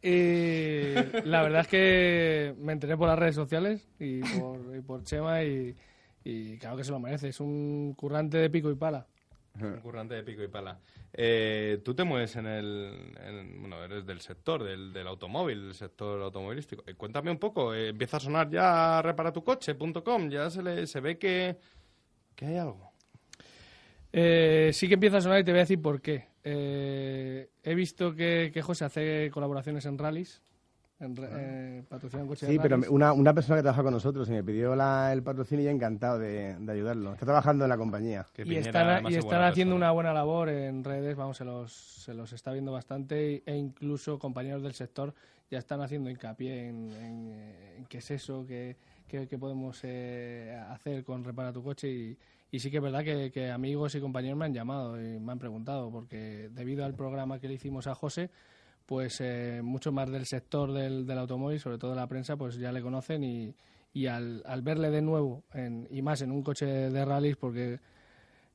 Y 0.07 0.93
la 1.25 1.41
verdad 1.43 1.61
es 1.61 1.67
que 1.67 2.55
me 2.59 2.71
enteré 2.73 2.95
por 2.95 3.07
las 3.09 3.19
redes 3.19 3.35
sociales 3.35 3.87
y 3.99 4.21
por, 4.39 4.75
y 4.75 4.81
por 4.81 5.03
Chema 5.03 5.43
y, 5.43 5.75
y 6.23 6.57
claro 6.57 6.77
que 6.77 6.83
se 6.85 6.91
lo 6.91 6.99
merece. 6.99 7.27
Es 7.29 7.39
un 7.41 7.93
currante 7.97 8.37
de 8.37 8.49
pico 8.49 8.71
y 8.71 8.75
pala. 8.75 9.05
un 9.59 9.81
currante 9.81 10.15
de 10.15 10.23
pico 10.23 10.41
y 10.43 10.47
pala. 10.47 10.79
Eh, 11.11 11.81
tú 11.83 11.93
te 11.93 12.03
mueves 12.05 12.35
en 12.37 12.45
el, 12.45 13.13
en- 13.25 13.59
bueno, 13.59 13.83
eres 13.83 14.05
del 14.05 14.21
sector 14.21 14.63
del, 14.63 14.93
del 14.93 15.07
automóvil, 15.07 15.65
del 15.65 15.73
sector 15.73 16.21
automovilístico. 16.21 16.83
Eh, 16.87 16.93
cuéntame 16.93 17.31
un 17.31 17.39
poco, 17.39 17.73
eh, 17.73 17.89
empieza 17.89 18.17
a 18.17 18.19
sonar 18.21 18.49
ya 18.49 19.01
reparatucoche.com, 19.01 20.29
ya 20.29 20.49
se, 20.49 20.61
le, 20.63 20.87
se 20.87 20.99
ve 21.01 21.17
que, 21.17 21.57
que 22.35 22.45
hay 22.45 22.57
algo. 22.57 22.91
Eh, 24.13 24.69
sí 24.73 24.87
que 24.87 24.93
empieza 24.93 25.17
a 25.17 25.21
sonar 25.21 25.39
y 25.39 25.43
te 25.43 25.51
voy 25.51 25.59
a 25.59 25.63
decir 25.63 25.81
por 25.81 26.01
qué. 26.01 26.27
Eh, 26.49 27.49
he 27.63 27.75
visto 27.75 28.15
que, 28.15 28.51
que 28.53 28.61
José 28.61 28.85
hace 28.85 29.29
colaboraciones 29.31 29.85
en 29.85 29.97
rallies, 29.97 30.41
en, 30.99 31.15
re- 31.15 31.27
eh, 31.31 31.83
un 31.91 32.27
coche 32.27 32.45
de 32.45 32.53
Sí, 32.53 32.59
pero 32.59 32.79
una, 32.89 33.11
una 33.13 33.33
persona 33.33 33.57
que 33.57 33.63
trabaja 33.63 33.83
con 33.83 33.93
nosotros 33.93 34.29
y 34.29 34.31
me 34.31 34.43
pidió 34.43 34.73
la- 34.75 35.11
el 35.11 35.23
patrocinio 35.23 35.65
y 35.65 35.67
encantado 35.67 36.17
de, 36.19 36.55
de 36.57 36.71
ayudarlo. 36.71 37.13
Está 37.13 37.25
trabajando 37.25 37.65
en 37.65 37.69
la 37.69 37.77
compañía. 37.77 38.25
y 38.45 38.55
están, 38.67 38.85
y 39.11 39.15
están 39.19 39.41
haciendo 39.51 39.75
una 39.75 39.91
buena 39.91 40.13
labor 40.13 40.47
en 40.49 40.83
redes, 40.85 41.15
vamos, 41.17 41.35
se 41.37 41.43
los, 41.45 41.73
se 41.73 42.13
los 42.13 42.31
está 42.31 42.53
viendo 42.53 42.71
bastante 42.71 43.43
e 43.45 43.55
incluso 43.55 44.17
compañeros 44.17 44.63
del 44.63 44.73
sector 44.73 45.13
ya 45.51 45.59
están 45.59 45.81
haciendo 45.81 46.09
hincapié 46.09 46.67
en, 46.69 46.91
en, 46.93 47.31
eh, 47.33 47.75
en 47.77 47.85
qué 47.85 47.97
es 47.99 48.11
eso, 48.11 48.45
qué, 48.47 48.75
qué- 49.07 49.27
qué 49.27 49.37
podemos 49.37 49.79
eh, 49.83 50.57
hacer 50.69 51.03
con 51.03 51.23
Repara 51.23 51.51
tu 51.53 51.61
coche 51.63 51.89
y, 51.89 52.17
y 52.51 52.59
sí 52.59 52.71
que 52.71 52.77
es 52.77 52.83
verdad 52.83 53.03
que, 53.03 53.31
que 53.31 53.51
amigos 53.51 53.95
y 53.95 53.99
compañeros 53.99 54.37
me 54.37 54.45
han 54.45 54.53
llamado 54.53 55.01
y 55.01 55.19
me 55.19 55.31
han 55.31 55.39
preguntado 55.39 55.91
porque 55.91 56.49
debido 56.51 56.85
al 56.85 56.95
programa 56.95 57.39
que 57.39 57.47
le 57.47 57.55
hicimos 57.55 57.87
a 57.87 57.95
José, 57.95 58.29
pues 58.85 59.19
eh, 59.19 59.61
mucho 59.63 59.91
más 59.91 60.09
del 60.09 60.25
sector 60.25 60.71
del, 60.71 61.05
del 61.05 61.17
automóvil, 61.17 61.59
sobre 61.59 61.77
todo 61.77 61.93
la 61.93 62.07
prensa, 62.07 62.37
pues 62.37 62.55
ya 62.57 62.71
le 62.71 62.81
conocen 62.81 63.23
y, 63.23 63.53
y 63.93 64.07
al, 64.07 64.43
al 64.45 64.61
verle 64.61 64.89
de 64.89 65.01
nuevo, 65.01 65.43
en, 65.53 65.87
y 65.91 66.01
más 66.01 66.21
en 66.21 66.31
un 66.31 66.41
coche 66.41 66.65
de 66.65 67.05
rallies, 67.05 67.35
porque 67.35 67.79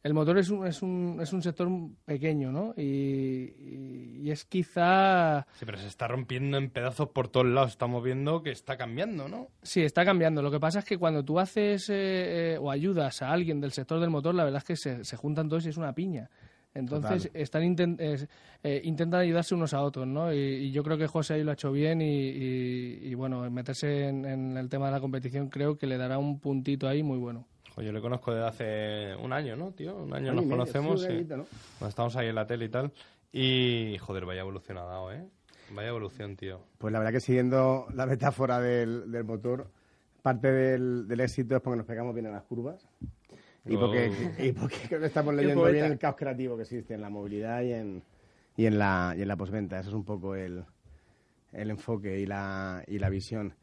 el 0.03 0.15
motor 0.15 0.39
es 0.39 0.51
un, 0.51 0.67
es 0.67 0.83
un, 0.83 1.19
es 1.23 1.33
un 1.33 1.43
sector 1.43 1.69
pequeño, 2.05 2.51
¿no? 2.51 2.75
Y, 2.77 2.83
y- 2.83 4.21
y 4.23 4.31
es 4.31 4.45
quizá... 4.45 5.47
Sí, 5.55 5.65
pero 5.65 5.79
se 5.79 5.87
está 5.87 6.07
rompiendo 6.09 6.57
en 6.59 6.71
pedazos 6.71 7.09
por 7.09 7.29
todos 7.29 7.47
lados. 7.47 7.71
Estamos 7.73 8.03
viendo 8.03 8.43
que 8.43 8.51
está 8.51 8.77
cambiando, 8.77 9.29
¿no? 9.29 9.49
Sí, 9.63 9.83
está 9.83 10.05
cambiando. 10.05 10.43
Lo 10.43 10.51
que 10.51 10.61
pasa 10.61 10.81
es 10.81 10.85
que 10.85 10.99
cuando 10.99 11.25
tú 11.25 11.39
haces 11.39 11.89
eh, 11.91 12.55
eh, 12.55 12.59
o 12.61 12.71
ayudas 12.71 13.23
a 13.23 13.33
alguien 13.33 13.61
del 13.61 13.73
sector 13.73 14.01
del 14.01 14.11
motor, 14.11 14.35
la 14.35 14.45
verdad 14.45 14.59
es 14.59 14.65
que 14.65 14.77
se, 14.77 15.05
se 15.05 15.17
juntan 15.17 15.49
todos 15.49 15.67
y 15.67 15.71
es 15.71 15.77
una 15.77 15.93
piña. 15.95 16.31
Entonces 16.75 17.25
Total. 17.25 17.41
están 17.43 17.63
inten- 17.65 18.01
es- 18.01 18.29
eh, 18.63 18.81
intentan 18.85 19.21
ayudarse 19.21 19.55
unos 19.55 19.75
a 19.75 19.83
otros, 19.83 20.07
¿no? 20.07 20.33
Y, 20.33 20.39
y 20.39 20.71
yo 20.73 20.83
creo 20.83 20.97
que 20.97 21.07
José 21.07 21.35
ahí 21.35 21.43
lo 21.45 21.51
ha 21.51 21.55
hecho 21.55 21.71
bien 21.71 22.01
y, 22.01 22.29
y- 22.31 22.99
y, 23.03 23.15
bueno, 23.15 23.49
meterse 23.51 24.09
en, 24.09 24.25
en 24.25 24.57
el 24.57 24.69
tema 24.69 24.87
de 24.87 24.93
la 24.93 25.01
competición 25.01 25.49
creo 25.49 25.77
que 25.77 25.87
le 25.87 25.99
dará 25.99 26.19
un 26.19 26.39
puntito 26.41 26.89
ahí 26.89 27.03
muy 27.03 27.19
bueno. 27.19 27.47
Jo, 27.75 27.83
yo 27.83 27.93
le 27.93 28.01
conozco 28.01 28.33
desde 28.33 28.47
hace 28.47 29.17
un 29.17 29.33
año, 29.33 29.57
¿no, 29.57 29.73
tío? 29.73 29.97
Un 29.97 30.13
año 30.15 30.31
Año 30.31 30.35
nos 30.35 30.45
medio, 30.45 30.57
conocemos. 30.57 31.09
¿no? 31.81 31.89
Estamos 31.89 32.17
ahí 32.17 32.29
en 32.29 32.35
la 32.35 32.47
tele 32.47 32.67
y 32.67 32.69
tal. 32.69 32.93
Y, 33.33 33.97
joder, 33.99 34.27
vaya 34.27 34.41
evolución 34.43 34.77
ha 34.79 34.83
dado, 34.85 35.11
¿eh? 35.13 35.25
Vaya 35.75 35.89
evolución, 35.89 36.37
tío. 36.37 36.61
Pues 36.79 36.93
la 36.93 36.99
verdad 36.99 37.13
que 37.13 37.21
siguiendo 37.21 37.87
la 37.95 38.05
metáfora 38.07 38.61
del, 38.61 39.11
del 39.11 39.25
motor, 39.25 39.71
parte 40.21 40.53
del, 40.53 41.09
del 41.09 41.21
éxito 41.21 41.57
es 41.57 41.63
porque 41.63 41.79
nos 41.79 41.87
pegamos 41.87 42.15
bien 42.15 42.27
en 42.27 42.33
las 42.33 42.43
curvas. 42.43 42.87
Y 43.65 43.77
porque, 43.77 44.11
Oh. 44.11 44.43
y 44.43 44.53
porque 44.53 44.77
creo 44.89 45.01
que 45.01 45.07
estamos 45.07 45.35
leyendo 45.35 45.65
bien 45.65 45.87
el 45.87 45.99
caos 45.99 46.17
creativo 46.17 46.57
que 46.57 46.63
existe 46.63 46.95
en 46.95 47.01
la 47.01 47.09
movilidad 47.09 47.63
y 47.63 47.73
en, 47.73 48.03
y 48.57 48.67
en 48.67 48.79
la, 48.79 49.15
y 49.17 49.23
en 49.23 49.29
la 49.29 49.37
posventa. 49.37 49.79
Eso 49.79 49.89
es 49.91 49.95
un 49.95 50.05
poco 50.05 50.35
el, 50.35 50.65
el 51.53 51.71
enfoque 51.71 52.19
y 52.19 52.27
la, 52.27 52.85
y 52.87 52.99
la 52.99 53.09
visión. 53.09 53.55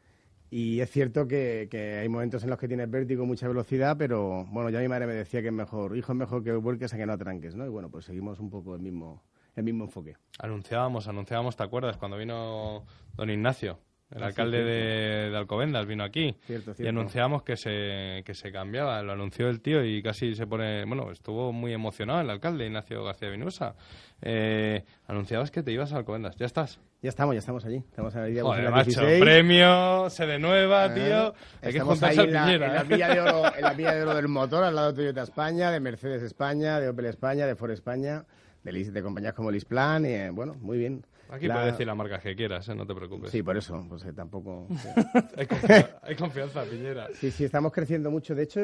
Y 0.50 0.80
es 0.80 0.90
cierto 0.90 1.28
que, 1.28 1.98
hay 2.00 2.08
momentos 2.08 2.42
en 2.42 2.50
los 2.50 2.58
que 2.58 2.66
tienes 2.66 2.90
vértigo, 2.90 3.24
mucha 3.24 3.46
velocidad, 3.46 3.96
pero 3.96 4.44
bueno, 4.46 4.68
ya 4.70 4.80
mi 4.80 4.88
madre 4.88 5.06
me 5.06 5.14
decía 5.14 5.40
que 5.42 5.48
es 5.48 5.52
mejor, 5.52 5.96
hijo, 5.96 6.12
es 6.12 6.18
mejor 6.18 6.42
que 6.42 6.52
vuelques 6.52 6.92
a 6.92 6.96
que 6.96 7.06
no 7.06 7.12
atranques, 7.12 7.54
¿no? 7.54 7.64
Y 7.64 7.68
bueno, 7.68 7.88
pues 7.88 8.04
seguimos 8.04 8.40
un 8.40 8.50
poco 8.50 8.74
el 8.74 8.80
mismo, 8.80 9.22
el 9.54 9.62
mismo 9.62 9.84
enfoque. 9.84 10.16
Anunciábamos, 10.40 11.06
anunciábamos, 11.06 11.56
¿te 11.56 11.62
acuerdas? 11.62 11.96
Cuando 11.98 12.16
vino 12.16 12.84
don 13.14 13.30
Ignacio, 13.30 13.78
el 14.14 14.22
Ah, 14.22 14.26
alcalde 14.26 14.64
de, 14.64 15.30
de 15.30 15.36
Alcobendas, 15.36 15.86
vino 15.86 16.02
aquí. 16.04 16.34
Cierto, 16.46 16.72
Y 16.72 16.74
cierto. 16.74 16.90
anunciábamos 16.90 17.42
que 17.42 17.56
se, 17.56 18.22
que 18.24 18.34
se 18.34 18.50
cambiaba. 18.50 19.02
Lo 19.02 19.12
anunció 19.12 19.48
el 19.48 19.60
tío 19.60 19.84
y 19.84 20.02
casi 20.02 20.34
se 20.34 20.46
pone... 20.46 20.84
Bueno, 20.84 21.10
estuvo 21.12 21.52
muy 21.52 21.72
emocionado 21.72 22.20
el 22.20 22.28
alcalde, 22.30 22.66
Ignacio 22.66 23.04
García 23.04 23.30
Vinusa. 23.30 23.74
Eh, 24.22 24.84
anunciabas 25.06 25.50
que 25.50 25.62
te 25.62 25.72
ibas 25.72 25.92
a 25.92 25.98
Alcobendas. 25.98 26.36
¿Ya 26.36 26.46
estás? 26.46 26.80
Ya 27.02 27.08
estamos, 27.08 27.34
ya 27.34 27.38
estamos 27.38 27.64
allí. 27.64 27.76
Estamos 27.76 28.12
día 28.12 28.42
Joder, 28.42 28.70
macho, 28.70 28.84
16. 28.90 29.20
premio, 29.22 30.10
sede 30.10 30.38
nueva, 30.38 30.84
Ah, 30.84 30.94
tío. 30.94 31.34
Hay 31.62 31.72
que 31.72 31.80
juntarse 31.80 32.20
ahí 32.20 32.26
en 32.26 32.32
la, 32.34 32.52
en 32.54 32.60
la 32.60 32.80
¿eh? 32.82 32.84
villa 32.86 33.08
de 33.14 33.20
oro, 33.20 33.54
en 33.56 33.62
la 33.62 33.72
villa 33.72 33.94
de 33.94 34.02
oro 34.02 34.14
del 34.16 34.28
motor, 34.28 34.64
al 34.64 34.74
lado 34.74 34.92
de 34.92 34.96
Toyota 34.96 35.22
España, 35.22 35.70
de 35.70 35.80
Mercedes 35.80 36.22
España, 36.22 36.78
de 36.78 36.88
Opel 36.90 37.06
España, 37.06 37.46
de 37.46 37.54
Ford 37.56 37.70
España, 37.70 38.24
de, 38.64 38.72
de 38.90 39.02
compañías 39.02 39.32
como 39.32 39.50
Lisplan, 39.50 40.04
y 40.04 40.08
eh, 40.08 40.30
bueno, 40.30 40.54
muy 40.60 40.76
bien. 40.76 41.06
Aquí 41.32 41.46
La- 41.46 41.54
puedes 41.54 41.72
decir 41.72 41.86
las 41.86 41.96
marcas 41.96 42.22
que 42.22 42.34
quieras, 42.34 42.68
¿eh? 42.68 42.74
no 42.74 42.86
te 42.86 42.94
preocupes. 42.94 43.30
Sí, 43.30 43.42
por 43.42 43.56
eso, 43.56 43.84
pues 43.88 44.04
eh, 44.04 44.12
tampoco... 44.12 44.66
hay, 45.36 45.46
confianza, 45.46 45.98
hay 46.02 46.16
confianza, 46.16 46.62
Piñera. 46.64 47.08
Sí, 47.14 47.30
sí, 47.30 47.44
estamos 47.44 47.72
creciendo 47.72 48.10
mucho. 48.10 48.34
De 48.34 48.42
hecho, 48.42 48.60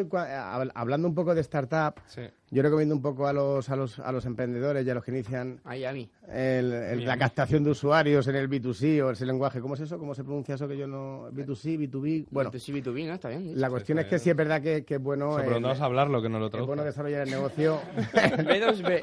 hablando 0.75 1.09
un 1.09 1.15
poco 1.15 1.35
de 1.35 1.41
startup, 1.43 2.01
Sí. 2.07 2.23
Yo 2.51 2.63
recomiendo 2.63 2.95
un 2.95 3.03
poco 3.03 3.27
a 3.27 3.33
los, 3.33 3.69
a 3.71 3.77
los, 3.77 3.99
a 3.99 4.13
los 4.13 4.25
emprendedores 4.25 4.87
y 4.87 4.91
a 4.91 4.95
los 4.95 5.03
que 5.05 5.11
inician 5.11 5.61
a 5.65 5.75
el- 5.77 6.73
el- 6.73 7.05
la 7.05 7.17
captación 7.19 7.65
de 7.65 7.71
usuarios 7.71 8.27
en 8.29 8.37
el 8.37 8.49
B2C 8.49 9.03
o 9.03 9.11
ese 9.11 9.27
lenguaje. 9.27 9.61
¿Cómo 9.61 9.75
es 9.75 9.81
eso? 9.81 9.99
¿Cómo 9.99 10.15
se 10.15 10.23
pronuncia 10.23 10.55
eso 10.55 10.69
que 10.69 10.77
yo 10.77 10.87
no... 10.87 11.29
B2C, 11.33 11.77
B2B... 11.91 12.27
Bueno, 12.31 12.53
B2C, 12.53 12.83
B2B, 12.83 13.07
¿no? 13.09 13.15
Está 13.15 13.29
bien. 13.31 13.61
la 13.61 13.69
cuestión 13.69 13.99
es 13.99 14.07
que 14.07 14.19
sí 14.21 14.31
es 14.31 14.37
verdad 14.37 14.63
que, 14.63 14.85
que 14.85 14.95
es 14.95 15.03
bueno... 15.03 15.35
Se 15.35 15.41
el- 15.41 15.47
preguntamos 15.47 15.81
a 15.81 15.85
hablarlo, 15.87 16.23
que 16.23 16.29
no 16.29 16.39
lo 16.39 16.47
es 16.47 16.51
traduzca. 16.53 16.69
bueno 16.69 16.85
desarrollar 16.85 17.23
el 17.23 17.31
negocio... 17.31 17.81
B2B. 18.13 19.03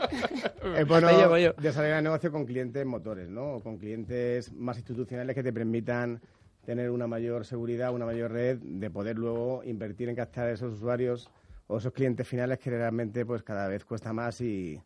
es 0.77 0.87
bueno 0.87 1.37
yo. 1.37 1.53
desarrollar 1.61 1.97
el 1.97 2.03
negocio 2.05 2.31
con 2.31 2.45
clientes 2.45 2.85
motores, 2.85 3.29
¿no? 3.29 3.55
O 3.55 3.59
con 3.61 3.77
clientes 3.77 4.51
más 4.53 4.77
institucionales 4.77 5.35
que 5.35 5.43
te 5.43 5.51
permitan 5.53 6.21
tener 6.65 6.89
una 6.91 7.07
mayor 7.07 7.45
seguridad, 7.45 7.93
una 7.93 8.05
mayor 8.05 8.31
red, 8.31 8.57
de 8.61 8.89
poder 8.89 9.17
luego 9.17 9.63
invertir 9.65 10.07
en 10.07 10.15
captar 10.15 10.49
esos 10.49 10.73
usuarios 10.75 11.29
o 11.67 11.77
esos 11.77 11.93
clientes 11.93 12.27
finales 12.27 12.59
que 12.59 12.69
realmente 12.69 13.25
pues 13.25 13.43
cada 13.43 13.67
vez 13.67 13.85
cuesta 13.85 14.13
más 14.13 14.41
y, 14.41 14.81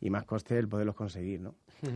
y 0.00 0.10
más 0.10 0.24
coste 0.24 0.58
el 0.58 0.68
poderlos 0.68 0.94
conseguir, 0.94 1.40
¿no? 1.40 1.54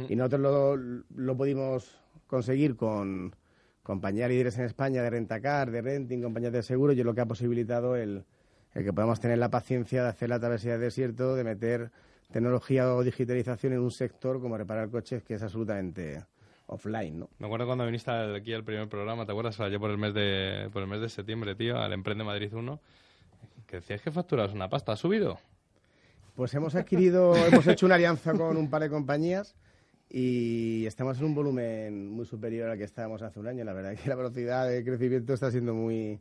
Y 0.09 0.17
nosotros 0.17 0.41
lo, 0.41 0.77
lo 0.77 1.37
pudimos 1.37 2.01
conseguir 2.27 2.75
con 2.77 3.35
compañías 3.83 4.29
líderes 4.29 4.59
en 4.59 4.65
España 4.65 5.01
de 5.01 5.11
rentacar, 5.11 5.71
de 5.71 5.81
renting, 5.81 6.21
compañías 6.21 6.53
de 6.53 6.63
seguro, 6.63 6.93
y 6.93 6.99
es 6.99 7.07
lo 7.07 7.15
que 7.15 7.21
ha 7.21 7.27
posibilitado 7.27 7.95
el, 7.95 8.25
el 8.75 8.85
que 8.85 8.93
podamos 8.93 9.21
tener 9.21 9.39
la 9.39 9.49
paciencia 9.49 10.03
de 10.03 10.09
hacer 10.09 10.29
la 10.29 10.41
travesía 10.41 10.73
del 10.73 10.81
desierto, 10.81 11.37
de 11.37 11.45
meter 11.45 11.91
tecnología 12.33 12.93
o 12.95 13.05
digitalización 13.05 13.75
en 13.75 13.81
un 13.81 13.93
sector 13.93 14.41
como 14.41 14.59
reparar 14.59 14.91
coches 14.91 15.23
que 15.23 15.35
es 15.35 15.43
absolutamente 15.43 16.25
offline, 16.67 17.21
¿no? 17.21 17.31
Me 17.39 17.47
acuerdo 17.47 17.67
cuando 17.67 17.87
viniste 17.87 18.11
aquí 18.11 18.53
al 18.53 18.65
primer 18.65 18.89
programa, 18.89 19.25
¿te 19.25 19.33
acuerdas? 19.33 19.61
Allá 19.61 19.79
por 19.79 19.91
el 19.91 19.99
mes 19.99 20.13
de, 20.15 20.69
por 20.73 20.83
el 20.83 20.89
mes 20.89 21.01
de 21.01 21.09
septiembre, 21.09 21.55
tío, 21.55 21.79
al 21.79 21.93
Emprende 21.93 22.25
Madrid 22.25 22.53
1, 22.53 22.81
que 23.67 23.77
decías 23.77 24.01
que 24.01 24.11
facturas 24.11 24.53
una 24.53 24.69
pasta. 24.69 24.93
¿Ha 24.93 24.97
subido? 24.97 25.39
Pues 26.35 26.53
hemos 26.55 26.75
adquirido, 26.75 27.35
hemos 27.47 27.67
hecho 27.67 27.87
una 27.87 27.95
alianza 27.97 28.33
con 28.35 28.57
un 28.57 28.69
par 28.71 28.83
de 28.83 28.91
compañías 28.91 29.57
y 30.09 30.85
estamos 30.87 31.19
en 31.19 31.25
un 31.25 31.35
volumen 31.35 32.11
muy 32.11 32.25
superior 32.27 32.71
al 32.71 32.79
que 32.79 32.85
estábamos 32.85 33.23
hace 33.23 33.41
un 33.41 33.49
año. 33.49 33.65
La 33.65 33.73
verdad 33.73 33.93
es 33.93 34.01
que 34.01 34.09
la 34.09 34.15
velocidad 34.15 34.69
de 34.69 34.85
crecimiento 34.85 35.33
está 35.35 35.51
siendo 35.51 35.75
muy, 35.75 36.21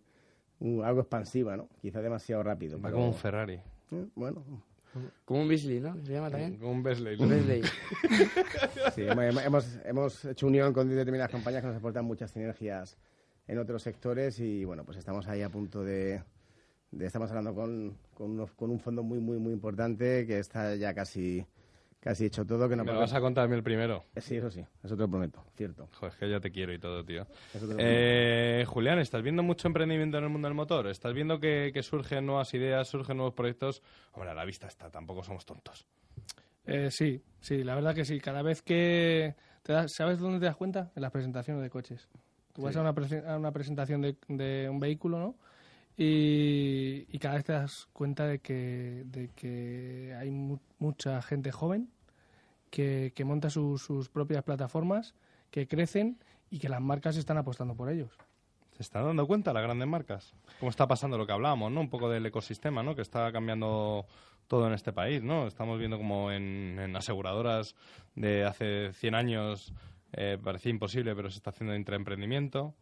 muy- 0.59 0.83
algo 0.83 1.01
expansiva, 1.01 1.55
¿no? 1.57 1.69
Quizá 1.81 2.01
demasiado 2.01 2.41
rápido. 2.43 2.77
Va 2.77 2.83
pero- 2.83 2.95
como 2.95 3.07
un 3.09 3.13
Ferrari. 3.13 3.59
Eh, 3.91 4.07
Bueno, 4.15 4.43
Como 5.25 5.41
un 5.41 5.47
Beasley, 5.49 5.79
¿no? 5.81 5.93
¿Se 6.05 6.13
llama 6.13 6.31
también? 6.31 6.57
Como 6.57 6.71
un 6.71 6.81
Besley. 6.81 7.17
Un 7.19 7.29
Beasley. 7.29 7.61
sí, 8.95 9.01
hemos, 9.03 9.43
hemos, 9.45 9.79
hemos 9.83 10.25
hecho 10.25 10.47
unión 10.47 10.71
con 10.73 10.87
determinadas 10.89 11.31
compañías 11.31 11.61
que 11.61 11.67
nos 11.67 11.77
aportan 11.77 12.05
muchas 12.05 12.31
sinergias 12.31 12.97
en 13.47 13.59
otros 13.59 13.83
sectores 13.83 14.39
y 14.39 14.63
bueno, 14.65 14.83
pues 14.85 14.97
estamos 14.97 15.27
ahí 15.27 15.41
a 15.41 15.49
punto 15.49 15.83
de... 15.83 16.23
de- 16.95 17.05
estamos 17.05 17.29
hablando 17.29 17.53
con, 17.53 17.97
con, 18.13 18.31
unos- 18.31 18.51
con 18.53 18.69
un 18.71 18.79
fondo 18.79 19.03
muy, 19.03 19.19
muy, 19.19 19.37
muy 19.37 19.53
importante 19.53 20.25
que 20.25 20.39
está 20.39 20.75
ya 20.75 20.93
casi, 20.93 21.45
casi 21.99 22.25
hecho 22.25 22.45
todo. 22.45 22.67
Que 22.69 22.75
no 22.75 22.83
Me 22.83 22.93
lo 22.93 22.99
vas 22.99 23.13
a 23.13 23.21
contar 23.21 23.45
a 23.45 23.47
mí 23.47 23.55
el 23.55 23.63
primero. 23.63 24.03
Sí, 24.17 24.37
eso 24.37 24.49
sí, 24.49 24.65
eso 24.83 24.95
te 24.95 25.01
lo 25.01 25.09
prometo, 25.09 25.43
cierto. 25.55 25.87
Joder, 25.93 26.13
es 26.13 26.19
que 26.19 26.29
ya 26.29 26.39
te 26.39 26.51
quiero 26.51 26.73
y 26.73 26.79
todo, 26.79 27.03
tío. 27.05 27.27
Eh, 27.77 28.63
Julián, 28.67 28.99
¿estás 28.99 29.21
viendo 29.21 29.43
mucho 29.43 29.67
emprendimiento 29.67 30.17
en 30.17 30.23
el 30.23 30.29
mundo 30.29 30.47
del 30.47 30.55
motor? 30.55 30.87
¿Estás 30.87 31.13
viendo 31.13 31.39
que, 31.39 31.71
que 31.73 31.83
surgen 31.83 32.25
nuevas 32.25 32.53
ideas, 32.53 32.87
surgen 32.87 33.17
nuevos 33.17 33.33
proyectos? 33.33 33.81
Hombre, 34.13 34.31
a 34.31 34.33
la 34.33 34.45
vista 34.45 34.67
está, 34.67 34.89
tampoco 34.89 35.23
somos 35.23 35.45
tontos. 35.45 35.85
Eh, 36.65 36.89
sí, 36.91 37.21
sí, 37.39 37.63
la 37.63 37.75
verdad 37.75 37.93
que 37.93 38.05
sí. 38.05 38.19
Cada 38.19 38.41
vez 38.41 38.61
que... 38.61 39.35
Te 39.61 39.73
das, 39.73 39.93
¿Sabes 39.93 40.19
dónde 40.19 40.39
te 40.39 40.45
das 40.45 40.55
cuenta? 40.55 40.91
En 40.95 41.01
las 41.01 41.11
presentaciones 41.11 41.61
de 41.63 41.69
coches. 41.71 42.07
Tú 42.53 42.61
vas 42.61 42.75
a 42.75 42.81
una, 42.81 42.93
prese- 42.93 43.25
a 43.27 43.35
una 43.37 43.51
presentación 43.51 44.01
de, 44.01 44.15
de 44.27 44.69
un 44.69 44.79
vehículo, 44.79 45.19
¿no? 45.19 45.35
Y, 45.97 47.17
cada 47.19 47.35
vez 47.35 47.45
te 47.45 47.53
das 47.53 47.87
cuenta 47.93 48.27
de 48.27 48.39
que, 48.39 49.03
de 49.05 49.29
que 49.29 50.13
hay 50.19 50.29
mu- 50.29 50.59
mucha 50.77 51.21
gente 51.21 51.51
joven 51.51 51.89
que, 52.69 53.13
que 53.15 53.25
monta 53.25 53.49
sus- 53.49 53.81
sus 53.81 54.09
propias 54.09 54.43
plataformas, 54.43 55.15
que 55.51 55.67
crecen 55.67 56.17
y 56.49 56.59
que 56.59 56.69
las 56.69 56.81
marcas 56.81 57.15
están 57.17 57.37
apostando 57.37 57.75
por 57.75 57.89
ellos. 57.89 58.11
¿Se 58.73 58.83
están 58.83 59.05
dando 59.05 59.25
cuenta 59.25 59.53
las 59.53 59.63
grandes 59.63 59.87
marcas? 59.87 60.33
¿Cómo 60.59 60.69
está 60.69 60.85
pasando 60.85 61.17
lo 61.17 61.25
que 61.25 61.31
hablábamos, 61.31 61.71
¿no? 61.71 61.79
Un 61.79 61.89
poco 61.89 62.09
del 62.09 62.25
ecosistema, 62.25 62.83
¿no? 62.83 62.93
Que 62.95 63.01
está 63.01 63.31
cambiando 63.31 64.05
todo 64.47 64.67
en 64.67 64.73
este 64.73 64.91
país, 64.91 65.23
¿no? 65.23 65.47
Estamos 65.47 65.79
viendo 65.79 65.97
como 65.97 66.29
en, 66.31 66.77
en 66.79 66.95
aseguradoras 66.95 67.73
de 68.15 68.43
hace 68.43 68.91
100 68.93 69.15
años 69.15 69.73
eh, 70.11 70.37
parecía 70.43 70.69
imposible, 70.71 71.15
pero 71.15 71.29
se 71.31 71.37
está 71.37 71.51
haciendo 71.51 71.73
intraemprendimiento. 71.75 72.75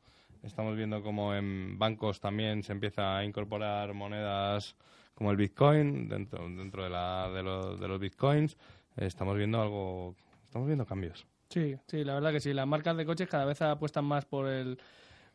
Estamos 0.44 0.76
viendo 0.76 1.02
como 1.02 1.34
en 1.34 1.80
bancos 1.80 2.20
también 2.20 2.64
se 2.64 2.74
empieza 2.74 3.18
a 3.18 3.24
incorporar 3.24 3.94
monedas 3.94 4.76
como 5.14 5.32
el 5.32 5.38
Bitcoin 5.38 6.10
dentro, 6.10 6.39
dentro 6.50 6.84
de, 6.84 6.89
la, 6.89 7.30
de, 7.34 7.41
los, 7.44 7.80
de 7.80 7.88
los 7.88 8.00
Bitcoins. 8.00 8.58
Estamos 8.98 9.38
viendo 9.38 9.62
algo, 9.62 10.16
estamos 10.44 10.68
viendo 10.68 10.86
cambios. 10.86 11.26
Sí, 11.50 11.76
sí, 11.88 12.04
la 12.04 12.16
verdad 12.16 12.32
que 12.32 12.39
sí. 12.39 12.52
Las 12.54 12.68
marcas 12.68 12.98
de 12.98 13.06
coches 13.06 13.28
cada 13.30 13.46
vez 13.46 13.62
apuestan 13.62 14.06
más 14.06 14.26
por 14.26 14.48
el, 14.50 14.78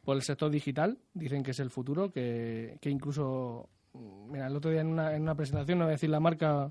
por 0.04 0.16
el 0.16 0.22
sector 0.22 0.50
digital. 0.50 0.98
Dicen 1.14 1.42
que 1.42 1.52
es 1.52 1.60
el 1.60 1.70
futuro, 1.70 2.10
que, 2.10 2.76
que 2.80 2.90
incluso... 2.90 3.68
Mira, 3.94 4.46
el 4.48 4.56
otro 4.56 4.70
día 4.70 4.80
en 4.82 4.88
una, 4.88 5.14
en 5.14 5.22
una 5.22 5.34
presentación, 5.34 5.78
no 5.78 5.84
voy 5.86 5.92
a 5.92 5.96
decir 5.96 6.10
la 6.10 6.20
marca... 6.20 6.70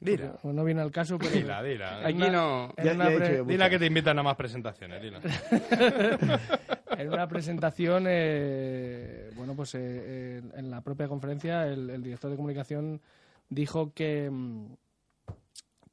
Dila. 0.00 0.32
porque 0.40 0.56
No 0.56 0.64
viene 0.64 0.80
al 0.80 0.90
caso, 0.90 1.18
pero... 1.18 1.30
Dila, 1.30 2.00
Aquí 2.06 2.14
no- 2.18 2.72
Ya- 2.82 2.94
pre- 2.94 3.44
Dila 3.44 3.68
que 3.70 3.78
te 3.78 3.86
invitan 3.86 4.18
a 4.18 4.22
más 4.22 4.34
presentaciones, 4.36 5.00
dila. 5.02 5.20
en 7.00 7.12
una 7.12 7.28
presentación, 7.28 8.04
eh, 8.08 9.30
bueno, 9.36 9.54
pues 9.54 9.74
eh, 9.74 9.78
eh, 9.82 10.42
en 10.54 10.70
la 10.70 10.80
propia 10.82 11.08
conferencia 11.08 11.66
el, 11.66 11.90
el 11.90 12.02
director 12.02 12.30
de 12.30 12.36
comunicación 12.36 13.00
dijo 13.48 13.92
que, 13.92 14.30
mm, 14.30 14.66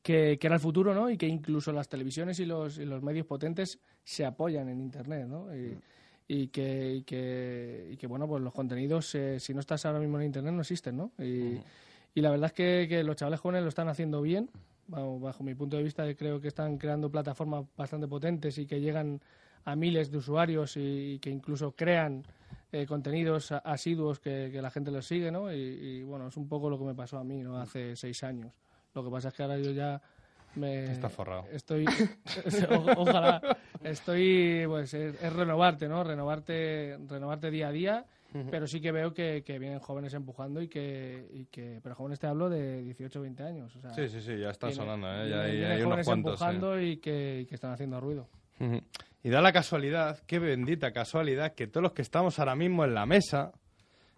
que, 0.01 0.37
que 0.39 0.47
era 0.47 0.55
el 0.55 0.61
futuro, 0.61 0.93
¿no? 0.93 1.09
Y 1.09 1.17
que 1.17 1.27
incluso 1.27 1.71
las 1.73 1.89
televisiones 1.89 2.39
y 2.39 2.45
los, 2.45 2.77
y 2.77 2.85
los 2.85 3.03
medios 3.03 3.25
potentes 3.25 3.79
se 4.03 4.25
apoyan 4.25 4.69
en 4.69 4.79
Internet, 4.79 5.27
¿no? 5.27 5.53
Y, 5.53 5.77
y 6.29 6.47
que, 6.47 6.95
y 6.95 7.03
que, 7.03 7.89
y 7.91 7.97
que, 7.97 8.07
bueno, 8.07 8.27
pues 8.27 8.43
los 8.43 8.53
contenidos, 8.53 9.13
eh, 9.15 9.39
si 9.39 9.53
no 9.53 9.59
estás 9.59 9.85
ahora 9.85 9.99
mismo 9.99 10.19
en 10.19 10.27
Internet, 10.27 10.53
no 10.53 10.61
existen, 10.61 10.97
¿no? 10.97 11.11
Y, 11.19 11.59
y 12.13 12.21
la 12.21 12.31
verdad 12.31 12.47
es 12.47 12.53
que, 12.53 12.85
que 12.87 13.03
los 13.03 13.15
chavales 13.15 13.39
jóvenes 13.39 13.63
lo 13.63 13.69
están 13.69 13.89
haciendo 13.89 14.21
bien. 14.21 14.49
Bajo, 14.87 15.19
bajo 15.19 15.43
mi 15.43 15.53
punto 15.53 15.75
de 15.75 15.83
vista, 15.83 16.15
creo 16.15 16.39
que 16.39 16.47
están 16.47 16.77
creando 16.77 17.11
plataformas 17.11 17.65
bastante 17.75 18.07
potentes 18.07 18.57
y 18.57 18.65
que 18.65 18.79
llegan 18.79 19.19
a 19.68 19.76
miles 19.76 20.09
de 20.11 20.18
usuarios 20.18 20.78
y, 20.78 21.13
y 21.15 21.20
que 21.20 21.30
incluso 21.30 21.74
crean 21.74 22.24
eh, 22.72 22.86
contenidos 22.86 23.51
asiduos 23.51 24.20
que, 24.20 24.49
que 24.51 24.61
la 24.61 24.72
gente 24.72 24.91
los 24.91 25.05
sigue, 25.05 25.30
¿no? 25.30 25.51
Y, 25.51 25.57
y, 25.57 26.03
bueno, 26.03 26.28
es 26.30 26.38
un 26.38 26.47
poco 26.47 26.70
lo 26.70 26.78
que 26.80 26.86
me 26.86 26.95
pasó 26.95 27.18
a 27.18 27.24
mí, 27.24 27.41
¿no? 27.43 27.57
Hace 27.59 27.95
seis 27.97 28.24
años. 28.24 28.53
Lo 28.95 29.03
que 29.03 29.09
pasa 29.09 29.28
es 29.28 29.34
que 29.34 29.43
ahora 29.43 29.57
yo 29.59 29.72
ya 29.72 30.01
me... 30.55 30.86
Está 30.86 31.09
forrado. 31.09 31.45
Estoy... 31.51 31.86
o- 32.70 33.01
ojalá. 33.01 33.41
Estoy, 33.84 34.63
pues, 34.68 34.93
es, 34.93 35.22
es 35.22 35.34
renovarte, 35.34 35.88
¿no? 35.89 36.03
Renovarte, 36.03 36.97
renovarte 37.07 37.51
día 37.51 37.68
a 37.68 37.72
día. 37.72 38.05
Pero 38.51 38.68
sí 38.68 38.80
que 38.82 38.91
veo 38.91 39.13
que, 39.15 39.41
que 39.43 39.57
vienen 39.57 39.80
jóvenes 39.80 40.13
empujando 40.13 40.61
y 40.61 40.68
que, 40.68 41.28
y 41.34 41.45
que... 41.45 41.80
Pero 41.82 41.95
jóvenes 41.95 42.20
te 42.20 42.28
hablo 42.28 42.49
de 42.49 42.84
18 42.84 43.18
o 43.18 43.22
20 43.24 43.41
años. 43.43 43.76
O 43.76 43.82
sea, 43.82 43.89
Sí, 43.95 44.07
sí, 44.09 44.22
sí, 44.22 44.38
ya 44.38 44.51
está 44.51 44.68
viene- 44.68 44.82
sonando, 44.84 45.07
¿eh? 45.07 45.30
Ya 45.30 45.41
hay- 45.41 45.63
hay 45.63 45.82
unos 45.82 45.84
jóvenes 45.86 46.05
cuantos, 46.05 46.34
empujando 46.34 46.80
y, 46.80 46.97
que, 46.97 47.39
y 47.41 47.45
que 47.47 47.55
están 47.55 47.72
haciendo 47.72 47.99
ruido. 47.99 48.28
Y 49.23 49.29
da 49.29 49.41
la 49.41 49.51
casualidad, 49.51 50.19
qué 50.25 50.39
bendita 50.39 50.91
casualidad, 50.91 51.53
que 51.53 51.67
todos 51.67 51.83
los 51.83 51.91
que 51.93 52.01
estamos 52.01 52.39
ahora 52.39 52.55
mismo 52.55 52.85
en 52.85 52.93
la 52.93 53.05
mesa, 53.05 53.51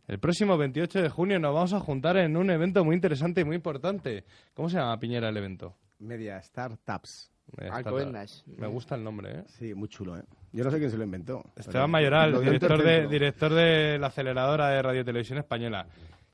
el 0.07 0.19
próximo 0.19 0.57
28 0.57 1.01
de 1.01 1.09
junio 1.09 1.39
nos 1.39 1.53
vamos 1.53 1.73
a 1.73 1.79
juntar 1.79 2.17
en 2.17 2.35
un 2.37 2.49
evento 2.49 2.83
muy 2.83 2.95
interesante 2.95 3.41
y 3.41 3.43
muy 3.43 3.55
importante. 3.55 4.25
¿Cómo 4.53 4.69
se 4.69 4.77
llama, 4.77 4.99
Piñera, 4.99 5.29
el 5.29 5.37
evento? 5.37 5.75
Media 5.99 6.41
Startups. 6.41 7.31
Alcobendas. 7.71 8.43
Me 8.45 8.67
gusta 8.67 8.95
el 8.95 9.03
nombre, 9.03 9.39
¿eh? 9.39 9.43
Sí, 9.47 9.73
muy 9.73 9.89
chulo, 9.89 10.17
¿eh? 10.17 10.23
Yo 10.51 10.63
no 10.63 10.71
sé 10.71 10.77
quién 10.77 10.91
se 10.91 10.97
lo 10.97 11.03
inventó. 11.03 11.43
Esteban 11.55 11.89
Mayoral, 11.89 12.39
director 12.43 12.83
de, 12.83 13.07
director 13.07 13.53
de 13.53 13.97
la 13.99 14.07
aceleradora 14.07 14.69
de 14.69 14.81
Radio 14.81 15.05
Televisión 15.05 15.39
Española. 15.39 15.87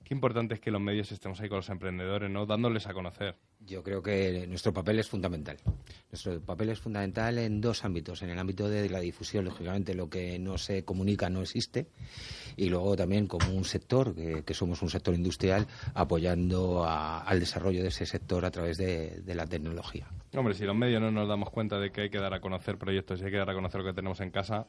Qué 0.05 0.13
importante 0.13 0.53
es 0.53 0.59
que 0.59 0.69
los 0.69 0.79
medios 0.79 1.11
estemos 1.11 1.41
ahí 1.41 1.49
con 1.49 1.55
los 1.57 1.69
emprendedores, 1.69 2.29
¿no? 2.29 2.45
Dándoles 2.45 2.85
a 2.85 2.93
conocer. 2.93 3.35
Yo 3.65 3.81
creo 3.81 4.03
que 4.03 4.45
nuestro 4.47 4.71
papel 4.71 4.99
es 4.99 5.07
fundamental. 5.09 5.57
Nuestro 6.11 6.39
papel 6.41 6.69
es 6.69 6.79
fundamental 6.79 7.39
en 7.39 7.59
dos 7.59 7.83
ámbitos. 7.83 8.21
En 8.21 8.29
el 8.29 8.37
ámbito 8.37 8.69
de 8.69 8.87
la 8.87 8.99
difusión, 8.99 9.45
lógicamente, 9.45 9.95
lo 9.95 10.07
que 10.07 10.37
no 10.37 10.59
se 10.59 10.85
comunica 10.85 11.27
no 11.31 11.41
existe. 11.41 11.87
Y 12.55 12.69
luego 12.69 12.95
también 12.95 13.25
como 13.25 13.49
un 13.51 13.65
sector, 13.65 14.13
que, 14.13 14.43
que 14.43 14.53
somos 14.53 14.83
un 14.83 14.91
sector 14.91 15.15
industrial, 15.15 15.65
apoyando 15.95 16.83
a- 16.85 17.21
al 17.23 17.39
desarrollo 17.39 17.81
de 17.81 17.87
ese 17.87 18.05
sector 18.05 18.45
a 18.45 18.51
través 18.51 18.77
de, 18.77 19.21
de 19.23 19.33
la 19.35 19.47
tecnología. 19.47 20.07
Hombre, 20.35 20.53
si 20.53 20.65
los 20.65 20.75
medios 20.75 21.01
no 21.01 21.09
nos 21.09 21.27
damos 21.27 21.49
cuenta 21.49 21.79
de 21.79 21.91
que 21.91 22.01
hay 22.01 22.09
que 22.11 22.19
dar 22.19 22.33
a 22.35 22.39
conocer 22.41 22.77
proyectos 22.77 23.19
y 23.21 23.25
hay 23.25 23.31
que 23.31 23.37
dar 23.37 23.49
a 23.49 23.55
conocer 23.55 23.81
lo 23.81 23.87
que 23.87 23.93
tenemos 23.95 24.19
en 24.19 24.29
casa, 24.29 24.67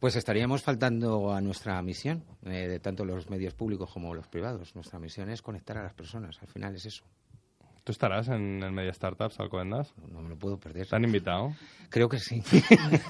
Pues 0.00 0.14
estaríamos 0.14 0.62
faltando 0.62 1.32
a 1.32 1.40
nuestra 1.40 1.80
misión, 1.82 2.22
eh, 2.44 2.68
de 2.68 2.80
tanto 2.80 3.04
los 3.04 3.30
medios 3.30 3.54
públicos 3.54 3.90
como 3.90 4.14
los 4.14 4.26
privados. 4.28 4.74
Nuestra 4.74 4.98
misión 4.98 5.30
es 5.30 5.40
conectar 5.42 5.78
a 5.78 5.82
las 5.82 5.94
personas. 5.94 6.36
Al 6.42 6.48
final 6.48 6.74
es 6.74 6.86
eso. 6.86 7.04
¿tú 7.84 7.92
estarás 7.92 8.26
en 8.26 8.64
el 8.64 8.72
Media 8.72 8.92
Startups, 8.92 9.38
Alcobendas? 9.38 9.94
No 10.10 10.20
me 10.20 10.30
lo 10.30 10.36
puedo 10.36 10.58
perder. 10.58 10.88
¿Te 10.88 10.96
han 10.96 11.04
invitado? 11.04 11.54
Creo 11.88 12.08
que 12.08 12.18
sí. 12.18 12.42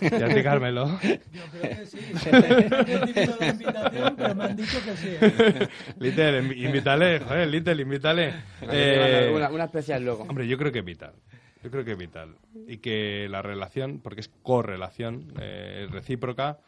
¿Y 0.02 0.06
a 0.22 0.28
ti, 0.28 0.42
Carmelo? 0.42 0.86
Yo 1.32 1.42
creo 1.50 1.76
que 1.78 1.86
sí. 1.86 1.98
He 2.26 2.98
recibido 2.98 3.36
la 3.40 3.48
invitación, 3.48 4.16
pero 4.18 4.34
me 4.34 4.44
han 4.44 4.56
dicho 4.56 4.78
que 4.84 4.96
sí. 4.98 5.08
¿eh? 5.18 5.68
Little, 5.98 6.40
invítale, 6.58 7.20
joder, 7.20 7.48
Little, 7.48 7.80
invítale. 7.82 8.34
Una- 9.32 9.48
una 9.48 9.64
especial 9.64 10.04
luego. 10.04 10.24
Hombre, 10.24 10.46
yo 10.46 10.58
creo 10.58 10.70
que 10.70 10.80
es 10.80 10.84
vital. 10.84 11.14
Yo 11.64 11.70
creo 11.70 11.82
que 11.82 11.92
es 11.92 11.98
vital. 11.98 12.36
Y 12.68 12.76
que 12.76 13.28
la 13.30 13.40
relación, 13.40 14.00
porque 14.02 14.20
es 14.20 14.28
correlación, 14.42 15.32
eh, 15.40 15.88
recíproca, 15.90 16.58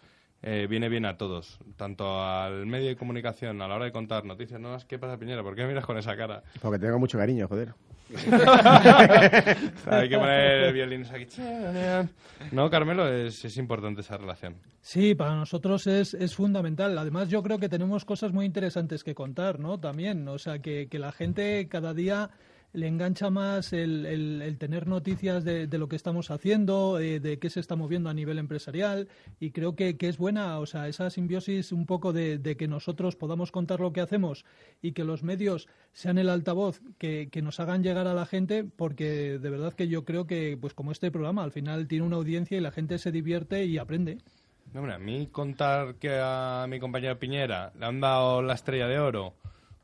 eh, 0.42 0.66
viene 0.68 0.88
bien 0.88 1.04
a 1.04 1.16
todos. 1.16 1.58
Tanto 1.76 2.22
al 2.22 2.66
medio 2.66 2.88
de 2.88 2.96
comunicación, 2.96 3.60
a 3.62 3.68
la 3.68 3.74
hora 3.76 3.86
de 3.86 3.92
contar 3.92 4.24
noticias 4.24 4.60
nuevas. 4.60 4.84
¿Qué 4.84 4.98
pasa, 4.98 5.18
Piñera? 5.18 5.42
¿Por 5.42 5.54
qué 5.54 5.62
me 5.62 5.68
miras 5.68 5.84
con 5.84 5.98
esa 5.98 6.16
cara? 6.16 6.42
Porque 6.60 6.78
tengo 6.78 6.98
mucho 6.98 7.18
cariño, 7.18 7.48
joder. 7.48 7.74
Hay 9.86 10.08
que 10.08 10.18
poner 10.18 10.72
violines 10.72 11.10
aquí. 11.10 11.26
No, 12.52 12.70
Carmelo, 12.70 13.06
es, 13.08 13.44
es 13.44 13.56
importante 13.58 14.00
esa 14.00 14.16
relación. 14.16 14.56
Sí, 14.80 15.14
para 15.14 15.34
nosotros 15.34 15.86
es, 15.86 16.14
es 16.14 16.34
fundamental. 16.34 16.96
Además, 16.96 17.28
yo 17.28 17.42
creo 17.42 17.58
que 17.58 17.68
tenemos 17.68 18.04
cosas 18.04 18.32
muy 18.32 18.46
interesantes 18.46 19.04
que 19.04 19.14
contar, 19.14 19.58
¿no? 19.58 19.78
También, 19.78 20.26
o 20.28 20.38
sea, 20.38 20.60
que, 20.60 20.88
que 20.88 20.98
la 20.98 21.12
gente 21.12 21.68
cada 21.68 21.92
día 21.92 22.30
le 22.72 22.86
engancha 22.86 23.30
más 23.30 23.72
el, 23.72 24.04
el- 24.06 24.58
tener 24.58 24.86
noticias 24.86 25.44
de, 25.44 25.66
de 25.66 25.78
lo 25.78 25.88
que 25.88 25.96
estamos 25.96 26.30
haciendo, 26.30 26.98
eh, 27.00 27.18
de 27.20 27.38
qué 27.38 27.48
se 27.50 27.60
está 27.60 27.76
moviendo 27.76 28.10
a 28.10 28.14
nivel 28.14 28.38
empresarial, 28.38 29.08
y 29.40 29.50
creo 29.50 29.74
que, 29.74 29.96
que 29.96 30.08
es 30.08 30.18
buena, 30.18 30.58
o 30.58 30.66
sea, 30.66 30.86
esa 30.88 31.08
simbiosis 31.10 31.72
un 31.72 31.86
poco 31.86 32.12
de, 32.12 32.38
de 32.38 32.56
que 32.56 32.68
nosotros 32.68 33.16
podamos 33.16 33.50
contar 33.52 33.80
lo 33.80 33.92
que 33.92 34.00
hacemos 34.00 34.44
y 34.82 34.92
que 34.92 35.04
los 35.04 35.22
medios 35.22 35.66
sean 35.92 36.18
el 36.18 36.28
altavoz 36.28 36.80
que, 36.98 37.28
que 37.30 37.42
nos 37.42 37.58
hagan 37.60 37.82
llegar 37.82 38.06
a 38.06 38.14
la 38.14 38.26
gente, 38.26 38.64
porque 38.64 39.38
de 39.38 39.50
verdad 39.50 39.72
que 39.72 39.88
yo 39.88 40.04
creo 40.04 40.26
que, 40.26 40.58
pues 40.60 40.74
como 40.74 40.92
este 40.92 41.10
programa, 41.10 41.42
al 41.44 41.52
final 41.52 41.88
tiene 41.88 42.04
una 42.04 42.16
audiencia 42.16 42.58
y 42.58 42.60
la 42.60 42.70
gente 42.70 42.98
se 42.98 43.12
divierte 43.12 43.64
y 43.64 43.78
aprende. 43.78 44.18
No, 44.74 44.84
a 44.92 44.98
mí 44.98 45.28
contar 45.32 45.94
que 45.94 46.18
a 46.22 46.66
mi 46.68 46.78
compañero 46.78 47.18
Piñera 47.18 47.72
le 47.78 47.86
han 47.86 48.00
dado 48.00 48.42
la 48.42 48.52
estrella 48.52 48.86
de 48.86 48.98
oro, 48.98 49.34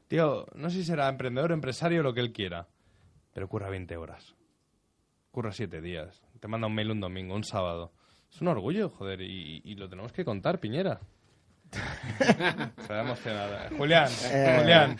tío, 0.08 0.46
no 0.54 0.68
sé 0.68 0.76
si 0.78 0.84
será 0.84 1.08
emprendedor, 1.08 1.52
empresario, 1.52 2.02
lo 2.02 2.12
que 2.12 2.20
él 2.20 2.32
quiera, 2.32 2.66
pero 3.34 3.46
curra 3.48 3.68
20 3.68 3.94
horas. 3.98 4.34
Curra 5.30 5.52
7 5.52 5.82
días. 5.82 6.22
Te 6.40 6.48
manda 6.48 6.66
un 6.68 6.74
mail 6.74 6.92
un 6.92 7.00
domingo, 7.00 7.34
un 7.34 7.44
sábado. 7.44 7.92
Es 8.32 8.40
un 8.40 8.48
orgullo, 8.48 8.88
joder, 8.88 9.20
y, 9.20 9.60
y 9.64 9.74
lo 9.74 9.88
tenemos 9.90 10.12
que 10.12 10.24
contar, 10.24 10.58
Piñera. 10.60 11.00
Se 12.86 12.92
ha 12.92 13.00
emocionado. 13.02 13.56
Julián, 13.76 14.08
Eh. 14.30 14.56
Julián, 14.60 14.96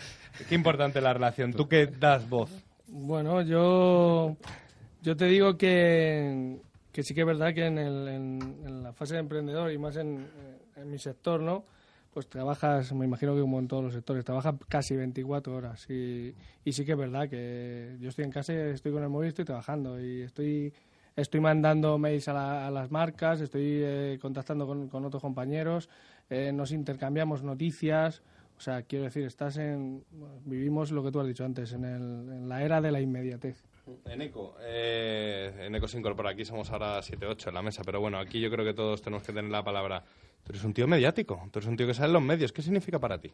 qué 0.49 0.55
importante 0.55 1.01
la 1.01 1.13
relación. 1.13 1.53
Tú 1.53 1.69
que 1.69 1.87
das 1.87 2.29
voz. 2.29 2.51
Bueno, 2.89 3.43
yo, 3.43 4.37
yo 5.03 5.17
te 5.17 5.27
digo 5.27 5.57
que, 5.57 6.59
que 6.93 7.03
sí 7.03 7.15
que 7.15 7.21
es 7.23 7.27
verdad 7.27 7.55
que 7.55 7.67
en, 7.67 7.79
el- 7.79 8.09
en- 8.09 8.63
en 8.67 8.83
la 8.83 8.93
fase 8.93 9.15
de 9.15 9.21
emprendedor 9.21 9.73
y 9.73 9.79
más 9.79 9.97
en, 9.97 10.29
en 10.77 10.91
mi 10.91 10.99
sector, 10.99 11.41
¿no? 11.41 11.65
Pues 12.15 12.29
trabajas, 12.29 12.93
me 12.93 13.05
imagino 13.07 13.35
que 13.35 13.41
como 13.41 13.59
en 13.59 13.67
todos 13.67 13.83
los 13.83 13.93
sectores, 13.93 14.25
trabajas 14.25 14.55
casi 14.69 14.95
24 14.95 15.57
horas. 15.57 15.85
Y, 15.91 16.33
y 16.65 16.73
sí 16.73 16.85
que 16.85 16.93
es 16.93 16.99
verdad 16.99 17.29
que 17.29 17.97
yo 18.01 18.09
estoy 18.09 18.25
en 18.25 18.31
casa, 18.31 18.53
estoy 18.55 18.93
con 18.93 19.03
el 19.03 19.09
móvil, 19.09 19.29
estoy 19.29 19.45
trabajando 19.45 20.01
y 20.01 20.23
estoy, 20.23 20.73
estoy 21.17 21.41
mandando 21.41 21.99
mails 21.99 22.29
a, 22.29 22.33
la- 22.33 22.67
a 22.69 22.71
las 22.71 22.93
marcas, 22.93 23.41
estoy 23.41 23.81
eh, 23.83 24.19
contactando 24.23 24.65
con, 24.65 24.89
con 24.89 25.05
otros 25.05 25.21
compañeros, 25.23 25.89
eh, 26.31 26.53
nos 26.53 26.71
intercambiamos 26.71 27.43
noticias. 27.43 28.23
O 28.57 28.61
sea, 28.61 28.83
quiero 28.83 29.07
decir, 29.07 29.25
estás 29.25 29.57
en. 29.57 30.05
vivimos 30.45 30.93
lo 30.93 31.03
que 31.03 31.11
tú 31.11 31.19
has 31.19 31.27
dicho 31.27 31.45
antes, 31.45 31.73
en, 31.73 31.85
el, 31.85 32.01
en 32.33 32.49
la 32.49 32.63
era 32.63 32.81
de 32.81 32.93
la 32.93 33.01
inmediatez. 33.01 33.65
Eneco, 34.05 34.55
eh, 34.61 35.53
Eneco 35.67 35.89
se 35.89 35.99
incorpora 35.99 36.31
aquí, 36.31 36.45
somos 36.45 36.71
ahora 36.71 37.03
7-8 37.03 37.49
en 37.49 37.55
la 37.55 37.63
mesa, 37.63 37.83
pero 37.85 38.01
bueno, 38.01 38.19
aquí 38.21 38.41
yo 38.41 38.53
creo 38.53 38.65
que 38.65 38.73
todos 38.73 39.03
tenemos 39.03 39.25
que 39.25 39.33
tener 39.33 39.51
la 39.51 39.65
palabra. 39.65 40.05
Tú 40.45 40.53
eres 40.53 40.65
un 40.65 40.75
tío 40.75 40.87
mediático, 40.87 41.49
tú 41.51 41.59
eres 41.59 41.69
un 41.69 41.77
tío 41.77 41.87
que 41.87 41.95
sale 41.95 42.09
en 42.09 42.13
los 42.15 42.23
medios. 42.23 42.53
¿Qué 42.53 42.63
significa 42.63 42.99
para 42.99 43.19
ti? 43.19 43.33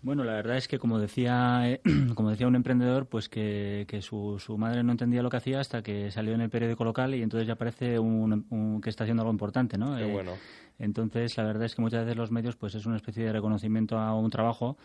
Bueno, 0.00 0.22
la 0.22 0.34
verdad 0.34 0.56
es 0.56 0.68
que 0.68 0.78
como 0.78 0.98
decía, 0.98 1.68
eh, 1.70 1.80
como 2.14 2.30
decía 2.30 2.46
un 2.46 2.54
emprendedor, 2.54 3.06
pues 3.06 3.28
que, 3.28 3.84
que 3.88 4.00
su, 4.00 4.38
su, 4.38 4.56
madre 4.56 4.82
no 4.84 4.92
entendía 4.92 5.22
lo 5.22 5.30
que 5.30 5.38
hacía 5.38 5.60
hasta 5.60 5.82
que 5.82 6.10
salió 6.10 6.34
en 6.34 6.40
el 6.40 6.50
periódico 6.50 6.84
local 6.84 7.14
y 7.14 7.22
entonces 7.22 7.48
ya 7.48 7.56
parece 7.56 7.98
un, 7.98 8.46
un, 8.50 8.80
que 8.80 8.90
está 8.90 9.04
haciendo 9.04 9.22
algo 9.22 9.32
importante, 9.32 9.76
¿no? 9.76 9.96
Qué 9.96 10.04
Eh, 10.04 10.12
bueno. 10.12 10.32
entonces, 10.78 11.36
la 11.36 11.44
verdad 11.44 11.64
es 11.64 11.74
que 11.74 11.82
muchas 11.82 12.04
veces 12.04 12.16
los 12.16 12.30
medios, 12.30 12.54
pues 12.54 12.76
es 12.76 12.86
una 12.86 12.96
especie 12.96 13.24
de 13.24 13.32
reconocimiento 13.32 13.98
a 13.98 14.14
un 14.14 14.30
trabajo 14.30 14.76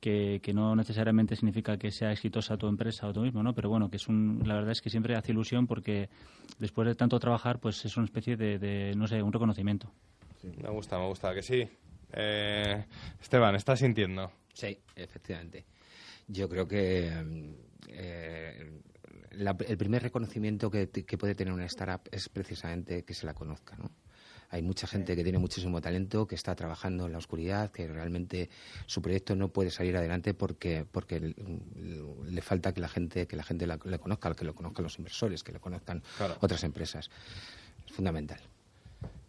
que, 0.00 0.38
que 0.40 0.54
no 0.54 0.76
necesariamente 0.76 1.34
significa 1.34 1.76
que 1.76 1.90
sea 1.90 2.12
exitosa 2.12 2.56
tu 2.56 2.68
empresa 2.68 3.08
o 3.08 3.12
tú 3.12 3.22
mismo, 3.22 3.42
¿no? 3.42 3.52
Pero 3.54 3.70
bueno, 3.70 3.90
que 3.90 3.96
es 3.96 4.06
un, 4.06 4.40
la 4.46 4.54
verdad 4.54 4.70
es 4.70 4.80
que 4.80 4.90
siempre 4.90 5.16
hace 5.16 5.32
ilusión 5.32 5.66
porque 5.66 6.08
después 6.60 6.86
de 6.86 6.94
tanto 6.94 7.18
trabajar, 7.18 7.58
pues 7.58 7.84
es 7.84 7.96
una 7.96 8.06
especie 8.06 8.36
de, 8.36 8.60
de 8.60 8.94
no 8.96 9.08
sé, 9.08 9.20
un 9.20 9.32
reconocimiento. 9.32 9.92
Me 10.42 10.68
gusta, 10.70 10.98
me 10.98 11.06
gusta, 11.06 11.34
que 11.34 11.42
sí. 11.42 11.68
Eh, 12.12 12.84
Esteban, 13.20 13.54
¿estás 13.54 13.78
sintiendo? 13.80 14.32
Sí, 14.52 14.78
efectivamente. 14.96 15.64
Yo 16.28 16.48
creo 16.48 16.66
que 16.66 17.10
eh, 17.88 18.80
la- 19.32 19.56
el 19.66 19.76
primer 19.76 20.02
reconocimiento 20.02 20.70
que, 20.70 20.88
que 20.90 21.18
puede 21.18 21.34
tener 21.34 21.52
una 21.52 21.66
startup 21.66 22.08
es 22.10 22.28
precisamente 22.28 23.04
que 23.04 23.14
se 23.14 23.26
la 23.26 23.34
conozca, 23.34 23.76
¿no? 23.76 23.90
Hay 24.52 24.62
mucha 24.62 24.88
gente 24.88 25.14
que 25.14 25.22
tiene 25.22 25.38
muchísimo 25.38 25.80
talento, 25.80 26.26
que 26.26 26.34
está 26.34 26.56
trabajando 26.56 27.06
en 27.06 27.12
la 27.12 27.18
oscuridad, 27.18 27.70
que 27.70 27.86
realmente 27.86 28.50
su 28.86 29.00
proyecto 29.00 29.36
no 29.36 29.48
puede 29.50 29.70
salir 29.70 29.96
adelante 29.96 30.34
porque 30.34 30.84
porque 30.90 31.20
le 32.24 32.42
falta 32.42 32.74
que 32.74 32.80
la 32.80 32.88
gente 32.88 33.28
que 33.28 33.36
la 33.36 33.44
gente 33.44 33.64
la, 33.68 33.78
la 33.84 33.98
conozca, 33.98 34.34
que 34.34 34.44
lo 34.44 34.52
conozcan 34.56 34.82
los 34.82 34.98
inversores, 34.98 35.44
que 35.44 35.52
lo 35.52 35.60
conozcan 35.60 36.02
Claro. 36.16 36.36
otras 36.40 36.64
empresas. 36.64 37.10
Es 37.86 37.92
fundamental. 37.92 38.40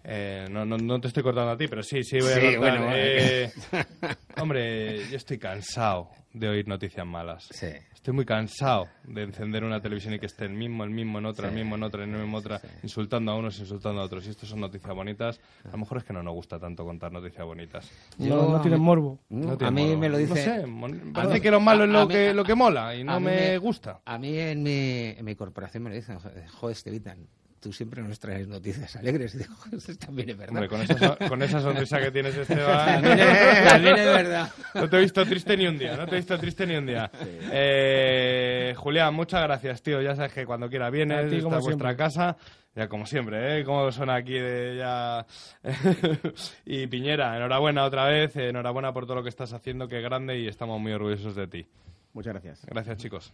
Eh, 0.04 0.48
no, 0.50 0.66
no, 0.66 0.78
no 0.78 1.00
te 1.00 1.08
estoy 1.08 1.22
cortando 1.24 1.52
a 1.52 1.58
ti, 1.58 1.68
pero 1.68 1.84
sí, 1.84 2.04
sí 2.04 2.20
voy 2.20 2.32
a 2.32 2.36
Sí, 2.36 2.42
cortar. 2.56 2.60
bueno. 2.80 2.88
Eh, 2.96 3.52
hombre, 4.40 5.08
yo 5.10 5.18
estoy 5.18 5.38
cansado 5.38 6.10
de 6.34 6.48
oír 6.50 6.68
noticias 6.68 7.06
malas. 7.06 7.50
Estoy 7.94 8.14
muy 8.16 8.26
cansado 8.26 8.88
de 9.04 9.22
encender 9.22 9.64
una 9.64 9.80
televisión 9.80 10.16
y 10.16 10.20
que 10.20 10.26
esté 10.26 10.46
el 10.46 10.54
mismo, 10.54 10.84
el 10.84 10.90
mismo 10.90 11.20
en 11.20 11.28
otra, 11.28 11.50
el 11.50 11.54
mismo 11.54 11.76
en 11.76 11.84
otra, 11.84 12.04
el 12.04 12.10
mismo 12.10 12.24
en 12.26 12.34
otra, 12.34 12.60
insultando 12.82 13.32
a 13.32 13.36
unos, 13.36 13.60
insultando 13.60 14.02
a 14.02 14.06
otros. 14.06 14.26
Y 14.26 14.32
esto 14.32 14.48
son 14.48 14.60
noticias 14.60 14.92
bonitas. 14.96 15.40
A 15.68 15.72
lo 15.74 15.78
mejor 15.78 16.00
es 16.00 16.04
que 16.04 16.14
no 16.14 16.24
nos 16.24 16.34
gusta 16.34 16.58
tanto 16.58 16.84
contar 16.84 17.12
noticias 17.12 17.46
bonitas. 17.46 17.88
No, 18.18 18.50
no 18.50 18.60
tienen 18.62 18.82
morbo. 18.82 19.20
No 19.30 19.52
a 19.52 19.58
tiene 19.58 19.72
mí 19.72 19.84
morbo. 19.88 20.00
me 20.00 20.10
lo 20.10 20.14
No 20.18 20.26
dice. 20.26 20.44
sé, 20.44 20.66
mon- 20.66 21.10
a 21.12 21.14
parece 21.14 21.42
que 21.42 21.52
lo 21.52 21.60
malo 21.60 21.84
a- 21.84 21.86
es 21.86 21.92
lo 21.92 22.08
mí- 22.08 22.14
que, 22.16 22.34
lo 22.34 22.44
que 22.44 22.56
mola 22.56 22.96
y 22.96 23.04
no 23.04 23.20
me 23.20 23.58
gusta. 23.60 24.00
A 24.06 24.18
mí 24.18 24.36
en 24.36 24.64
mi, 24.64 25.14
en 25.16 25.24
mi 25.24 25.36
corporación 25.36 25.84
me 25.84 25.90
lo 25.92 25.96
dicen, 25.96 26.18
joder, 26.20 26.72
Estevitan, 26.76 27.28
tú 27.62 27.72
siempre 27.72 28.02
nos 28.02 28.20
traes 28.20 28.48
noticias 28.48 28.96
alegres. 28.98 29.38
Digo, 29.38 29.54
eso 29.72 29.94
también 29.96 30.32
es 30.32 30.38
verdad. 30.38 30.56
Hombre, 30.64 30.68
con 30.68 30.82
esa, 30.82 30.98
so- 30.98 31.18
con 31.30 31.42
esa 31.44 31.62
sonrisa 31.62 32.00
que 32.02 32.12
tienes, 32.12 32.36
Esteban. 32.36 33.02
También 33.04 33.20
es- 33.20 33.64
también 33.70 33.98
es 33.98 34.06
verdad. 34.06 34.50
No 34.74 34.90
te 34.90 34.98
he 34.98 35.00
visto 35.02 35.26
triste 35.26 35.56
ni 35.56 35.68
un 35.68 35.78
día, 35.78 35.96
no 35.96 36.06
te 36.08 36.16
he 36.16 36.18
visto 36.18 36.38
triste 36.38 36.66
ni 36.68 36.76
un 36.76 36.86
día. 36.88 37.10
Eh, 37.52 38.74
Julián, 38.78 39.14
muchas 39.14 39.44
gracias, 39.44 39.82
tío. 39.82 40.02
Ya 40.02 40.16
sabes 40.16 40.34
que 40.34 40.46
cuando 40.46 40.70
quiera 40.70 40.90
vienes, 40.90 41.26
A 41.26 41.30
ti, 41.30 41.36
esta 41.38 41.44
como 41.44 41.58
es 41.58 41.64
vuestra 41.64 41.96
casa. 41.96 42.36
Ya 42.74 42.88
como 42.88 43.06
siempre, 43.06 43.60
¿eh? 43.60 43.64
Como 43.66 43.92
son 43.92 44.10
aquí 44.10 44.34
de 44.34 44.78
ya... 44.78 45.26
y 46.66 46.88
Piñera, 46.88 47.36
enhorabuena 47.36 47.84
otra 47.84 48.06
vez, 48.06 48.34
enhorabuena 48.38 48.94
por 48.94 49.04
todo 49.06 49.16
lo 49.16 49.24
que 49.24 49.30
estás 49.30 49.52
haciendo, 49.52 49.90
que 49.90 49.98
es 49.98 50.04
grande 50.04 50.40
y 50.40 50.48
estamos 50.48 50.80
muy 50.80 50.94
orgullosos 50.94 51.36
de 51.36 51.48
ti. 51.48 51.68
Muchas 52.14 52.32
gracias. 52.34 52.66
Gracias, 52.66 52.98
chicos. 52.98 53.34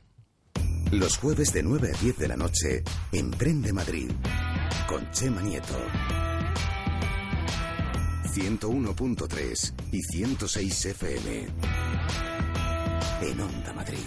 Los 0.91 1.17
jueves 1.17 1.51
de 1.51 1.63
9 1.63 1.91
a 1.93 2.01
10 2.01 2.17
de 2.17 2.27
la 2.29 2.37
noche, 2.37 2.83
Emprende 3.11 3.73
Madrid, 3.73 4.09
con 4.87 5.11
Chema 5.11 5.41
Nieto. 5.41 5.77
101.3 8.23 9.73
y 9.91 10.01
106 10.01 10.85
FM. 10.85 11.47
En 13.21 13.41
Onda 13.41 13.73
Madrid. 13.73 13.97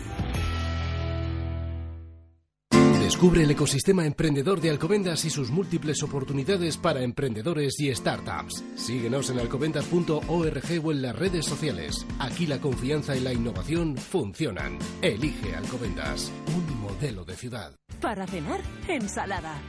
Descubre 3.10 3.42
el 3.42 3.50
ecosistema 3.50 4.06
emprendedor 4.06 4.60
de 4.60 4.70
Alcobendas 4.70 5.24
y 5.24 5.30
sus 5.30 5.50
múltiples 5.50 6.00
oportunidades 6.04 6.76
para 6.76 7.02
emprendedores 7.02 7.74
y 7.80 7.92
startups. 7.92 8.62
Síguenos 8.76 9.30
en 9.30 9.40
alcobendas.org 9.40 10.84
o 10.84 10.92
en 10.92 11.02
las 11.02 11.16
redes 11.16 11.44
sociales. 11.44 12.06
Aquí 12.20 12.46
la 12.46 12.60
confianza 12.60 13.16
y 13.16 13.20
la 13.20 13.32
innovación 13.32 13.96
funcionan. 13.96 14.78
Elige 15.02 15.56
Alcobendas, 15.56 16.30
un 16.56 16.80
modelo 16.80 17.24
de 17.24 17.34
ciudad. 17.34 17.72
Para 18.00 18.28
cenar, 18.28 18.60
ensalada. 18.86 19.60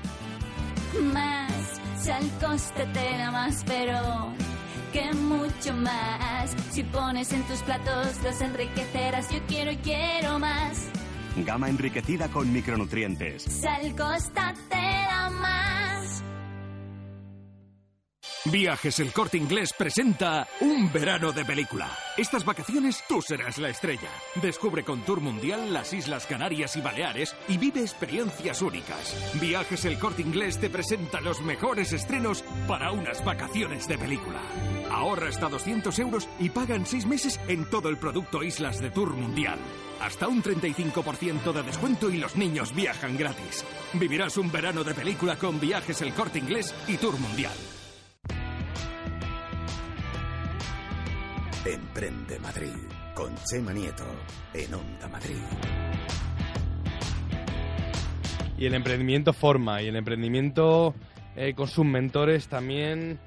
Más, 1.12 1.82
si 2.00 2.12
al 2.12 2.30
coste 2.40 2.86
te 2.94 3.18
da 3.18 3.32
más, 3.32 3.64
pero 3.66 4.36
que 4.94 5.12
mucho 5.16 5.74
más. 5.78 6.56
Si 6.70 6.84
pones 6.84 7.34
en 7.34 7.42
tus 7.48 7.60
platos 7.64 8.22
los 8.24 8.40
enriquecerás, 8.40 9.32
yo 9.32 9.40
quiero 9.48 9.72
y 9.72 9.78
quiero 9.78 10.38
más. 10.38 10.92
Gama 11.38 11.70
enriquecida 11.70 12.28
con 12.30 12.52
micronutrientes. 12.52 13.44
Si 13.44 13.68
al 13.68 13.96
coste 13.96 14.42
te 14.70 14.76
da 14.76 15.30
más. 15.30 16.24
Viajes 18.46 19.00
El 19.00 19.14
Corte 19.14 19.38
Inglés 19.38 19.72
presenta 19.78 20.48
Un 20.62 20.92
verano 20.92 21.32
de 21.32 21.46
película. 21.46 21.88
Estas 22.18 22.44
vacaciones 22.44 23.04
tú 23.08 23.22
serás 23.22 23.60
la 23.60 23.70
estrella. 23.70 24.10
Descubre 24.42 24.84
con 24.84 25.02
Tour 25.02 25.22
Mundial 25.22 25.72
las 25.72 25.94
Islas 25.94 26.26
Canarias 26.26 26.76
y 26.76 26.82
Baleares 26.82 27.36
y 27.48 27.58
vive 27.58 27.82
experiencias 27.82 28.64
únicas. 28.64 29.16
Viajes 29.40 29.86
El 29.86 30.00
Corte 30.00 30.24
Inglés 30.24 30.60
te 30.60 30.72
presenta 30.72 31.22
los 31.22 31.42
mejores 31.42 31.94
estrenos 31.94 32.44
para 32.72 32.94
unas 32.94 33.22
vacaciones 33.26 33.86
de 33.86 33.98
película. 33.98 34.40
Ahorra 34.90 35.28
hasta 35.28 35.50
200 35.50 36.00
euros 36.00 36.30
y 36.40 36.50
paga 36.52 36.74
en 36.74 36.86
seis 36.86 37.06
meses 37.06 37.38
en 37.50 37.70
todo 37.70 37.90
el 37.90 37.98
producto 37.98 38.44
Islas 38.44 38.80
de 38.80 38.90
Tour 38.90 39.14
Mundial. 39.14 39.60
Hasta 40.00 40.30
un 40.30 40.42
35% 40.42 41.52
de 41.52 41.64
descuento 41.64 42.10
y 42.10 42.16
los 42.16 42.38
niños 42.38 42.74
viajan 42.74 43.18
gratis. 43.18 43.66
Vivirás 43.92 44.38
un 44.38 44.50
verano 44.50 44.86
de 44.86 44.94
película 44.94 45.36
con 45.36 45.60
Viajes 45.60 46.02
El 46.02 46.14
Corte 46.14 46.40
Inglés 46.40 46.74
y 46.88 46.96
Tour 46.96 47.20
Mundial. 47.20 47.52
Emprende 51.66 52.40
Madrid, 52.40 52.78
con 53.14 53.36
Chema 53.52 53.74
Nieto. 53.74 54.06
En 54.54 54.74
Onda 54.74 55.10
Madrid. 55.10 55.36
Y 58.58 58.66
el 58.66 58.76
emprendimiento 58.76 59.34
forma, 59.34 59.82
y 59.82 59.88
el 59.88 59.98
emprendimiento 59.98 60.96
eh, 61.36 61.54
con 61.54 61.68
sus 61.68 61.86
mentores 61.86 62.48
también 62.48 63.20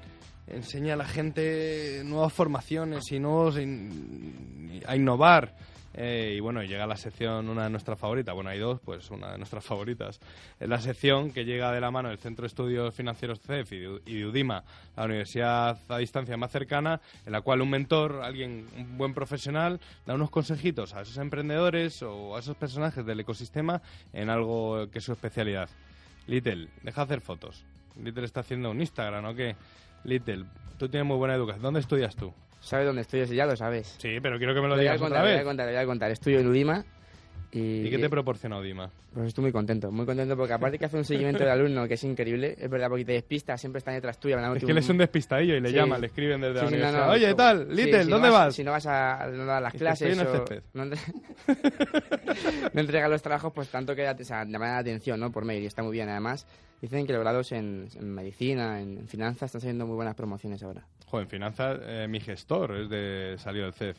enseña 0.47 0.93
a 0.93 0.97
la 0.97 1.05
gente 1.05 2.01
nuevas 2.05 2.31
formaciones 2.33 3.11
y 3.11 3.19
nuevos 3.19 3.57
in- 3.57 4.81
a 4.85 4.95
innovar. 4.95 5.55
Eh, 5.97 6.33
y 6.35 6.39
bueno, 6.41 6.61
llega 6.61 6.85
la 6.85 6.97
sección, 6.97 7.47
una 7.47 7.63
de 7.63 7.69
nuestras 7.69 7.97
favoritas, 7.97 8.35
bueno, 8.35 8.49
hay 8.49 8.59
dos, 8.59 8.81
pues 8.83 9.09
una 9.11 9.31
de 9.31 9.37
nuestras 9.37 9.63
favoritas. 9.63 10.19
Es 10.59 10.67
la 10.67 10.81
sección 10.81 11.31
que 11.31 11.45
llega 11.45 11.71
de 11.71 11.79
la 11.79 11.89
mano 11.89 12.09
del 12.09 12.17
Centro 12.17 12.43
de 12.43 12.47
Estudios 12.47 12.93
Financieros 12.93 13.39
CEF 13.39 13.71
y 13.71 13.79
de, 13.79 14.25
UDIMA, 14.25 14.61
la 14.97 15.05
universidad 15.05 15.79
a 15.87 15.97
distancia 15.97 16.35
más 16.35 16.51
cercana, 16.51 16.99
en 17.25 17.31
la 17.31 17.39
cual 17.39 17.61
un 17.61 17.69
mentor, 17.69 18.19
alguien, 18.21 18.67
un 18.77 18.97
buen 18.97 19.13
profesional, 19.13 19.79
da 20.05 20.15
unos 20.15 20.31
consejitos 20.31 20.93
a 20.93 21.01
esos 21.01 21.15
emprendedores 21.17 22.03
o 22.03 22.35
a 22.35 22.39
esos 22.41 22.57
personajes 22.57 23.05
del 23.05 23.21
ecosistema 23.21 23.81
en 24.11 24.29
algo 24.29 24.89
que 24.91 24.99
es 24.99 25.05
su 25.05 25.13
especialidad. 25.13 25.69
Little, 26.27 26.67
deja 26.83 27.01
de 27.01 27.05
hacer 27.05 27.21
fotos. 27.21 27.63
Little 28.03 28.25
está 28.25 28.41
haciendo 28.41 28.71
un 28.71 28.81
Instagram, 28.81 29.25
¿o 29.25 29.35
qué? 29.35 29.55
Little, 30.03 30.45
tú 30.77 30.89
tienes 30.89 31.07
muy 31.07 31.17
buena 31.17 31.33
educación. 31.35 31.61
¿Dónde 31.63 31.79
estudias 31.79 32.15
tú? 32.15 32.33
¿Sabes 32.59 32.85
dónde 32.87 33.01
estudio? 33.03 33.27
Si 33.27 33.35
ya 33.35 33.45
lo 33.45 33.55
sabes. 33.55 33.95
Sí, 33.99 34.17
pero 34.21 34.37
quiero 34.37 34.53
que 34.55 34.61
me 34.61 34.67
lo 34.67 34.73
Te 34.75 34.81
voy 34.81 34.87
a 34.87 34.91
digas 34.93 34.99
contar, 35.01 35.17
otra 35.19 35.21
te 35.21 35.27
voy 35.27 35.33
vez. 35.33 35.41
a 35.41 35.45
contar, 35.45 35.67
voy 35.67 35.75
a 35.75 35.85
contar. 35.85 36.11
Estudio 36.11 36.39
en 36.39 36.47
Udima 36.47 36.83
y... 37.55 37.87
¿Y 37.87 37.89
qué 37.89 37.97
te 37.97 38.09
proporciona 38.09 38.57
Odima? 38.57 38.89
Pues 39.13 39.27
estoy 39.27 39.43
muy 39.43 39.51
contento, 39.51 39.91
muy 39.91 40.05
contento 40.05 40.35
porque 40.35 40.53
aparte 40.53 40.77
que 40.77 40.85
hace 40.85 40.97
un 40.97 41.05
seguimiento 41.05 41.39
del 41.39 41.49
alumno 41.49 41.87
que 41.87 41.93
es 41.95 42.03
increíble, 42.03 42.55
es 42.59 42.69
verdad, 42.69 42.89
porque 42.89 43.05
te 43.05 43.13
despista, 43.13 43.57
siempre 43.57 43.79
están 43.79 43.93
detrás 43.95 44.19
tuya. 44.19 44.35
Es 44.55 44.63
que 44.63 44.71
él 44.71 44.77
es 44.77 44.89
un 44.89 44.97
despistadillo 44.97 45.55
y 45.55 45.61
le 45.61 45.69
Sí. 45.69 45.75
llaman, 45.75 46.01
le 46.01 46.07
escriben 46.07 46.41
desde 46.41 46.55
la 46.55 46.59
Sí, 46.61 46.67
sí, 46.67 46.71
no, 46.73 46.77
universidad. 46.79 47.05
no, 47.07 47.11
Oye, 47.13 47.23
esto- 47.25 47.35
tal, 47.37 47.67
sí, 47.69 47.75
Little, 47.75 48.03
si 48.03 48.09
no 48.09 48.15
¿dónde 48.15 48.29
vas? 48.29 48.55
Si 48.55 48.63
no 48.63 48.71
vas 48.71 48.85
a, 48.87 49.27
no 49.31 49.51
a 49.51 49.61
las 49.61 49.73
Dice, 49.73 49.83
clases 49.85 50.09
"Estoy 50.09 50.21
en 50.27 50.27
el 50.35 50.41
o 50.41 50.45
césped". 50.45 50.63
no, 50.73 50.83
entre- 50.83 50.99
no 52.73 52.81
entregas 52.81 53.09
los 53.09 53.21
trabajos, 53.21 53.53
pues 53.53 53.69
tanto 53.69 53.95
que 53.95 54.07
o 54.09 54.23
sea, 54.23 54.43
llaman 54.43 54.69
la 54.69 54.77
atención 54.79 55.19
¿no? 55.19 55.31
por 55.31 55.45
mail 55.45 55.63
y 55.63 55.67
está 55.67 55.81
muy 55.83 55.93
bien. 55.93 56.09
Además, 56.09 56.45
dicen 56.81 57.05
que 57.07 57.13
los 57.13 57.21
grados 57.21 57.51
en, 57.51 57.87
en 57.95 58.13
medicina, 58.13 58.81
en 58.81 59.07
finanzas, 59.07 59.43
están 59.47 59.61
saliendo 59.61 59.85
muy 59.85 59.95
buenas 59.95 60.15
promociones 60.15 60.61
ahora. 60.63 60.85
Joder, 61.05 61.23
en 61.25 61.29
finanzas, 61.29 61.79
eh, 61.83 62.07
mi 62.09 62.19
gestor 62.19 62.75
es 62.75 62.89
de 62.89 63.35
salió 63.37 63.63
del 63.63 63.73
CEF. 63.73 63.97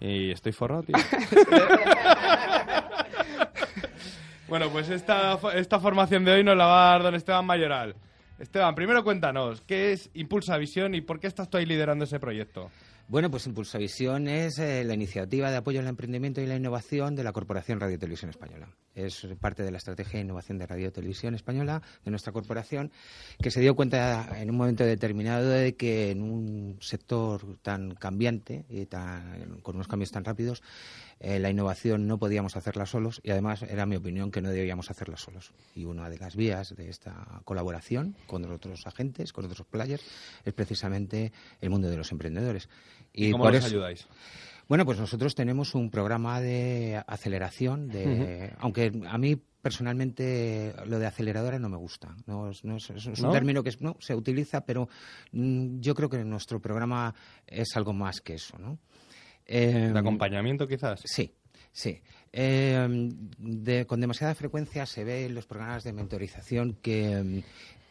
Y 0.00 0.30
estoy 0.30 0.52
forrado, 0.52 0.82
tío. 0.82 0.96
bueno, 4.48 4.68
pues 4.70 4.90
esta, 4.90 5.38
esta 5.54 5.80
formación 5.80 6.24
de 6.24 6.32
hoy 6.32 6.44
nos 6.44 6.56
la 6.56 6.66
va 6.66 6.88
a 6.88 6.92
dar 6.92 7.02
don 7.02 7.14
Esteban 7.14 7.46
Mayoral. 7.46 7.96
Esteban, 8.38 8.74
primero 8.74 9.02
cuéntanos, 9.02 9.62
¿qué 9.62 9.92
es 9.92 10.10
Impulsa 10.12 10.58
Visión 10.58 10.94
y 10.94 11.00
por 11.00 11.18
qué 11.18 11.26
estás 11.26 11.48
tú 11.48 11.56
ahí 11.56 11.64
liderando 11.64 12.04
ese 12.04 12.20
proyecto? 12.20 12.70
Bueno, 13.08 13.30
pues 13.30 13.46
Impulsavisión 13.46 14.26
es 14.26 14.58
eh, 14.58 14.82
la 14.82 14.94
iniciativa 14.94 15.48
de 15.48 15.58
apoyo 15.58 15.78
al 15.78 15.86
emprendimiento 15.86 16.40
y 16.40 16.46
la 16.46 16.56
innovación 16.56 17.14
de 17.14 17.22
la 17.22 17.32
Corporación 17.32 17.78
Radio 17.78 18.00
Televisión 18.00 18.30
Española. 18.30 18.68
es 18.96 19.28
parte 19.40 19.62
de 19.62 19.70
la 19.70 19.78
estrategia 19.78 20.18
de 20.18 20.24
innovación 20.24 20.58
de 20.58 20.66
Radio 20.66 20.90
Televisión 20.90 21.36
Española, 21.36 21.82
de 22.04 22.10
nuestra 22.10 22.32
corporación, 22.32 22.90
que 23.40 23.52
se 23.52 23.60
dio 23.60 23.76
cuenta 23.76 24.40
en 24.40 24.50
un 24.50 24.56
momento 24.56 24.84
determinado 24.84 25.48
de 25.50 25.76
que 25.76 26.10
en 26.10 26.20
un 26.20 26.78
sector 26.80 27.58
tan 27.62 27.94
cambiante 27.94 28.64
y 28.68 28.86
tan, 28.86 29.60
con 29.62 29.76
unos 29.76 29.86
cambios 29.86 30.10
tan 30.10 30.24
rápidos, 30.24 30.60
eh, 31.18 31.38
la 31.38 31.48
innovación 31.48 32.06
no 32.06 32.18
podíamos 32.18 32.56
hacerla 32.56 32.84
solos 32.84 33.20
y 33.22 33.30
además 33.30 33.62
era 33.62 33.86
mi 33.86 33.96
opinión 33.96 34.30
que 34.30 34.42
no 34.42 34.50
debíamos 34.50 34.90
hacerla 34.90 35.16
solos. 35.16 35.52
Y 35.74 35.84
una 35.84 36.10
de 36.10 36.18
las 36.18 36.36
vías 36.36 36.74
de 36.76 36.90
esta 36.90 37.40
colaboración 37.44 38.16
con 38.26 38.44
otros 38.50 38.86
agentes, 38.86 39.32
con 39.32 39.46
otros 39.46 39.66
players, 39.66 40.04
es 40.44 40.52
precisamente 40.52 41.32
el 41.60 41.70
mundo 41.70 41.88
de 41.88 41.96
los 41.96 42.12
emprendedores. 42.12 42.68
¿Y 43.16 43.32
cómo 43.32 43.44
por 43.44 43.52
les 43.54 43.64
eso- 43.64 43.74
ayudáis? 43.74 44.06
bueno, 44.68 44.84
pues 44.84 44.98
nosotros 44.98 45.34
tenemos 45.34 45.74
un 45.74 45.90
programa 45.90 46.40
de 46.40 47.02
aceleración, 47.06 47.88
de, 47.88 48.52
aunque 48.58 48.92
a 49.08 49.18
mí 49.18 49.36
personalmente 49.62 50.72
lo 50.86 50.98
de 51.00 51.06
aceleradora 51.06 51.58
no 51.58 51.68
me 51.68 51.76
gusta. 51.76 52.14
No, 52.26 52.50
es, 52.50 52.64
no 52.64 52.76
es- 52.76 52.90
es 52.90 53.06
un 53.06 53.14
¿No? 53.20 53.32
término 53.32 53.62
que 53.64 53.72
no, 53.80 53.96
se 54.00 54.14
utiliza, 54.14 54.60
pero 54.64 54.88
mm, 55.32 55.80
yo 55.80 55.94
creo 55.94 56.08
que 56.08 56.18
nuestro 56.24 56.60
programa 56.60 57.14
es 57.46 57.76
algo 57.76 57.92
más 57.92 58.20
que 58.20 58.34
eso, 58.34 58.56
¿no? 58.58 58.78
Eh, 59.44 59.90
¿De 59.92 59.98
acompañamiento 59.98 60.66
quizás? 60.66 61.00
Sí, 61.04 61.32
sí. 61.72 62.00
Eh, 62.32 62.86
de- 63.38 63.86
con 63.86 64.00
demasiada 64.00 64.34
frecuencia 64.34 64.84
se 64.86 65.04
ve 65.04 65.26
en 65.26 65.34
los 65.34 65.46
programas 65.46 65.84
de 65.84 65.92
mentorización 65.92 66.74
que, 66.82 67.22
mm, 67.22 67.42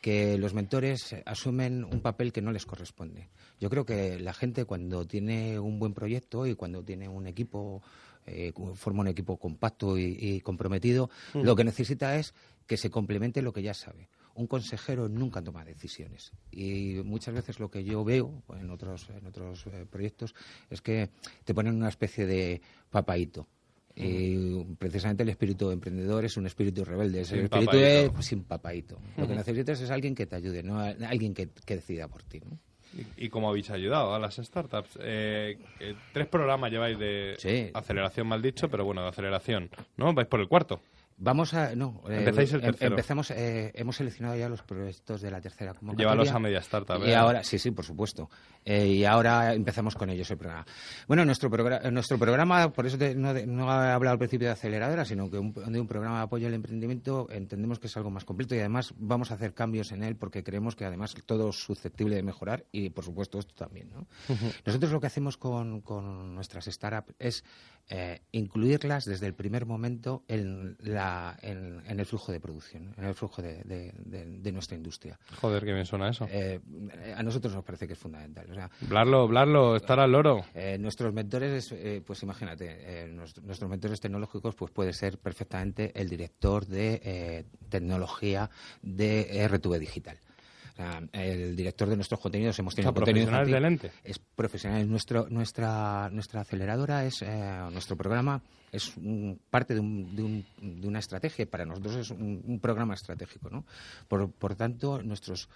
que 0.06 0.38
los 0.38 0.54
mentores 0.54 1.16
asumen 1.26 1.84
un 1.84 2.00
papel 2.00 2.32
que 2.32 2.40
no 2.40 2.52
les 2.52 2.68
corresponde. 2.68 3.28
Yo 3.60 3.72
creo 3.72 3.88
que 3.88 4.20
la 4.20 4.36
gente 4.36 4.66
cuando 4.66 5.08
tiene 5.08 5.58
un 5.58 5.80
buen 5.80 5.96
proyecto 5.96 6.46
y 6.46 6.54
cuando 6.54 6.84
tiene 6.84 7.10
un 7.10 7.26
equipo, 7.26 7.82
eh, 8.28 8.54
forma 8.76 9.02
un 9.02 9.08
equipo 9.08 9.38
compacto 9.38 9.98
y, 9.98 10.16
y 10.20 10.42
comprometido, 10.42 11.10
Mm. 11.34 11.42
lo 11.42 11.56
que 11.56 11.64
necesita 11.64 12.20
es 12.20 12.36
que 12.68 12.78
se 12.78 12.92
complemente 12.92 13.42
lo 13.42 13.52
que 13.52 13.64
ya 13.64 13.74
sabe. 13.74 14.08
Un 14.36 14.46
consejero 14.46 15.10
nunca 15.10 15.42
toma 15.42 15.66
decisiones 15.66 16.34
y 16.52 17.02
muchas 17.04 17.34
veces 17.34 17.60
lo 17.60 17.72
que 17.72 17.84
yo 17.84 18.04
veo 18.04 18.44
en 18.60 18.70
otros, 18.70 19.10
en 19.10 19.26
otros 19.26 19.66
eh, 19.66 19.88
proyectos 19.90 20.36
es 20.70 20.84
que 20.84 21.10
te 21.46 21.56
ponen 21.56 21.74
una 21.76 21.90
especie 21.90 22.28
de 22.28 22.62
papaíto. 22.92 23.48
Y 23.96 24.64
precisamente 24.78 25.24
el 25.24 25.30
espíritu 25.30 25.72
emprendedor 25.72 26.26
es 26.26 26.36
un 26.38 26.46
espíritu 26.46 26.84
rebelde, 26.84 27.22
es 27.22 27.32
el 27.32 27.38
Sin 27.38 27.44
espíritu 27.46 27.66
papaíto. 27.72 27.86
de 28.04 28.10
pues, 28.12 28.26
sin 28.26 28.44
papaíto. 28.44 29.00
Lo 29.18 29.28
que 29.28 29.36
necesitas 29.36 29.80
es 29.80 29.90
alguien 29.90 30.16
que 30.16 30.26
te 30.26 30.36
ayude, 30.36 30.64
no 30.64 30.80
alguien 30.80 31.34
que, 31.34 31.50
que 31.66 31.76
decida 31.76 32.08
por 32.08 32.22
ti. 32.24 32.42
¿no? 32.44 32.58
¿Y, 33.18 33.26
y 33.26 33.30
cómo 33.30 33.50
habéis 33.50 33.70
ayudado 33.70 34.14
a 34.14 34.20
las 34.20 34.36
startups? 34.36 35.00
Eh, 35.02 35.58
eh, 35.80 35.96
tres 36.14 36.28
programas 36.28 36.72
lleváis 36.72 36.98
de 37.00 37.72
aceleración, 37.74 38.28
mal 38.28 38.42
dicho, 38.42 38.70
pero 38.70 38.84
bueno, 38.86 39.02
de 39.04 39.10
aceleración, 39.10 39.70
¿no? 39.98 40.14
¿Vais 40.14 40.28
por 40.28 40.40
el 40.42 40.48
cuarto? 40.48 40.82
Vamos 41.18 41.54
a. 41.54 41.74
No, 41.76 42.02
eh, 42.10 42.18
Empezáis 42.20 42.52
el 42.54 42.60
em- 42.60 42.66
tercero. 42.72 42.92
Empezamos, 42.92 43.32
eh, 43.32 43.72
hemos 43.74 43.96
seleccionado 43.96 44.36
ya 44.38 44.50
los 44.50 44.62
proyectos 44.64 45.22
de 45.22 45.32
la 45.32 45.40
tercera 45.40 45.74
convocatoria. 45.74 46.12
Llévalos 46.12 46.32
a 46.32 46.40
media 46.40 46.60
startup, 46.60 47.02
Y 47.06 47.12
¿eh? 47.12 47.16
ahora, 47.16 47.42
sí, 47.44 47.58
sí, 47.58 47.72
por 47.72 47.86
supuesto. 47.86 48.30
Eh, 48.66 48.88
y 48.88 49.06
ahora 49.06 49.54
empezamos 49.54 49.96
con 49.96 50.10
ellos 50.10 50.30
el 50.32 50.38
programa. 50.38 50.66
Bueno, 51.08 51.24
nuestro, 51.24 51.50
progra- 51.50 51.90
nuestro 51.90 52.18
programa, 52.20 52.70
por 52.74 52.86
eso 52.86 52.98
te- 52.98 53.16
no, 53.16 53.34
de- 53.34 53.48
no 53.48 53.64
he 53.66 53.92
hablado 53.92 54.12
al 54.14 54.18
principio 54.20 54.48
de 54.48 54.54
aceleradora, 54.54 55.06
sino 55.06 55.30
que 55.32 55.38
un, 55.38 55.54
de 55.54 55.80
un 55.80 55.88
programa 55.88 56.18
de 56.18 56.24
apoyo 56.24 56.48
al 56.48 56.54
emprendimiento 56.54 57.28
entendemos 57.32 57.80
que 57.80 57.88
es 57.88 57.96
algo 57.96 58.10
más 58.10 58.26
completo 58.26 58.54
y 58.56 58.60
además 58.60 58.94
vamos 58.98 59.32
a 59.32 59.36
hacer 59.36 59.54
cambios 59.54 59.94
en 59.94 60.04
él 60.04 60.18
porque 60.18 60.44
creemos 60.44 60.76
que 60.76 60.84
además 60.84 61.16
todo 61.26 61.50
es 61.52 61.56
susceptible 61.56 62.16
de 62.18 62.24
mejorar 62.24 62.66
y, 62.74 62.90
por 62.90 63.06
supuesto, 63.06 63.40
esto 63.40 63.54
también. 63.56 63.90
¿no? 63.94 64.06
Nosotros 64.66 64.92
lo 64.92 65.00
que 65.00 65.08
hacemos 65.08 65.38
con, 65.38 65.80
con 65.80 66.36
nuestras 66.36 66.66
startups 66.66 67.14
es 67.20 67.46
eh, 67.90 68.22
incluirlas 68.32 69.06
desde 69.06 69.28
el 69.28 69.34
primer 69.36 69.66
momento 69.66 70.24
en, 70.28 70.76
la, 70.80 71.38
en, 71.42 71.82
en 71.88 72.00
el 72.00 72.06
flujo 72.06 72.32
de 72.32 72.40
producción, 72.40 72.94
en 72.98 73.04
el 73.06 73.14
flujo 73.14 73.42
de, 73.42 73.64
de- 73.64 73.94
de- 73.98 74.26
de 74.40 74.52
nuestra 74.52 74.76
industria. 74.76 75.20
Joder, 75.40 75.64
qué 75.64 75.72
bien 75.74 75.86
suena 75.86 76.10
eso. 76.10 76.28
Eh, 76.32 76.60
a 77.16 77.22
nosotros 77.22 77.54
nos 77.54 77.64
parece 77.64 77.86
que 77.88 77.94
es 77.94 78.00
fundamental. 78.00 78.48
O 78.50 78.54
sea, 78.56 78.70
Blarlo, 78.82 79.28
Blarlo, 79.28 79.76
estar 79.76 80.00
al 80.00 80.12
loro. 80.12 80.44
eh, 80.56 80.78
nuestros 80.80 81.14
mentores, 81.14 81.74
pues 82.06 82.24
imagínate, 82.24 83.04
eh, 83.04 83.08
nuestro- 83.08 83.44
nuestros 83.44 83.70
mentores 83.70 84.00
tecnológicos, 84.02 84.56
pues 84.56 84.72
puede 84.72 84.92
ser 84.94 85.18
perfectamente 85.20 85.92
el 86.00 86.10
director 86.10 86.66
de 86.66 87.46
tecnología 87.70 88.50
de 88.82 89.44
RTV 89.48 89.80
Digital. 89.80 90.18
El 91.14 91.56
director 91.56 91.88
de 91.90 91.96
nuestros 91.96 92.20
contenidos 92.20 92.58
hemos 92.60 92.76
tenido 92.76 92.92
O 92.92 92.94
sea, 92.94 92.96
contenido 93.06 93.26
profesional. 93.28 93.72
Es 94.04 94.20
profesional. 94.20 94.90
Nuestro, 94.90 95.28
nuestra, 95.30 96.10
nuestra 96.12 96.42
aceleradora 96.42 97.06
es 97.06 97.22
eh, 97.22 97.60
nuestro 97.72 97.96
programa 97.96 98.42
es 98.72 98.96
un- 98.98 99.40
parte 99.50 99.74
de, 99.74 99.80
un- 99.80 100.16
de 100.16 100.24
un- 100.24 100.46
de 100.82 100.88
una 100.88 101.00
estrategia. 101.00 101.46
Para 101.50 101.66
nosotros 101.66 101.96
es 101.96 102.10
un, 102.12 102.42
un 102.46 102.60
programa 102.60 102.94
estratégico, 102.94 103.50
¿no? 103.50 103.66
Por, 104.10 104.30
por 104.32 104.56
tanto, 104.56 105.02
nuestros 105.02 105.48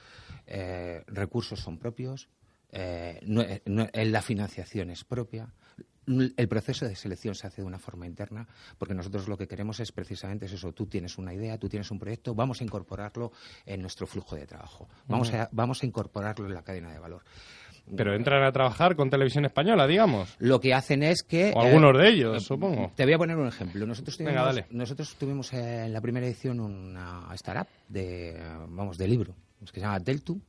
eh, 0.47 1.03
recursos 1.07 1.59
son 1.59 1.77
propios. 1.77 2.29
eh, 2.71 3.19
no- 3.23 3.41
eh, 3.41 3.61
no- 3.65 3.87
eh, 3.91 4.05
la 4.05 4.21
financiación 4.21 4.91
es 4.91 5.03
propia. 5.03 5.51
El 6.37 6.47
proceso 6.47 6.85
de 6.85 6.95
selección 6.95 7.35
se 7.35 7.47
hace 7.47 7.61
de 7.61 7.67
una 7.67 7.77
forma 7.77 8.07
interna, 8.07 8.47
porque 8.77 8.93
nosotros 8.93 9.27
lo 9.27 9.37
que 9.37 9.47
queremos 9.47 9.79
es 9.79 9.91
precisamente 9.91 10.45
es 10.45 10.53
eso. 10.53 10.71
Tú 10.71 10.87
tienes 10.87 11.17
una 11.17 11.33
idea, 11.33 11.57
tú 11.57 11.69
tienes 11.69 11.91
un 11.91 11.99
proyecto, 11.99 12.33
vamos 12.33 12.61
a 12.61 12.63
incorporarlo 12.63 13.31
en 13.65 13.81
nuestro 13.81 14.07
flujo 14.07 14.35
de 14.35 14.47
trabajo. 14.47 14.87
Vamos, 15.07 15.33
a, 15.33 15.49
vamos 15.51 15.83
a 15.83 15.85
incorporarlo 15.85 16.47
en 16.47 16.53
la 16.53 16.63
cadena 16.63 16.91
de 16.91 16.99
valor. 16.99 17.21
Pero 17.95 18.13
entran 18.15 18.43
a 18.43 18.51
trabajar 18.51 18.95
con 18.95 19.09
televisión 19.09 19.45
española, 19.45 19.87
digamos. 19.87 20.35
Lo 20.39 20.59
que 20.59 20.73
hacen 20.73 21.03
es 21.03 21.23
que... 21.23 21.53
O 21.55 21.61
algunos 21.61 21.95
eh, 21.95 21.97
de 21.99 22.09
ellos, 22.09 22.43
supongo. 22.43 22.91
Te 22.95 23.03
voy 23.03 23.13
a 23.13 23.17
poner 23.17 23.37
un 23.37 23.47
ejemplo. 23.47 23.85
Nosotros 23.85 24.17
tuvimos, 24.17 24.33
Venga, 24.33 24.45
dale. 24.45 24.65
Nosotros 24.71 25.15
tuvimos 25.15 25.53
eh, 25.53 25.85
en 25.85 25.93
la 25.93 26.01
primera 26.01 26.27
edición 26.27 26.59
una 26.59 27.27
startup 27.33 27.67
de, 27.87 28.39
vamos, 28.67 28.97
de 28.97 29.07
libro, 29.07 29.35
que 29.59 29.79
se 29.79 29.81
llama 29.81 29.99
Teltu. 29.99 30.39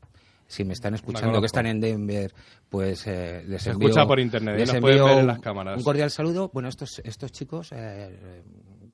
Si 0.51 0.65
me 0.65 0.73
están 0.73 0.95
escuchando, 0.95 1.39
que 1.39 1.47
están 1.47 1.67
en 1.67 1.81
Denver, 1.81 2.33
pues 2.69 3.07
eh, 3.07 3.45
les 3.47 3.63
Se 3.63 3.71
envío... 3.71 3.89
escucha 3.89 4.05
por 4.05 4.19
internet, 4.19 4.59
les 4.59 4.67
nos 4.67 4.77
envío 4.79 5.05
ver 5.05 5.19
en 5.19 5.27
las 5.29 5.39
cámaras. 5.39 5.79
Un 5.79 5.85
cordial 5.85 6.11
saludo. 6.11 6.51
Bueno, 6.53 6.69
estos, 6.69 7.01
estos 7.05 7.31
chicos... 7.31 7.71
eh, 7.71 8.43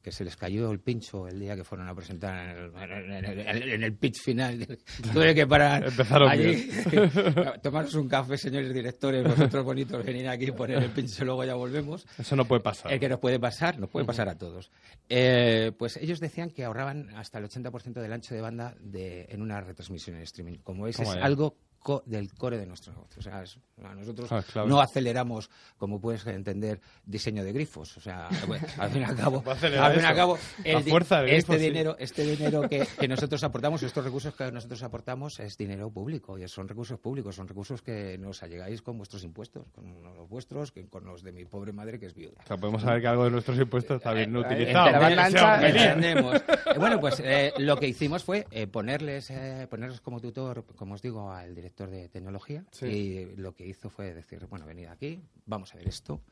que 0.07 0.13
se 0.13 0.23
les 0.23 0.37
cayó 0.37 0.71
el 0.71 0.79
pincho 0.79 1.27
el 1.27 1.41
día 1.41 1.57
que 1.57 1.65
fueron 1.65 1.89
a 1.89 1.95
presentar 1.97 2.57
en 2.57 2.57
el, 2.57 3.25
en 3.25 3.25
el- 3.25 3.73
en 3.73 3.83
el- 3.83 3.93
pitch 3.97 4.21
final. 4.23 4.79
Tuve 5.13 5.35
que 5.35 5.49
parar 5.49 5.83
Empezaron 5.89 6.29
allí. 6.31 6.71
Tomaros 7.63 7.93
un 7.97 8.09
café, 8.09 8.39
señores 8.39 8.73
directores, 8.73 9.25
vosotros 9.25 9.65
bonitos, 9.65 10.05
venir 10.07 10.29
aquí, 10.29 10.53
poner 10.53 10.81
el 10.81 10.91
pincho, 10.91 11.25
luego 11.25 11.43
ya 11.45 11.55
volvemos. 11.55 12.07
Eso 12.19 12.37
no 12.37 12.45
puede 12.45 12.61
pasar. 12.63 12.93
El 12.93 13.01
que 13.01 13.09
nos 13.09 13.19
puede 13.19 13.41
pasar, 13.41 13.81
nos 13.81 13.91
puede 13.91 14.07
pasar 14.07 14.29
a 14.29 14.39
todos. 14.39 14.71
Eh, 15.09 15.73
pues 15.77 15.97
ellos 15.97 16.21
decían 16.21 16.51
que 16.51 16.63
ahorraban 16.65 17.11
hasta 17.17 17.39
el 17.41 17.47
80% 17.47 17.95
del 18.01 18.13
ancho 18.13 18.33
de 18.33 18.41
banda 18.43 18.77
de, 18.79 19.27
en 19.29 19.43
una 19.43 19.61
retransmisión 19.61 20.15
en 20.19 20.23
streaming. 20.23 20.59
Como 20.63 20.85
veis, 20.85 21.01
es 21.01 21.09
algo 21.09 21.57
co- 21.87 22.03
del 22.05 22.33
core 22.35 22.59
de 22.59 22.67
nuestro 22.67 22.93
negocio. 22.93 23.21
O 23.21 23.23
sea, 23.23 23.45
es- 23.45 23.61
a 23.85 23.95
nosotros 23.95 24.33
Ah, 24.33 24.43
claro. 24.53 24.67
no 24.69 24.81
aceleramos, 24.81 25.49
como 25.79 26.01
puedes 26.01 26.27
entender, 26.27 26.81
diseño 27.05 27.45
de 27.45 27.53
grifos. 27.53 27.97
O 27.97 28.01
sea, 28.01 28.29
bueno, 28.49 28.67
al 28.79 28.91
fin 28.91 29.03
y 29.03 29.05
al 29.05 29.15
cabo, 29.15 29.45
al 29.47 29.57
fin 29.57 29.71
y 29.73 29.77
al 30.05 30.17
cabo, 30.17 30.37
di- 30.65 30.91
fuerza 30.91 31.23
de 31.23 31.37
este 31.37 31.53
grifos, 31.53 31.57
sí. 31.57 31.63
dinero, 31.63 31.97
este 32.01 32.23
dinero 32.25 32.63
que, 32.69 32.85
que 32.99 33.07
nosotros 33.07 33.45
aportamos, 33.45 33.85
estos 33.85 34.03
recursos 34.05 34.35
que 34.35 34.51
nosotros 34.51 34.83
aportamos 34.83 35.39
es 35.39 35.57
dinero 35.57 35.89
público 35.91 36.37
y 36.39 36.49
son 36.49 36.67
recursos 36.67 36.99
públicos, 36.99 37.37
son 37.37 37.47
recursos 37.47 37.83
que 37.83 38.19
nos 38.19 38.43
allegáis 38.43 38.83
con 38.83 38.97
vuestros 38.99 39.23
impuestos, 39.23 39.69
con 39.73 40.03
los 40.17 40.29
vuestros, 40.29 40.73
que 40.73 40.89
con 40.89 41.05
los 41.05 41.23
de 41.23 41.31
mi 41.31 41.45
pobre 41.45 41.73
madre 41.73 42.01
que 42.01 42.07
es 42.07 42.15
viuda. 42.15 42.41
O 42.43 42.47
sea, 42.49 42.57
podemos 42.57 42.83
saber 42.83 43.01
que 43.01 43.07
algo 43.07 43.25
de 43.25 43.31
nuestros 43.31 43.57
impuestos 43.59 43.99
está 43.99 44.13
bien 44.13 44.35
Eh, 44.35 44.41
utilizado. 44.41 44.91
sea 45.31 45.55
un 45.55 45.61
pelín. 45.61 45.77
entendemos. 45.83 46.43
Eh, 46.67 46.79
bueno, 46.79 46.99
pues 47.01 47.21
eh, 47.25 47.53
lo 47.59 47.77
que 47.77 47.87
hicimos 47.87 48.25
fue 48.25 48.47
eh, 48.51 48.67
ponerles, 48.67 49.31
eh, 49.31 49.67
ponerles 49.71 50.01
como 50.01 50.21
tutor, 50.21 50.65
como 50.75 50.95
os 50.95 51.01
digo, 51.03 51.31
al 51.31 51.55
director 51.55 51.76
de 51.85 52.09
tecnología. 52.09 52.65
Sí. 52.71 52.87
Y 52.87 53.37
lo 53.37 53.55
que 53.55 53.67
hizo 53.67 53.91
fue 53.91 54.15
decir, 54.15 54.47
bueno, 54.47 54.65
venid 54.65 54.87
aquí, 54.87 55.21
vamos 55.45 55.75
a 55.75 55.77
ver 55.77 55.89
esto. 55.89 56.23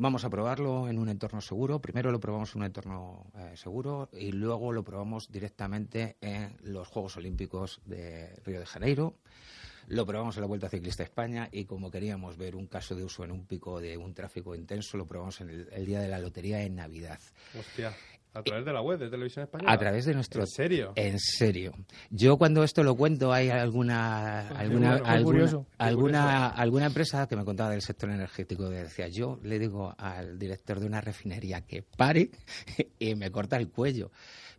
Vamos 0.00 0.24
a 0.24 0.30
probarlo 0.30 0.88
en 0.88 0.96
un 0.98 1.08
entorno 1.08 1.40
seguro. 1.40 1.80
Primero 1.80 2.12
lo 2.12 2.20
probamos 2.20 2.54
en 2.54 2.60
un 2.60 2.66
entorno 2.66 3.26
eh, 3.36 3.56
seguro 3.56 4.08
y 4.12 4.30
luego 4.30 4.72
lo 4.72 4.84
probamos 4.84 5.30
directamente 5.30 6.16
en 6.20 6.56
los 6.62 6.86
Juegos 6.86 7.16
Olímpicos 7.16 7.80
de 7.84 8.34
Río 8.44 8.60
de 8.60 8.66
Janeiro. 8.66 9.16
Lo 9.88 10.06
probamos 10.06 10.36
en 10.36 10.42
la 10.42 10.46
Vuelta 10.46 10.68
Ciclista 10.68 11.02
a 11.02 11.06
España 11.06 11.48
y 11.50 11.64
como 11.64 11.90
queríamos 11.90 12.36
ver 12.36 12.54
un 12.54 12.66
caso 12.66 12.94
de 12.94 13.02
uso 13.02 13.24
en 13.24 13.32
un 13.32 13.46
pico 13.46 13.80
de 13.80 13.96
un 13.96 14.14
tráfico 14.14 14.54
intenso, 14.54 14.98
lo 14.98 15.06
probamos 15.06 15.40
en 15.40 15.50
el, 15.50 15.68
el 15.72 15.86
día 15.86 16.00
de 16.00 16.08
la 16.08 16.20
lotería 16.20 16.62
en 16.62 16.76
Navidad. 16.76 17.18
Hostia, 17.58 17.92
a 18.38 18.42
través 18.42 18.64
de 18.64 18.72
la 18.72 18.80
web 18.80 18.98
de 18.98 19.10
televisión 19.10 19.44
española. 19.44 19.72
A 19.72 19.78
través 19.78 20.04
de 20.04 20.14
nuestro... 20.14 20.42
¿En 20.42 20.46
serio? 20.46 20.92
En 20.94 21.18
serio. 21.18 21.72
Yo 22.10 22.36
cuando 22.36 22.62
esto 22.62 22.82
lo 22.82 22.94
cuento 22.94 23.32
hay 23.32 23.50
alguna 23.50 24.48
alguna 24.48 24.90
bueno, 24.92 25.06
alguna, 25.06 25.24
curioso, 25.24 25.66
alguna, 25.78 26.48
alguna 26.48 26.86
empresa 26.86 27.26
que 27.26 27.36
me 27.36 27.44
contaba 27.44 27.70
del 27.70 27.82
sector 27.82 28.10
energético 28.10 28.68
que 28.70 28.76
decía 28.76 29.08
yo 29.08 29.38
le 29.42 29.58
digo 29.58 29.94
al 29.98 30.38
director 30.38 30.80
de 30.80 30.86
una 30.86 31.00
refinería 31.00 31.62
que 31.62 31.82
pare 31.82 32.30
y 32.98 33.14
me 33.14 33.30
corta 33.30 33.56
el 33.56 33.68
cuello. 33.68 34.10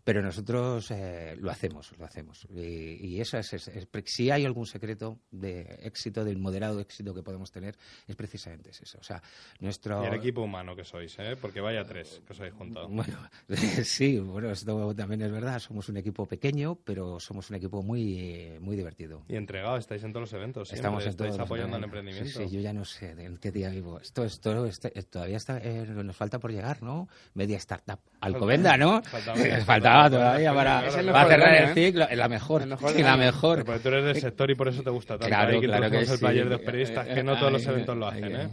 Pero 0.04 0.22
nosotros 0.22 0.90
eh, 0.92 1.36
lo 1.40 1.52
hacemos, 1.52 1.92
lo 1.98 2.06
hacemos. 2.06 2.48
Y, 2.56 3.06
y 3.08 3.22
eso 3.22 3.38
es, 3.38 3.54
es- 3.54 3.68
es- 3.68 3.88
si 4.06 4.32
hay 4.32 4.46
algún 4.46 4.66
secreto 4.66 5.20
de 5.32 5.62
éxito, 5.84 6.24
del 6.24 6.38
moderado 6.40 6.80
éxito 6.80 7.14
que 7.14 7.22
podemos 7.22 7.52
tener, 7.52 7.78
es 8.08 8.16
precisamente 8.16 8.72
es 8.72 8.82
eso. 8.82 8.98
O 9.00 9.04
sea, 9.04 9.22
nuestro... 9.60 10.04
Y 10.04 10.08
el 10.08 10.14
equipo 10.16 10.42
humano 10.42 10.76
que 10.76 10.84
sois, 10.84 11.16
¿eh? 11.20 11.36
Porque 11.40 11.62
vaya 11.62 11.84
tres 11.86 12.22
que 12.26 12.34
os 12.34 12.40
habéis 12.40 12.56
juntado. 12.56 12.88
Bueno, 12.88 13.18
sí, 13.84 14.18
bueno, 14.20 14.52
esto 14.52 14.94
también 14.96 15.22
es 15.22 15.32
verdad. 15.32 15.60
Somos 15.60 15.90
un 15.90 15.98
equipo 15.98 16.26
pequeño, 16.26 16.76
pero 16.84 17.20
somos 17.20 17.50
un 17.50 17.56
equipo 17.58 17.82
muy, 17.84 18.58
muy 18.60 18.76
divertido. 18.76 19.24
Y 19.28 19.36
entregado, 19.36 19.78
estáis 19.78 20.04
en 20.04 20.12
todos 20.14 20.24
los 20.32 20.34
eventos. 20.34 20.68
siempre, 20.70 20.80
Estamos 20.80 21.04
en 21.04 21.10
estáis 21.10 21.32
todos 21.32 21.46
apoyando 21.46 21.78
el 21.78 21.84
emprendimiento. 21.84 22.40
Sí, 22.40 22.48
sí, 22.48 22.56
yo 22.56 22.62
ya 22.62 22.74
no 22.74 22.86
sé 22.86 23.12
en 23.12 23.38
qué 23.38 23.52
día 23.52 23.70
vivo. 23.70 24.00
Esto, 24.00 24.24
esto, 24.24 24.66
eh, 24.66 25.04
todavía 25.04 25.38
está, 25.38 25.58
eh, 25.60 25.86
nos 25.88 26.16
falta 26.16 26.40
por 26.40 26.52
llegar, 26.52 26.82
¿no? 26.82 27.08
Media 27.34 27.58
startup. 27.58 28.00
Alcobenda, 28.22 28.78
¿no? 28.78 29.02
Faltaba, 29.04 29.38
faltaba 29.92 30.10
todavía 30.10 30.54
para, 30.54 30.88
es 30.88 30.94
cerrar 30.94 31.56
el 31.56 31.70
¿eh? 31.70 31.74
ciclo. 31.74 32.08
Es 32.10 32.18
la 32.18 32.30
mejor. 32.30 32.64
Sí, 32.94 33.04
la 33.04 33.18
mejor. 33.18 33.66
Porque 33.66 33.80
tú 33.80 33.88
eres 33.90 34.06
del 34.06 34.16
sector 34.20 34.50
y 34.52 34.56
por 34.56 34.68
eso 34.68 34.84
te 34.84 34.90
gusta 34.90 35.16
tanto. 35.16 35.28
Claro, 35.28 35.54
Hay 35.54 35.60
que 35.60 35.68
claro 35.68 35.82
que 35.82 35.88
introducimos 35.88 36.12
el 36.12 36.18
sí. 36.18 36.26
player 36.26 36.44
de 36.46 36.50
los 36.52 36.62
periodistas, 36.62 37.08
que 37.08 37.24
no 37.24 37.38
todos 37.38 37.52
los 37.52 37.66
eventos 37.68 37.98
lo 37.98 38.08
hacen. 38.08 38.36
¿eh? 38.36 38.50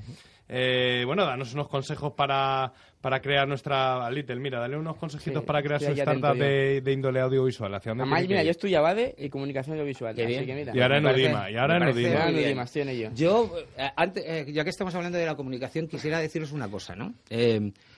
Eh, 0.48 1.02
bueno, 1.04 1.24
danos 1.24 1.52
unos 1.54 1.68
consejos 1.68 2.12
para, 2.12 2.72
para 3.00 3.20
crear 3.20 3.48
nuestra... 3.48 4.08
Little, 4.10 4.36
mira, 4.36 4.60
dale 4.60 4.76
unos 4.76 4.96
consejitos 4.96 5.42
Sí, 5.42 5.46
para 5.46 5.60
crear 5.60 5.80
su 5.80 5.90
startup 5.90 6.36
de, 6.36 6.80
de 6.82 6.92
índole 6.92 7.20
audiovisual. 7.20 7.74
¿Hacia 7.74 7.90
dónde 7.90 8.04
Además, 8.04 8.22
mira, 8.22 8.40
que 8.40 8.44
yo 8.44 8.50
ir? 8.50 8.50
estudio 8.50 8.78
Abade 8.78 9.14
y 9.18 9.28
comunicación 9.28 9.74
audiovisual. 9.74 10.14
Qué 10.14 10.22
así 10.22 10.32
bien. 10.32 10.46
que 10.46 10.54
mira. 10.54 10.72
Y 10.72 10.80
ahora 10.80 10.98
en 10.98 11.06
Udima, 11.06 11.50
y 11.50 11.56
ahora 11.56 11.76
en 11.78 11.82
Udima. 11.88 12.28
Udima, 12.28 12.62
estoy 12.62 12.82
en 12.82 12.88
ello. 12.90 13.10
Yo, 13.14 13.52
eh, 13.76 13.90
antes, 13.96 14.24
eh, 14.24 14.46
ya 14.52 14.62
que 14.62 14.70
estamos 14.70 14.94
hablando 14.94 15.18
de 15.18 15.26
la 15.26 15.34
comunicación, 15.34 15.88
quisiera 15.88 16.20
deciros 16.20 16.52
una 16.52 16.68
cosa, 16.68 16.94
¿no? 16.94 17.12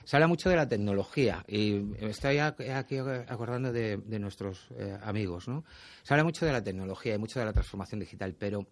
Se 0.09 0.15
habla 0.15 0.25
mucho 0.25 0.49
de 0.49 0.55
la 0.55 0.67
tecnología 0.67 1.45
y 1.47 1.83
estoy 1.99 2.39
aquí 2.39 2.97
acordando 2.97 3.71
de, 3.71 3.97
de 3.97 4.17
nuestros 4.17 4.65
eh, 4.71 4.97
amigos, 5.03 5.47
¿no? 5.47 5.63
Se 6.01 6.15
habla 6.15 6.23
mucho 6.23 6.47
de 6.47 6.51
la 6.51 6.63
tecnología 6.63 7.13
y 7.13 7.19
mucho 7.19 7.37
de 7.37 7.45
la 7.45 7.53
transformación 7.53 7.99
digital, 7.99 8.33
pero 8.33 8.65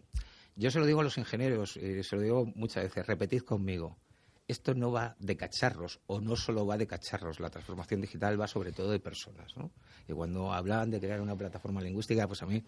yo 0.55 0.71
se 0.71 0.79
lo 0.79 0.87
digo 0.87 1.01
a 1.01 1.03
los 1.03 1.15
ingenieros 1.19 1.77
y 1.77 2.01
se 2.01 2.15
lo 2.15 2.23
digo 2.23 2.51
muchas 2.55 2.85
veces, 2.85 3.05
repetid 3.05 3.41
conmigo. 3.41 3.99
Esto 4.47 4.73
no 4.73 4.91
va 4.91 5.15
de 5.19 5.37
cacharros, 5.37 5.99
o 6.07 6.19
no 6.19 6.35
solo 6.35 6.65
va 6.65 6.75
de 6.75 6.87
cacharros. 6.87 7.39
La 7.39 7.51
transformación 7.51 8.01
digital 8.01 8.41
va 8.41 8.47
sobre 8.47 8.71
todo 8.71 8.89
de 8.89 8.99
personas, 8.99 9.55
¿no? 9.57 9.69
Y 10.07 10.13
cuando 10.13 10.51
hablaban 10.51 10.89
de 10.89 10.99
crear 10.99 11.21
una 11.21 11.35
plataforma 11.35 11.81
lingüística, 11.81 12.27
pues 12.27 12.41
a 12.41 12.47
mí 12.47 12.63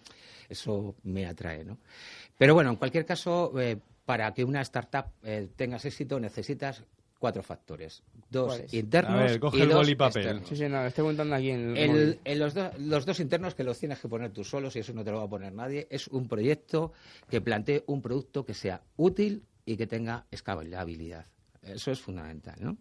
eso 0.47 0.93
me 1.01 1.25
atrae, 1.25 1.65
¿no? 1.65 1.79
Pero 2.37 2.53
bueno, 2.53 2.69
en 2.69 2.75
cualquier 2.75 3.03
caso, 3.03 3.51
eh, 3.59 3.79
para 4.05 4.31
que 4.31 4.43
una 4.43 4.61
startup 4.61 5.05
eh, 5.23 5.49
tengas 5.55 5.85
éxito 5.85 6.19
necesitas 6.19 6.83
cuatro 7.19 7.43
factores. 7.43 8.01
Dos 8.29 8.61
internos 8.73 9.13
A 9.13 9.23
ver, 9.25 9.39
coge 9.39 9.57
y 9.57 9.61
el 9.61 9.67
dos 9.69 9.77
boli 9.77 9.91
y 9.91 9.95
papel. 9.95 10.23
externos. 10.23 10.49
Sí, 10.49 10.55
sí, 10.55 10.67
no, 10.69 10.85
estoy 10.85 11.03
contando 11.05 11.35
aquí 11.35 11.49
en 11.51 11.71
el, 11.71 11.77
El- 11.77 11.87
móvil. 11.89 12.19
en 12.23 12.39
los, 12.39 12.53
do- 12.53 12.71
los 12.79 13.05
dos 13.05 13.19
internos 13.19 13.53
que 13.55 13.63
los 13.63 13.77
tienes 13.77 13.99
que 13.99 14.07
poner 14.07 14.31
tú 14.31 14.43
solos 14.43 14.75
y 14.75 14.79
eso 14.79 14.93
no 14.93 15.03
te 15.03 15.11
lo 15.11 15.17
va 15.17 15.23
a 15.25 15.29
poner 15.29 15.53
nadie, 15.53 15.87
es 15.91 16.07
un 16.07 16.27
proyecto 16.27 16.93
que 17.29 17.41
plantee 17.41 17.83
un 17.87 18.01
producto 18.01 18.43
que 18.45 18.53
sea 18.53 18.81
útil 18.97 19.43
y 19.65 19.75
que 19.77 19.85
tenga 19.85 20.25
escalabilidad. 20.31 21.27
Eso 21.61 21.91
es 21.91 21.99
fundamental, 21.99 22.55
¿no? 22.61 22.77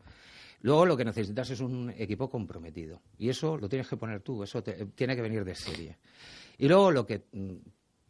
Luego 0.61 0.87
lo 0.87 0.97
que 0.97 1.05
necesitas 1.05 1.51
es 1.51 1.61
un 1.61 1.93
equipo 1.97 2.29
comprometido 2.29 3.01
y 3.19 3.29
eso 3.29 3.57
lo 3.57 3.69
tienes 3.69 3.87
que 3.89 3.97
poner 3.97 4.21
tú, 4.23 4.43
eso 4.43 4.63
te- 4.63 4.87
tiene 4.87 5.15
que 5.15 5.23
venir 5.23 5.45
de 5.45 5.55
serie. 5.55 5.99
Y 6.59 6.67
luego 6.67 6.91
lo 6.91 7.07
que 7.07 7.23
mm, 7.33 7.55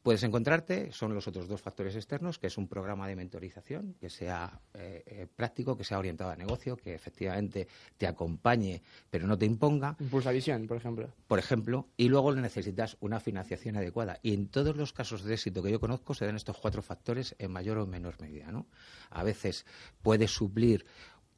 puedes 0.03 0.23
encontrarte 0.23 0.93
son 0.93 1.15
los 1.15 1.27
otros 1.29 1.49
dos 1.49 1.61
factores 1.61 1.95
externos, 1.97 2.39
que 2.39 2.47
es 2.49 2.59
un 2.59 2.69
programa 2.69 3.07
de 3.09 3.17
mentorización 3.17 3.95
que 4.01 4.11
sea 4.11 4.61
eh, 4.75 5.03
eh, 5.07 5.27
práctico, 5.35 5.77
que 5.77 5.85
sea 5.85 5.99
orientado 5.99 6.31
a 6.31 6.37
negocio, 6.37 6.77
que 6.77 6.95
efectivamente 6.95 7.69
te 7.97 8.07
acompañe 8.07 8.83
pero 9.11 9.27
no 9.27 9.37
te 9.39 9.47
imponga 9.47 9.97
Impulsa 10.01 10.31
Visión, 10.31 10.67
por 10.67 10.77
ejemplo. 10.77 11.09
por 11.27 11.39
ejemplo, 11.39 11.89
y 11.97 12.09
luego 12.09 12.35
necesitas 12.35 12.97
una 13.01 13.21
financiación 13.21 13.77
adecuada. 13.77 14.19
Y 14.23 14.35
en 14.35 14.49
todos 14.49 14.77
los 14.77 14.93
casos 14.93 15.25
de 15.25 15.35
éxito 15.35 15.63
que 15.63 15.71
yo 15.71 15.81
conozco 15.81 16.15
se 16.15 16.27
dan 16.27 16.37
estos 16.37 16.59
cuatro 16.59 16.83
factores 16.83 17.35
en 17.39 17.51
mayor 17.51 17.79
o 17.79 17.87
menor 17.87 18.21
medida. 18.21 18.51
¿no? 18.51 18.67
A 19.11 19.23
veces 19.23 19.67
puedes 20.03 20.31
suplir 20.31 20.85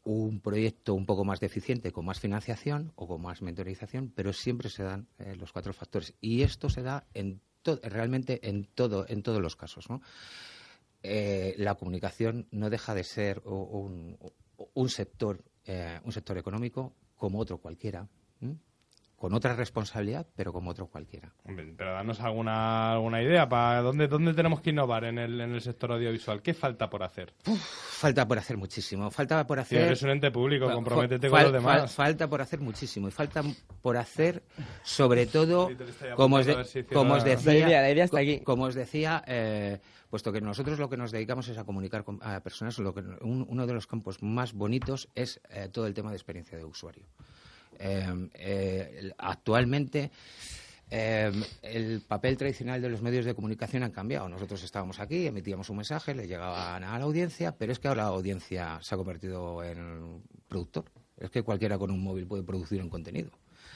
un 0.02 0.40
proyecto 0.40 0.94
un 0.94 1.06
poco 1.06 1.24
más 1.24 1.40
deficiente 1.40 1.92
con 1.92 2.06
más 2.06 2.20
financiación 2.20 2.92
o 2.96 3.06
con 3.06 3.20
más 3.20 3.42
mentorización, 3.42 4.12
pero 4.14 4.32
siempre 4.32 4.70
se 4.70 4.82
dan 4.82 5.08
eh, 5.18 5.36
los 5.36 5.52
cuatro 5.52 5.72
factores. 5.72 6.14
Y 6.20 6.42
esto 6.42 6.68
se 6.70 6.82
da 6.82 7.06
en 7.14 7.40
realmente 7.82 8.48
en 8.48 8.64
todo 8.64 9.06
en 9.08 9.22
todos 9.22 9.40
los 9.40 9.56
casos. 9.56 9.86
Eh, 11.02 11.54
la 11.56 11.76
comunicación 11.76 12.46
no 12.50 12.68
deja 12.68 12.94
de 12.94 13.04
ser 13.04 13.40
un, 13.44 14.18
un 14.74 14.88
sector 14.88 15.42
eh, 15.66 16.00
un 16.04 16.12
sector 16.12 16.36
económico 16.38 16.94
como 17.16 17.38
otro 17.38 17.58
cualquiera. 17.58 18.08
Con 19.20 19.34
otra 19.34 19.54
responsabilidad, 19.54 20.26
pero 20.34 20.50
como 20.50 20.70
otro 20.70 20.86
cualquiera. 20.86 21.30
Pero 21.76 21.92
danos 21.92 22.20
alguna, 22.20 22.92
alguna 22.92 23.22
idea 23.22 23.46
para 23.46 23.82
dónde, 23.82 24.08
dónde 24.08 24.32
tenemos 24.32 24.62
que 24.62 24.70
innovar 24.70 25.04
en 25.04 25.18
el, 25.18 25.38
en 25.42 25.52
el 25.52 25.60
sector 25.60 25.92
audiovisual. 25.92 26.40
¿Qué 26.40 26.54
falta 26.54 26.88
por 26.88 27.02
hacer? 27.02 27.34
Falta 27.44 28.26
por 28.26 28.38
hacer 28.38 28.56
muchísimo. 28.56 29.10
Falta 29.10 29.46
por 29.46 29.58
hacer. 29.58 29.82
eres 29.82 30.02
un 30.04 30.08
ente 30.08 30.30
público, 30.30 30.66
Fa- 30.68 30.72
comprométete 30.72 31.28
con 31.28 31.42
los 31.42 31.52
demás. 31.52 31.92
falta 31.92 32.28
por 32.30 32.40
hacer 32.40 32.60
muchísimo. 32.60 33.08
Y 33.08 33.10
falta 33.10 33.42
por 33.82 33.98
hacer, 33.98 34.42
sobre 34.84 35.26
todo, 35.26 35.68
como 36.16 36.36
os, 36.36 36.46
de- 36.46 36.64
si 36.64 36.82
como 36.84 37.12
os 37.12 37.22
decía. 37.24 37.52
La 37.52 37.58
idea- 37.68 37.82
la 37.82 37.90
idea 37.90 38.04
está 38.04 38.16
co- 38.16 38.22
aquí. 38.22 38.40
Como 38.40 38.64
os 38.64 38.74
decía, 38.74 39.22
eh, 39.26 39.80
puesto 40.08 40.32
que 40.32 40.40
nosotros 40.40 40.78
lo 40.78 40.88
que 40.88 40.96
nos 40.96 41.12
dedicamos 41.12 41.46
es 41.48 41.58
a 41.58 41.64
comunicar 41.64 42.04
con, 42.04 42.20
a 42.22 42.40
personas, 42.40 42.78
lo 42.78 42.94
que, 42.94 43.00
un- 43.20 43.44
uno 43.46 43.66
de 43.66 43.74
los 43.74 43.86
campos 43.86 44.22
más 44.22 44.54
bonitos 44.54 45.10
es 45.14 45.42
eh, 45.50 45.68
todo 45.70 45.86
el 45.86 45.92
tema 45.92 46.08
de 46.08 46.16
experiencia 46.16 46.56
de 46.56 46.64
usuario. 46.64 47.04
Eh, 47.82 48.28
eh, 48.34 49.10
actualmente 49.16 50.10
eh, 50.90 51.32
el 51.62 52.02
papel 52.02 52.36
tradicional 52.36 52.82
de 52.82 52.90
los 52.90 53.00
medios 53.00 53.24
de 53.24 53.34
comunicación 53.34 53.84
han 53.84 53.90
cambiado. 53.90 54.28
Nosotros 54.28 54.62
estábamos 54.62 55.00
aquí, 55.00 55.26
emitíamos 55.26 55.70
un 55.70 55.76
mensaje, 55.76 56.14
le 56.14 56.26
llegaban 56.26 56.84
a 56.84 56.98
la 56.98 57.04
audiencia, 57.04 57.56
pero 57.56 57.72
es 57.72 57.78
que 57.78 57.88
ahora 57.88 58.02
la 58.02 58.08
audiencia 58.10 58.78
se 58.82 58.94
ha 58.94 58.98
convertido 58.98 59.62
en 59.64 60.22
productor. 60.48 60.84
Es 61.16 61.30
que 61.30 61.42
cualquiera 61.42 61.78
con 61.78 61.90
un 61.90 62.02
móvil 62.02 62.26
puede 62.26 62.42
producir 62.42 62.82
un 62.82 62.90
contenido. 62.90 63.30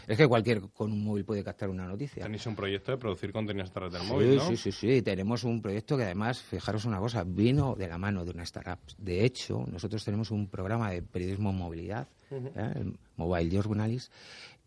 Es 0.06 0.16
que 0.18 0.26
cualquiera 0.28 0.60
con 0.72 0.92
un 0.92 1.04
móvil 1.04 1.24
puede 1.24 1.42
captar 1.44 1.68
una 1.70 1.86
noticia. 1.86 2.22
Tenéis 2.24 2.46
un 2.46 2.54
proyecto 2.56 2.92
de 2.92 2.98
producir 2.98 3.32
contenidos 3.32 3.70
a 3.70 3.72
través 3.72 3.92
del 3.92 4.02
Sí, 4.02 4.08
móvil, 4.08 4.36
¿no? 4.36 4.48
sí, 4.48 4.56
sí, 4.56 4.72
sí. 4.72 5.02
Tenemos 5.02 5.44
un 5.44 5.62
proyecto 5.62 5.96
que 5.96 6.04
además, 6.04 6.40
fijaros 6.42 6.84
una 6.84 6.98
cosa, 6.98 7.24
vino 7.24 7.74
de 7.74 7.88
la 7.88 7.98
mano 7.98 8.24
de 8.24 8.30
una 8.32 8.42
startup. 8.42 8.78
De 8.98 9.24
hecho, 9.24 9.64
nosotros 9.70 10.04
tenemos 10.04 10.30
un 10.30 10.48
programa 10.48 10.90
de 10.90 11.02
periodismo 11.02 11.50
en 11.50 11.56
movilidad, 11.56 12.08
Ujú. 12.30 12.48
¿eh? 12.56 12.72
el 12.76 12.98
Mobile 13.16 13.50
Journalist, 13.50 14.12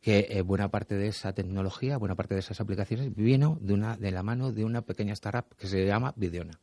que 0.01 0.27
eh, 0.29 0.41
buena 0.41 0.69
parte 0.69 0.95
de 0.95 1.07
esa 1.07 1.33
tecnología, 1.33 1.97
buena 1.97 2.15
parte 2.15 2.33
de 2.35 2.39
esas 2.39 2.59
aplicaciones 2.61 3.13
vino 3.15 3.57
de 3.61 3.73
una 3.73 3.97
de 3.97 4.11
la 4.11 4.23
mano 4.23 4.51
de 4.51 4.63
una 4.63 4.81
pequeña 4.81 5.13
startup 5.13 5.55
que 5.57 5.67
se 5.67 5.85
llama 5.85 6.13
Videona. 6.15 6.59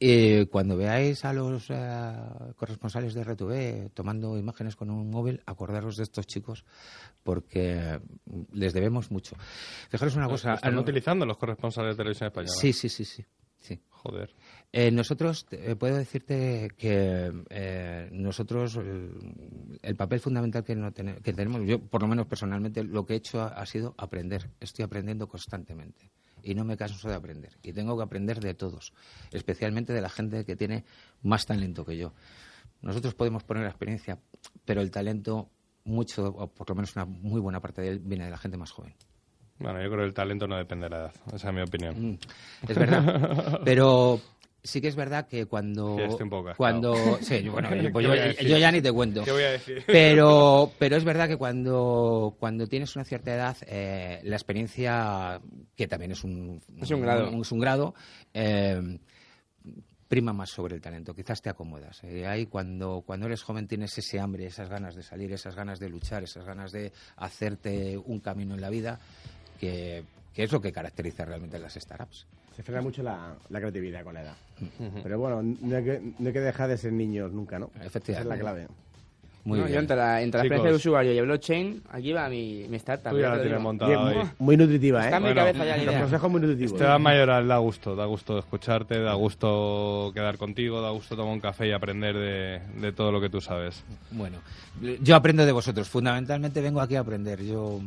Y 0.00 0.46
cuando 0.46 0.76
veáis 0.76 1.24
a 1.24 1.32
los 1.32 1.66
eh, 1.70 2.16
corresponsales 2.56 3.14
de 3.14 3.24
RTV 3.24 3.90
tomando 3.94 4.38
imágenes 4.38 4.76
con 4.76 4.90
un 4.90 5.10
móvil, 5.10 5.42
acordaros 5.44 5.96
de 5.96 6.04
estos 6.04 6.26
chicos 6.26 6.64
porque 7.24 8.00
les 8.52 8.72
debemos 8.72 9.10
mucho. 9.10 9.34
Fijaros 9.90 10.14
una 10.14 10.26
¿Lo- 10.26 10.30
cosa. 10.32 10.54
¿Están 10.54 10.76
ah, 10.76 10.80
utilizando 10.80 11.26
los 11.26 11.36
corresponsales 11.36 11.96
de 11.96 11.96
televisión 11.96 12.28
española? 12.28 12.54
Sí, 12.54 12.72
sí, 12.72 12.88
sí, 12.88 13.04
sí. 13.04 13.24
sí. 13.58 13.80
Joder. 13.90 14.32
Eh, 14.72 14.92
nosotros, 14.92 15.46
eh, 15.50 15.74
puedo 15.74 15.96
decirte 15.96 16.70
que 16.78 17.32
eh, 17.50 18.08
nosotros, 18.12 18.76
el, 18.76 19.78
el 19.82 19.96
papel 19.96 20.20
fundamental 20.20 20.62
que, 20.62 20.76
no 20.76 20.92
tene- 20.92 21.20
que 21.20 21.32
tenemos, 21.32 21.62
yo 21.66 21.80
por 21.80 22.02
lo 22.02 22.06
menos 22.08 22.26
personalmente, 22.26 22.84
lo 22.84 23.04
que 23.04 23.14
he 23.14 23.16
hecho 23.16 23.40
ha, 23.42 23.48
ha 23.48 23.66
sido 23.66 23.94
aprender. 23.98 24.50
Estoy 24.60 24.84
aprendiendo 24.84 25.26
constantemente 25.26 26.12
y 26.42 26.54
no 26.54 26.64
me 26.64 26.76
canso 26.76 27.08
de 27.08 27.14
aprender. 27.14 27.56
Y 27.62 27.72
tengo 27.72 27.96
que 27.96 28.02
aprender 28.04 28.40
de 28.40 28.54
todos, 28.54 28.92
especialmente 29.32 29.92
de 29.92 30.00
la 30.00 30.08
gente 30.08 30.44
que 30.44 30.56
tiene 30.56 30.84
más 31.22 31.46
talento 31.46 31.84
que 31.84 31.96
yo. 31.96 32.12
Nosotros 32.80 33.14
podemos 33.14 33.42
poner 33.44 33.64
la 33.64 33.70
experiencia, 33.70 34.18
pero 34.64 34.80
el 34.80 34.90
talento, 34.90 35.50
mucho, 35.84 36.26
o 36.26 36.46
por 36.48 36.68
lo 36.68 36.76
menos 36.76 36.94
una 36.96 37.04
muy 37.04 37.40
buena 37.40 37.60
parte 37.60 37.82
de 37.82 37.88
él, 37.88 37.98
viene 38.00 38.24
de 38.24 38.30
la 38.30 38.38
gente 38.38 38.56
más 38.56 38.70
joven. 38.70 38.94
Bueno, 39.58 39.82
yo 39.82 39.88
creo 39.88 39.98
que 40.02 40.06
el 40.06 40.14
talento 40.14 40.46
no 40.46 40.56
depende 40.56 40.84
de 40.84 40.90
la 40.90 40.98
edad. 40.98 41.12
Esa 41.34 41.48
es 41.48 41.54
mi 41.54 41.62
opinión. 41.62 42.12
Mm, 42.12 42.18
Es 42.68 42.78
verdad. 42.78 43.60
Pero 43.64 44.20
sí 44.62 44.80
que 44.80 44.88
es 44.88 44.96
verdad 44.96 45.26
que 45.28 45.46
cuando. 45.46 45.96
Sí, 45.96 46.02
estoy 46.02 46.24
un 46.24 46.30
poco 46.30 46.44
cascado. 46.46 46.56
cuando 46.56 47.18
sí, 47.22 47.42
yo- 47.44 47.52
bueno, 47.52 47.74
yo, 47.76 47.90
pues 47.92 48.06
¿Qué 48.06 48.44
yo- 48.44 48.48
yo 48.50 48.58
ya 48.58 48.70
ni 48.72 48.80
te 48.82 48.92
cuento. 48.92 49.24
¿Qué 49.24 49.32
voy 49.32 49.42
a 49.44 49.50
decir? 49.52 49.82
Pero, 49.86 50.72
pero 50.78 50.96
es 50.96 51.04
verdad 51.04 51.28
que 51.28 51.36
cuando, 51.36 52.36
cuando 52.38 52.66
tienes 52.66 52.94
una 52.96 53.04
cierta 53.04 53.34
edad, 53.34 53.56
eh, 53.66 54.20
la 54.24 54.36
experiencia, 54.36 55.40
que 55.76 55.86
también 55.88 56.12
es 56.12 56.24
un, 56.24 56.60
Es 56.80 56.90
un 56.90 57.00
grado. 57.02 57.28
es 57.42 57.52
un 57.52 57.58
grado, 57.60 57.94
eh, 58.34 58.98
prima 60.08 60.32
más 60.32 60.50
sobre 60.50 60.74
el 60.74 60.80
talento. 60.80 61.14
Quizás 61.14 61.42
te 61.42 61.50
acomodas. 61.50 62.02
Eh, 62.04 62.26
ahí 62.26 62.46
cuando, 62.46 63.02
cuando 63.04 63.26
eres 63.26 63.42
joven 63.42 63.68
tienes 63.68 63.96
ese 63.98 64.18
hambre, 64.18 64.46
esas 64.46 64.68
ganas 64.70 64.94
de 64.94 65.02
salir, 65.02 65.30
esas 65.32 65.54
ganas 65.54 65.78
de 65.78 65.88
luchar, 65.90 66.22
esas 66.24 66.44
ganas 66.46 66.72
de 66.72 66.92
hacerte 67.16 67.98
un 67.98 68.20
camino 68.20 68.54
en 68.54 68.60
la 68.62 68.70
vida, 68.70 68.98
que, 69.60 70.04
que 70.32 70.44
es 70.44 70.52
lo 70.52 70.60
que 70.62 70.72
caracteriza 70.72 71.24
realmente 71.26 71.58
las 71.58 71.74
startups. 71.74 72.26
Se 72.58 72.64
frena 72.64 72.82
mucho 72.82 73.04
la, 73.04 73.36
la 73.50 73.60
creatividad 73.60 74.02
con 74.02 74.14
la 74.14 74.22
edad. 74.22 74.34
Pero 75.04 75.16
bueno, 75.20 75.40
no 75.62 75.76
hay, 75.76 75.84
que, 75.84 76.02
no 76.18 76.26
hay 76.26 76.32
que 76.32 76.40
dejar 76.40 76.68
de 76.68 76.76
ser 76.76 76.92
niños 76.92 77.30
nunca, 77.32 77.56
¿no? 77.56 77.70
Efectivamente. 77.80 78.10
Esa 78.12 78.20
es 78.22 78.26
la 78.26 78.36
clave. 78.36 78.66
Muy 79.44 79.60
No, 79.60 79.64
bien. 79.66 79.74
Yo 79.76 79.80
entre 79.80 79.96
la, 79.96 80.20
entre 80.22 80.38
la 80.38 80.44
experiencia 80.44 80.70
de 80.70 80.76
usuario 80.76 81.12
y 81.14 81.18
el 81.18 81.24
blockchain, 81.26 81.82
aquí 81.92 82.12
va 82.12 82.28
mi, 82.28 82.66
mi 82.68 82.76
startup. 82.78 83.12
Tú 83.12 83.20
ya 83.20 83.28
la 83.28 83.36
te 83.36 83.42
tienes 83.42 83.60
montada 83.60 84.02
hoy. 84.02 84.16
muy 84.40 84.56
nutritiva, 84.56 85.02
¿eh? 85.02 85.04
Está 85.04 85.18
en 85.18 85.22
mi 85.22 85.34
cabeza 85.34 85.64
ya 85.64 85.76
Los 85.84 85.94
consejos 85.94 86.30
muy 86.32 86.40
nutritivos. 86.40 86.72
Esteban 86.72 87.00
Mayoral, 87.00 87.46
da 87.46 87.58
gusto, 87.58 87.94
da 87.94 88.04
gusto 88.06 88.38
escucharte, 88.40 89.00
da 89.00 89.14
gusto 89.14 90.10
quedar 90.12 90.36
contigo, 90.36 90.82
da 90.82 90.90
gusto 90.90 91.14
tomar 91.14 91.32
un 91.32 91.40
café 91.40 91.68
y 91.68 91.70
aprender 91.72 92.16
de, 92.16 92.60
de 92.80 92.92
todo 92.92 93.12
lo 93.12 93.20
que 93.20 93.30
tú 93.30 93.40
sabes. 93.40 93.84
Bueno, 94.10 94.38
yo 95.00 95.14
aprendo 95.14 95.46
de 95.46 95.52
vosotros. 95.52 95.88
Fundamentalmente 95.88 96.60
vengo 96.60 96.80
aquí 96.80 96.96
a 96.96 97.00
aprender. 97.00 97.40
Yo 97.44 97.78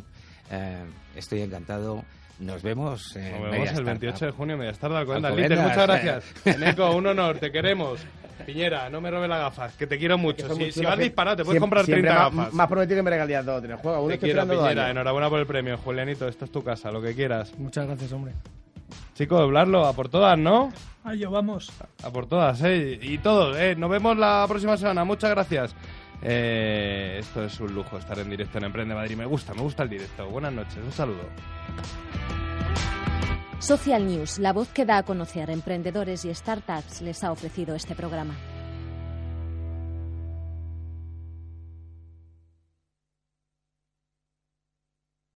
eh, 0.50 0.78
estoy 1.18 1.42
encantado. 1.42 2.06
Nos 2.42 2.62
vemos 2.64 3.16
en 3.16 3.24
Nos 3.24 3.32
vemos 3.34 3.50
Media 3.52 3.62
el 3.64 3.68
Startup. 3.70 3.86
28 3.86 4.26
de 4.26 4.32
junio 4.32 4.54
en 4.54 4.60
Mediastar 4.60 4.92
de 4.92 4.98
Alcobendas. 4.98 5.30
Alcobendas. 5.32 5.60
Líder, 5.60 5.70
muchas 5.70 5.88
gracias. 5.88 6.46
Eneco, 6.56 6.92
un 6.96 7.08
honor, 7.08 7.38
te 7.38 7.52
queremos. 7.52 8.00
Piñera, 8.46 8.90
no 8.90 9.00
me 9.02 9.12
robes 9.12 9.30
las 9.30 9.40
gafas, 9.40 9.76
que 9.76 9.86
te 9.86 10.00
quiero 10.00 10.18
mucho. 10.18 10.48
Si, 10.56 10.60
muy 10.60 10.72
si 10.72 10.84
vas 10.84 10.98
disparado, 10.98 11.38
te 11.38 11.44
puedes 11.46 11.60
siempre- 11.60 11.82
comprar 11.82 11.86
siempre 11.86 12.10
30 12.10 12.24
más, 12.30 12.36
gafas. 12.36 12.54
Más 12.56 12.68
prometido 12.68 12.96
que 12.98 13.04
me 13.04 13.10
regalías 13.12 13.46
dos 13.46 13.62
tres 13.62 13.80
juegos. 13.80 14.00
Uno 14.00 14.08
Te 14.08 14.14
estoy 14.16 14.32
quiero, 14.32 14.48
Piñera. 14.48 14.90
Enhorabuena 14.90 15.30
por 15.30 15.40
el 15.40 15.46
premio, 15.46 15.78
Julianito. 15.78 16.28
Esta 16.28 16.46
es 16.46 16.52
tu 16.52 16.64
casa, 16.64 16.92
lo 16.92 17.02
que 17.02 17.14
quieras. 17.14 17.54
Muchas 17.60 17.86
gracias, 17.86 18.12
hombre. 18.12 18.34
Chicos, 19.14 19.40
hablarlo 19.40 19.86
a 19.86 19.94
por 19.94 20.10
todas, 20.10 20.38
¿no? 20.40 20.74
Ahí 21.04 21.20
yo, 21.20 21.30
vamos. 21.30 21.72
A 22.04 22.10
por 22.10 22.26
todas, 22.26 22.62
¿eh? 22.64 22.98
Y 23.02 23.20
todos, 23.20 23.56
¿eh? 23.60 23.76
Nos 23.76 23.90
vemos 23.92 24.18
la 24.18 24.46
próxima 24.48 24.76
semana. 24.78 25.04
Muchas 25.04 25.30
gracias. 25.30 25.76
Eh, 26.22 27.18
esto 27.20 27.44
es 27.44 27.60
un 27.60 27.74
lujo, 27.74 27.98
estar 27.98 28.20
en 28.20 28.30
directo 28.30 28.58
en 28.58 28.66
Emprende 28.66 28.94
Madrid. 28.94 29.18
Me 29.18 29.26
gusta, 29.26 29.54
me 29.54 29.62
gusta 29.62 29.84
el 29.84 29.90
directo. 29.90 30.28
Buenas 30.30 30.54
noches, 30.54 30.78
un 30.84 30.92
saludo. 30.92 31.30
Social 33.60 34.08
News, 34.08 34.40
la 34.40 34.54
voz 34.54 34.70
que 34.70 34.86
da 34.86 34.98
a 34.98 35.04
conocer 35.04 35.50
emprendedores 35.50 36.26
y 36.26 36.34
startups, 36.34 37.02
les 37.02 37.24
ha 37.24 37.32
ofrecido 37.32 37.76
este 37.76 37.94
programa. 37.94 38.36